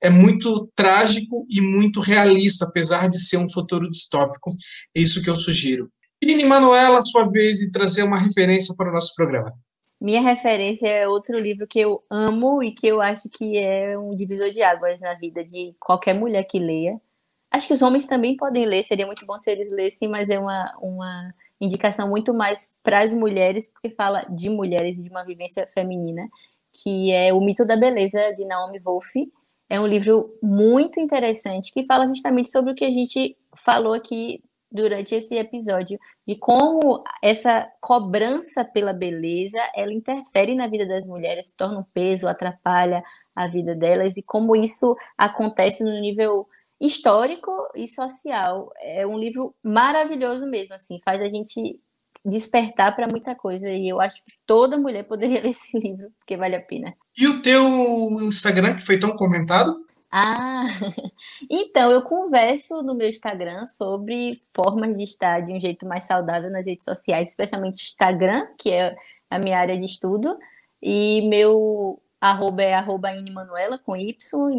É 0.00 0.10
muito 0.10 0.68
trágico 0.74 1.46
e 1.48 1.60
muito 1.60 2.00
realista, 2.00 2.66
apesar 2.66 3.08
de 3.08 3.20
ser 3.24 3.38
um 3.38 3.48
futuro 3.48 3.88
distópico. 3.90 4.54
É 4.94 5.00
isso 5.00 5.22
que 5.22 5.30
eu 5.30 5.38
sugiro. 5.38 5.88
E, 6.20 6.44
Manuela, 6.44 6.98
a 6.98 7.04
sua 7.04 7.28
vez, 7.30 7.58
de 7.58 7.70
trazer 7.70 8.02
uma 8.02 8.18
referência 8.18 8.74
para 8.76 8.90
o 8.90 8.92
nosso 8.92 9.14
programa. 9.14 9.52
Minha 10.00 10.20
referência 10.20 10.88
é 10.88 11.08
outro 11.08 11.38
livro 11.38 11.66
que 11.66 11.78
eu 11.78 12.02
amo 12.10 12.60
e 12.62 12.72
que 12.72 12.88
eu 12.88 13.00
acho 13.00 13.28
que 13.28 13.56
é 13.56 13.96
um 13.96 14.12
divisor 14.14 14.50
de 14.50 14.60
águas 14.60 15.00
na 15.00 15.14
vida 15.14 15.44
de 15.44 15.74
qualquer 15.78 16.14
mulher 16.14 16.42
que 16.42 16.58
leia. 16.58 17.00
Acho 17.48 17.68
que 17.68 17.74
os 17.74 17.82
homens 17.82 18.08
também 18.08 18.36
podem 18.36 18.66
ler, 18.66 18.82
seria 18.82 19.06
muito 19.06 19.24
bom 19.24 19.38
se 19.38 19.50
eles 19.52 19.70
lessem, 19.70 20.08
mas 20.08 20.28
é 20.28 20.40
uma, 20.40 20.74
uma 20.80 21.32
indicação 21.62 22.10
muito 22.10 22.34
mais 22.34 22.74
para 22.82 22.98
as 22.98 23.14
mulheres, 23.14 23.70
porque 23.70 23.90
fala 23.90 24.26
de 24.28 24.50
mulheres 24.50 24.98
e 24.98 25.02
de 25.02 25.08
uma 25.08 25.24
vivência 25.24 25.66
feminina, 25.72 26.28
que 26.72 27.12
é 27.12 27.32
O 27.32 27.40
Mito 27.40 27.64
da 27.64 27.76
Beleza, 27.76 28.34
de 28.34 28.44
Naomi 28.44 28.80
Wolf. 28.80 29.14
É 29.70 29.80
um 29.80 29.86
livro 29.86 30.36
muito 30.42 30.98
interessante 30.98 31.72
que 31.72 31.84
fala 31.84 32.06
justamente 32.08 32.50
sobre 32.50 32.72
o 32.72 32.74
que 32.74 32.84
a 32.84 32.90
gente 32.90 33.36
falou 33.64 33.94
aqui 33.94 34.42
durante 34.70 35.14
esse 35.14 35.36
episódio, 35.36 35.98
de 36.26 36.34
como 36.34 37.04
essa 37.22 37.70
cobrança 37.80 38.64
pela 38.64 38.92
beleza, 38.92 39.58
ela 39.76 39.92
interfere 39.92 40.54
na 40.54 40.66
vida 40.66 40.86
das 40.86 41.04
mulheres, 41.04 41.48
se 41.48 41.56
torna 41.56 41.80
um 41.80 41.84
peso, 41.94 42.26
atrapalha 42.26 43.04
a 43.36 43.46
vida 43.46 43.74
delas, 43.74 44.16
e 44.16 44.22
como 44.22 44.56
isso 44.56 44.96
acontece 45.16 45.84
no 45.84 46.00
nível 46.00 46.48
histórico 46.82 47.50
e 47.76 47.86
social. 47.86 48.72
É 48.80 49.06
um 49.06 49.16
livro 49.16 49.54
maravilhoso 49.62 50.44
mesmo, 50.46 50.74
assim, 50.74 51.00
faz 51.04 51.20
a 51.20 51.26
gente 51.26 51.80
despertar 52.24 52.94
para 52.94 53.08
muita 53.08 53.34
coisa 53.34 53.70
e 53.70 53.88
eu 53.88 54.00
acho 54.00 54.24
que 54.24 54.32
toda 54.46 54.76
mulher 54.76 55.04
poderia 55.04 55.40
ler 55.42 55.50
esse 55.50 55.78
livro, 55.78 56.10
porque 56.18 56.36
vale 56.36 56.56
a 56.56 56.62
pena. 56.62 56.92
E 57.16 57.26
o 57.28 57.40
teu 57.40 57.64
Instagram 58.22 58.74
que 58.74 58.84
foi 58.84 58.98
tão 58.98 59.14
comentado? 59.16 59.86
Ah, 60.10 60.64
então 61.48 61.90
eu 61.90 62.02
converso 62.02 62.82
no 62.82 62.94
meu 62.94 63.08
Instagram 63.08 63.64
sobre 63.66 64.42
formas 64.54 64.96
de 64.96 65.04
estar 65.04 65.40
de 65.40 65.52
um 65.52 65.60
jeito 65.60 65.86
mais 65.86 66.04
saudável 66.04 66.50
nas 66.50 66.66
redes 66.66 66.84
sociais, 66.84 67.30
especialmente 67.30 67.86
Instagram, 67.86 68.46
que 68.58 68.70
é 68.70 68.94
a 69.30 69.38
minha 69.38 69.58
área 69.58 69.78
de 69.78 69.86
estudo, 69.86 70.36
e 70.82 71.26
meu 71.28 72.02
Arroba 72.22 72.62
é 72.62 72.72
arroba 72.72 73.08
Manuela 73.32 73.80
com 73.84 73.96
Y, 73.96 74.14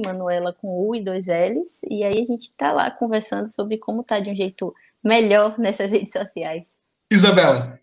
Manuela 0.05 0.51
com 0.51 0.67
U 0.67 0.93
e 0.93 1.01
dois 1.01 1.27
L's. 1.27 1.81
E 1.89 2.03
aí 2.03 2.21
a 2.21 2.25
gente 2.25 2.47
está 2.47 2.73
lá 2.73 2.91
conversando 2.91 3.49
sobre 3.49 3.77
como 3.77 4.03
tá 4.03 4.19
de 4.19 4.29
um 4.29 4.35
jeito 4.35 4.75
melhor 5.01 5.57
nessas 5.57 5.93
redes 5.93 6.11
sociais. 6.11 6.77
Isabela. 7.09 7.79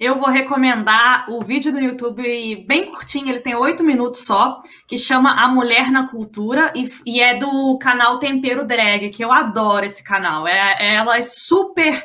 Eu 0.00 0.18
vou 0.18 0.28
recomendar 0.28 1.26
o 1.30 1.40
vídeo 1.44 1.70
do 1.70 1.78
YouTube 1.78 2.64
bem 2.66 2.90
curtinho, 2.90 3.28
ele 3.28 3.38
tem 3.38 3.54
oito 3.54 3.84
minutos 3.84 4.24
só, 4.24 4.58
que 4.88 4.98
chama 4.98 5.40
A 5.40 5.46
Mulher 5.46 5.92
na 5.92 6.08
Cultura 6.08 6.72
e, 6.74 6.90
e, 7.06 7.20
é 7.20 7.36
do 7.36 7.78
canal 7.78 8.18
Tempero 8.18 8.66
Drag, 8.66 9.08
que 9.10 9.24
eu 9.24 9.30
adoro 9.30 9.86
esse 9.86 10.02
canal. 10.02 10.48
É, 10.48 10.74
ela 10.80 11.16
é 11.16 11.22
super 11.22 12.04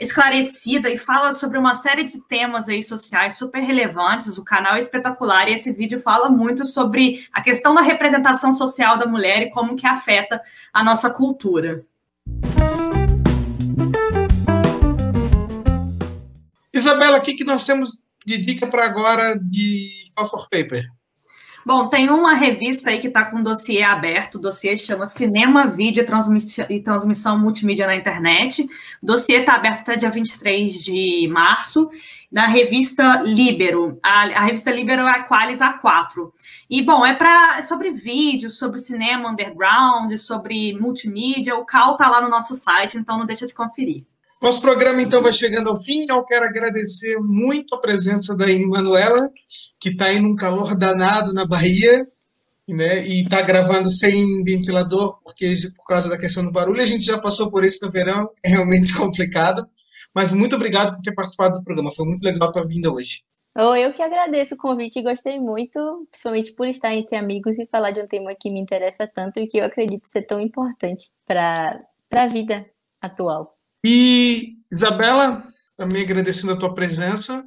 esclarecida 0.00 0.88
e 0.88 0.96
fala 0.96 1.34
sobre 1.34 1.58
uma 1.58 1.74
série 1.74 2.04
de 2.04 2.18
temas 2.26 2.68
aí 2.68 2.82
sociais 2.82 3.36
super 3.36 3.60
relevantes. 3.60 4.38
O 4.38 4.44
canal 4.44 4.76
é 4.76 4.80
espetacular 4.80 5.46
e 5.46 5.52
esse 5.52 5.70
vídeo 5.70 6.00
fala 6.00 6.30
muito 6.30 6.66
sobre 6.66 7.28
a 7.30 7.42
questão 7.42 7.74
da 7.74 7.82
representação 7.82 8.50
social 8.50 8.96
da 8.96 9.06
mulher 9.06 9.42
e 9.42 9.50
como 9.50 9.76
que 9.76 9.86
afeta 9.86 10.42
a 10.72 10.82
nossa 10.82 11.10
cultura. 11.10 11.84
Isabela, 16.72 17.18
o 17.18 17.22
que, 17.22 17.34
que 17.34 17.44
nós 17.44 17.66
temos 17.66 18.04
de 18.24 18.38
dica 18.38 18.66
para 18.66 18.86
agora 18.86 19.38
de 19.38 20.10
Call 20.16 20.28
for 20.28 20.48
Paper? 20.48 20.86
Bom, 21.64 21.88
tem 21.88 22.08
uma 22.08 22.32
revista 22.32 22.88
aí 22.88 23.00
que 23.00 23.08
está 23.08 23.26
com 23.26 23.38
um 23.38 23.42
dossiê 23.42 23.82
aberto, 23.82 24.36
o 24.36 24.40
dossiê 24.40 24.78
chama 24.78 25.04
Cinema, 25.04 25.66
Vídeo 25.66 26.02
e 26.70 26.80
Transmissão 26.80 27.38
Multimídia 27.38 27.86
na 27.86 27.94
Internet. 27.94 28.62
O 29.02 29.06
dossiê 29.06 29.40
está 29.40 29.56
aberto 29.56 29.80
até 29.80 29.96
dia 29.96 30.10
23 30.10 30.82
de 30.82 31.28
março, 31.30 31.90
na 32.32 32.46
revista 32.46 33.22
Libero. 33.22 33.98
A, 34.02 34.22
a 34.22 34.44
revista 34.44 34.70
Libero 34.70 35.02
é 35.02 35.10
a 35.10 35.24
Qualis 35.24 35.60
A4. 35.60 36.32
E, 36.68 36.80
bom, 36.80 37.04
é, 37.04 37.14
pra, 37.14 37.58
é 37.58 37.62
sobre 37.62 37.90
vídeo, 37.90 38.50
sobre 38.50 38.78
cinema 38.78 39.30
underground, 39.30 40.16
sobre 40.16 40.72
multimídia. 40.78 41.56
O 41.56 41.66
Cal 41.66 41.92
está 41.92 42.08
lá 42.08 42.22
no 42.22 42.30
nosso 42.30 42.54
site, 42.54 42.96
então 42.96 43.18
não 43.18 43.26
deixa 43.26 43.46
de 43.46 43.52
conferir. 43.52 44.04
Nosso 44.40 44.62
programa, 44.62 45.02
então, 45.02 45.22
vai 45.22 45.34
chegando 45.34 45.68
ao 45.68 45.78
fim. 45.78 46.06
Eu 46.08 46.24
quero 46.24 46.46
agradecer 46.46 47.18
muito 47.18 47.74
a 47.74 47.80
presença 47.80 48.34
da 48.34 48.50
Ine 48.50 48.66
Manuela, 48.66 49.30
que 49.78 49.90
está 49.90 50.06
aí 50.06 50.18
num 50.18 50.34
calor 50.34 50.74
danado 50.78 51.34
na 51.34 51.44
Bahia, 51.44 52.08
né? 52.66 53.06
E 53.06 53.22
está 53.22 53.42
gravando 53.42 53.90
sem 53.90 54.42
ventilador, 54.42 55.20
porque 55.22 55.54
por 55.76 55.84
causa 55.86 56.08
da 56.08 56.16
questão 56.16 56.42
do 56.42 56.50
barulho. 56.50 56.80
A 56.80 56.86
gente 56.86 57.04
já 57.04 57.20
passou 57.20 57.50
por 57.50 57.64
isso 57.64 57.84
no 57.84 57.92
verão, 57.92 58.30
é 58.42 58.48
realmente 58.48 58.94
complicado. 58.96 59.68
Mas 60.14 60.32
muito 60.32 60.56
obrigado 60.56 60.96
por 60.96 61.02
ter 61.02 61.14
participado 61.14 61.58
do 61.58 61.64
programa. 61.64 61.92
Foi 61.92 62.06
muito 62.06 62.22
legal 62.22 62.48
a 62.48 62.52
tua 62.52 62.66
vinda 62.66 62.90
hoje. 62.90 63.22
Oh, 63.54 63.74
eu 63.74 63.92
que 63.92 64.00
agradeço 64.00 64.54
o 64.54 64.58
convite 64.58 65.00
e 65.00 65.02
gostei 65.02 65.38
muito, 65.38 66.06
principalmente 66.10 66.52
por 66.54 66.66
estar 66.66 66.94
entre 66.94 67.16
amigos 67.16 67.58
e 67.58 67.66
falar 67.66 67.90
de 67.90 68.00
um 68.00 68.06
tema 68.06 68.34
que 68.34 68.50
me 68.50 68.60
interessa 68.60 69.06
tanto 69.06 69.38
e 69.38 69.46
que 69.46 69.58
eu 69.58 69.64
acredito 69.64 70.08
ser 70.08 70.22
tão 70.22 70.40
importante 70.40 71.10
para 71.26 71.78
a 72.12 72.26
vida 72.26 72.64
atual. 73.02 73.59
E, 73.84 74.54
Isabela, 74.70 75.42
também 75.76 76.02
agradecendo 76.02 76.52
a 76.52 76.56
tua 76.56 76.74
presença. 76.74 77.44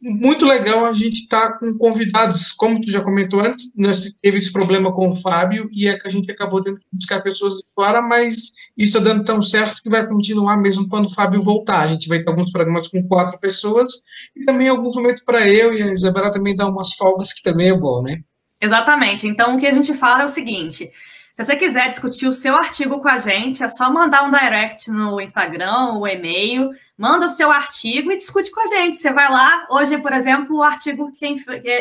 Muito 0.00 0.44
legal 0.44 0.84
a 0.84 0.92
gente 0.92 1.22
estar 1.22 1.52
tá 1.52 1.58
com 1.58 1.76
convidados, 1.78 2.52
como 2.52 2.80
tu 2.80 2.90
já 2.90 3.02
comentou 3.02 3.40
antes, 3.40 3.74
nós 3.76 4.14
teve 4.22 4.38
esse 4.38 4.52
problema 4.52 4.92
com 4.92 5.10
o 5.10 5.16
Fábio 5.16 5.68
e 5.72 5.88
é 5.88 5.98
que 5.98 6.06
a 6.06 6.10
gente 6.10 6.30
acabou 6.30 6.62
tendo 6.62 6.78
que 6.78 6.84
buscar 6.92 7.22
pessoas 7.22 7.54
de 7.54 7.64
fora, 7.74 8.02
mas 8.02 8.52
isso 8.76 8.98
está 8.98 9.00
dando 9.00 9.24
tão 9.24 9.40
certo 9.42 9.82
que 9.82 9.88
vai 9.88 10.06
continuar 10.06 10.58
mesmo 10.58 10.88
quando 10.88 11.06
o 11.06 11.14
Fábio 11.14 11.42
voltar. 11.42 11.80
A 11.80 11.86
gente 11.86 12.08
vai 12.08 12.22
ter 12.22 12.28
alguns 12.28 12.50
programas 12.50 12.88
com 12.88 13.06
quatro 13.08 13.38
pessoas 13.38 13.92
e 14.36 14.44
também 14.44 14.68
alguns 14.68 14.94
momentos 14.96 15.22
para 15.22 15.48
eu 15.48 15.74
e 15.74 15.82
a 15.82 15.92
Isabela 15.92 16.30
também 16.30 16.54
dar 16.54 16.68
umas 16.68 16.92
folgas, 16.94 17.32
que 17.32 17.42
também 17.42 17.70
é 17.70 17.76
bom, 17.76 18.02
né? 18.02 18.20
Exatamente. 18.60 19.26
Então, 19.26 19.56
o 19.56 19.58
que 19.58 19.66
a 19.66 19.74
gente 19.74 19.94
fala 19.94 20.22
é 20.22 20.26
o 20.26 20.30
seguinte: 20.30 20.90
Se 21.36 21.44
você 21.44 21.54
quiser 21.54 21.90
discutir 21.90 22.26
o 22.26 22.32
seu 22.32 22.56
artigo 22.56 22.98
com 22.98 23.08
a 23.08 23.18
gente, 23.18 23.62
é 23.62 23.68
só 23.68 23.92
mandar 23.92 24.24
um 24.24 24.30
direct 24.30 24.90
no 24.90 25.20
Instagram, 25.20 25.92
o 25.98 26.08
e-mail, 26.08 26.70
manda 26.96 27.26
o 27.26 27.28
seu 27.28 27.50
artigo 27.50 28.10
e 28.10 28.16
discute 28.16 28.50
com 28.50 28.58
a 28.58 28.68
gente. 28.68 28.96
Você 28.96 29.12
vai 29.12 29.30
lá, 29.30 29.66
hoje, 29.70 29.98
por 29.98 30.14
exemplo, 30.14 30.56
o 30.56 30.62
artigo 30.62 31.12
quem 31.12 31.36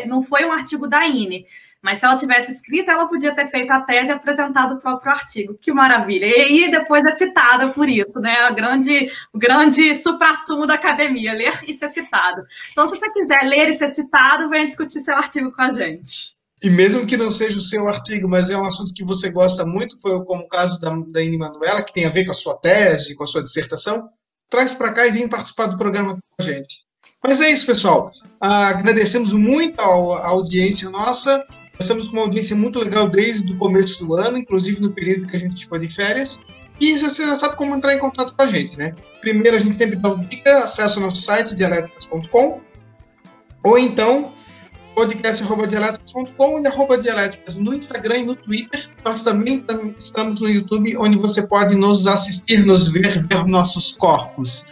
não 0.07 0.21
foi 0.21 0.43
um 0.43 0.51
artigo 0.51 0.89
da 0.89 1.07
INE, 1.07 1.47
mas 1.81 1.99
se 1.99 2.05
ela 2.05 2.17
tivesse 2.17 2.51
escrito, 2.51 2.91
ela 2.91 3.07
podia 3.07 3.33
ter 3.33 3.47
feito 3.47 3.71
a 3.71 3.79
tese 3.79 4.09
e 4.09 4.11
apresentado 4.11 4.75
o 4.75 4.81
próprio 4.81 5.13
artigo. 5.13 5.57
Que 5.57 5.71
maravilha! 5.71 6.25
E, 6.25 6.69
depois 6.69 7.05
é 7.05 7.15
citada 7.15 7.69
por 7.69 7.87
isso, 7.87 8.19
né? 8.19 8.35
A 8.39 8.51
grande, 8.51 9.09
o 9.31 9.39
grande 9.39 9.95
supra-sumo 9.95 10.67
da 10.67 10.73
academia, 10.73 11.31
ler 11.31 11.57
e 11.65 11.73
ser 11.73 11.87
citado. 11.87 12.45
Então, 12.73 12.89
se 12.89 12.97
você 12.97 13.09
quiser 13.09 13.43
ler 13.43 13.69
e 13.69 13.73
ser 13.73 13.87
citado, 13.87 14.49
venha 14.49 14.65
discutir 14.65 14.99
seu 14.99 15.15
artigo 15.15 15.49
com 15.53 15.61
a 15.61 15.71
gente. 15.71 16.34
E 16.65 16.69
mesmo 16.71 17.05
que 17.05 17.15
não 17.15 17.31
seja 17.31 17.59
o 17.59 17.61
seu 17.61 17.87
artigo, 17.87 18.27
mas 18.27 18.49
é 18.49 18.57
um 18.57 18.65
assunto 18.65 18.91
que 18.91 19.05
você 19.05 19.29
gosta 19.29 19.63
muito, 19.63 20.01
foi 20.01 20.19
como 20.25 20.45
o 20.45 20.47
caso 20.47 20.81
da, 20.81 20.95
da 21.09 21.21
Ine 21.21 21.37
Manuela, 21.37 21.83
que 21.83 21.93
tem 21.93 22.05
a 22.05 22.09
ver 22.09 22.25
com 22.25 22.31
a 22.31 22.33
sua 22.33 22.57
tese, 22.57 23.15
com 23.15 23.23
a 23.23 23.27
sua 23.27 23.43
dissertação, 23.43 24.09
traz 24.49 24.73
para 24.73 24.91
cá 24.91 25.05
e 25.05 25.11
vem 25.11 25.27
participar 25.27 25.67
do 25.67 25.77
programa 25.77 26.15
com 26.15 26.19
a 26.39 26.43
gente. 26.43 26.87
Mas 27.23 27.39
é 27.39 27.51
isso, 27.51 27.67
pessoal. 27.67 28.09
agradecemos 28.41 29.31
muito 29.31 29.79
a, 29.79 29.85
a 29.85 30.27
audiência 30.29 30.89
nossa. 30.89 31.37
Nós 31.73 31.81
estamos 31.81 32.09
com 32.09 32.17
uma 32.17 32.23
audiência 32.23 32.55
muito 32.55 32.79
legal 32.79 33.07
desde 33.07 33.53
o 33.53 33.57
começo 33.59 34.03
do 34.03 34.15
ano, 34.15 34.35
inclusive 34.35 34.81
no 34.81 34.91
período 34.91 35.27
que 35.27 35.35
a 35.35 35.39
gente 35.39 35.65
ficou 35.65 35.77
de 35.77 35.93
férias. 35.93 36.41
E 36.81 36.97
você 36.97 37.27
já 37.27 37.37
sabe 37.37 37.57
como 37.57 37.75
entrar 37.75 37.93
em 37.93 37.99
contato 37.99 38.33
com 38.35 38.41
a 38.41 38.47
gente, 38.47 38.75
né? 38.75 38.95
Primeiro, 39.21 39.55
a 39.55 39.59
gente 39.59 39.77
sempre 39.77 39.97
dá 39.97 40.15
dica, 40.15 40.63
acesse 40.63 40.97
o 40.97 41.01
nosso 41.01 41.21
site, 41.21 41.53
dialéticas.com, 41.53 42.59
ou 43.63 43.77
então 43.77 44.33
podcast.dialéticas.com 44.95 46.61
e 46.61 46.67
arroba 46.67 46.97
dialéticas 46.97 47.57
no 47.57 47.73
Instagram 47.73 48.17
e 48.19 48.23
no 48.23 48.35
Twitter. 48.35 48.89
Nós 49.03 49.21
também 49.23 49.55
estamos 49.97 50.41
no 50.41 50.49
YouTube, 50.49 50.97
onde 50.97 51.17
você 51.17 51.45
pode 51.45 51.75
nos 51.75 52.07
assistir, 52.07 52.65
nos 52.65 52.91
ver, 52.91 53.27
ver 53.27 53.45
nossos 53.45 53.91
corpos. 53.91 54.65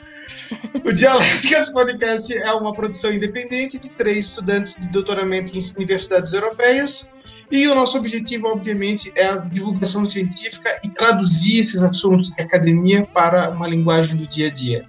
O 0.85 0.91
Dialéticas 0.93 1.71
Podcast 1.71 2.35
é 2.37 2.51
uma 2.53 2.73
produção 2.73 3.11
independente 3.11 3.77
de 3.77 3.91
três 3.91 4.27
estudantes 4.27 4.79
de 4.79 4.89
doutoramento 4.89 5.57
em 5.57 5.61
universidades 5.75 6.31
europeias. 6.33 7.11
E 7.51 7.67
o 7.67 7.75
nosso 7.75 7.97
objetivo, 7.97 8.47
obviamente, 8.47 9.11
é 9.15 9.27
a 9.27 9.37
divulgação 9.37 10.09
científica 10.09 10.69
e 10.83 10.89
traduzir 10.89 11.59
esses 11.59 11.83
assuntos 11.83 12.31
de 12.31 12.41
academia 12.41 13.05
para 13.13 13.49
uma 13.51 13.67
linguagem 13.67 14.17
do 14.17 14.27
dia 14.27 14.47
a 14.47 14.51
dia. 14.51 14.87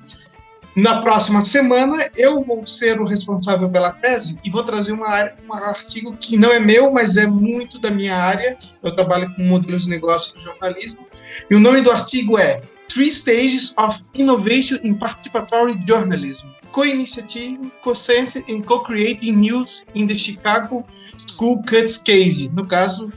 Na 0.77 1.01
próxima 1.03 1.45
semana, 1.45 2.11
eu 2.17 2.43
vou 2.43 2.67
ser 2.67 3.01
o 3.01 3.07
responsável 3.07 3.69
pela 3.71 3.93
tese 3.93 4.41
e 4.45 4.51
vou 4.51 4.65
trazer 4.65 4.93
uma, 4.93 5.31
um 5.49 5.53
artigo 5.53 6.17
que 6.17 6.37
não 6.37 6.51
é 6.51 6.59
meu, 6.59 6.91
mas 6.91 7.17
é 7.17 7.27
muito 7.27 7.79
da 7.79 7.91
minha 7.91 8.17
área. 8.17 8.59
Eu 8.83 8.95
trabalho 8.95 9.33
com 9.35 9.45
modelos 9.45 9.85
de 9.85 9.91
negócio 9.91 10.37
de 10.37 10.45
jornalismo. 10.45 11.07
E 11.49 11.55
o 11.55 11.61
nome 11.61 11.81
do 11.81 11.93
artigo 11.93 12.39
é 12.39 12.61
Three 12.89 13.09
Stages 13.09 13.75
of 13.79 14.01
Innovation 14.15 14.79
in 14.83 14.95
Participatory 14.95 15.81
Journalism 15.87 16.49
Co-Initiative, 16.75 17.71
Co-Sense 17.83 18.45
and 18.49 18.63
Co-Creating 18.63 19.37
News 19.37 19.87
in 19.95 20.09
the 20.09 20.19
Chicago 20.19 20.85
School 21.31 21.63
Cuts 21.63 21.99
Case. 21.99 22.51
No 22.53 22.67
caso, 22.67 23.13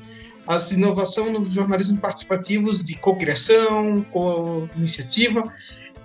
as 0.46 0.72
inovações 0.72 1.34
no 1.34 1.44
jornalismo 1.44 1.98
participativos 1.98 2.84
de 2.84 2.96
co-criação, 3.00 4.06
co-iniciativa 4.12 5.52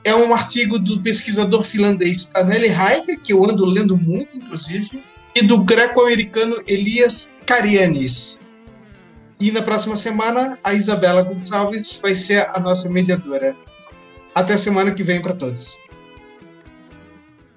é 0.04 0.14
um 0.14 0.34
artigo 0.34 0.78
do 0.78 1.00
pesquisador 1.00 1.64
finlandês 1.64 2.30
Taneli 2.30 2.68
Haika, 2.68 3.16
que 3.16 3.32
eu 3.32 3.44
ando 3.44 3.64
lendo 3.64 3.96
muito, 3.96 4.36
inclusive, 4.36 5.02
e 5.34 5.42
do 5.42 5.62
greco-americano 5.64 6.62
Elias 6.66 7.38
Karianis. 7.46 8.40
E 9.40 9.50
na 9.50 9.62
próxima 9.62 9.96
semana, 9.96 10.58
a 10.62 10.74
Isabela 10.74 11.22
Gonçalves 11.22 12.00
vai 12.00 12.14
ser 12.14 12.48
a 12.54 12.60
nossa 12.60 12.90
mediadora. 12.90 13.56
Até 14.34 14.56
semana 14.56 14.92
que 14.92 15.02
vem 15.02 15.20
para 15.20 15.34
todos. 15.34 15.80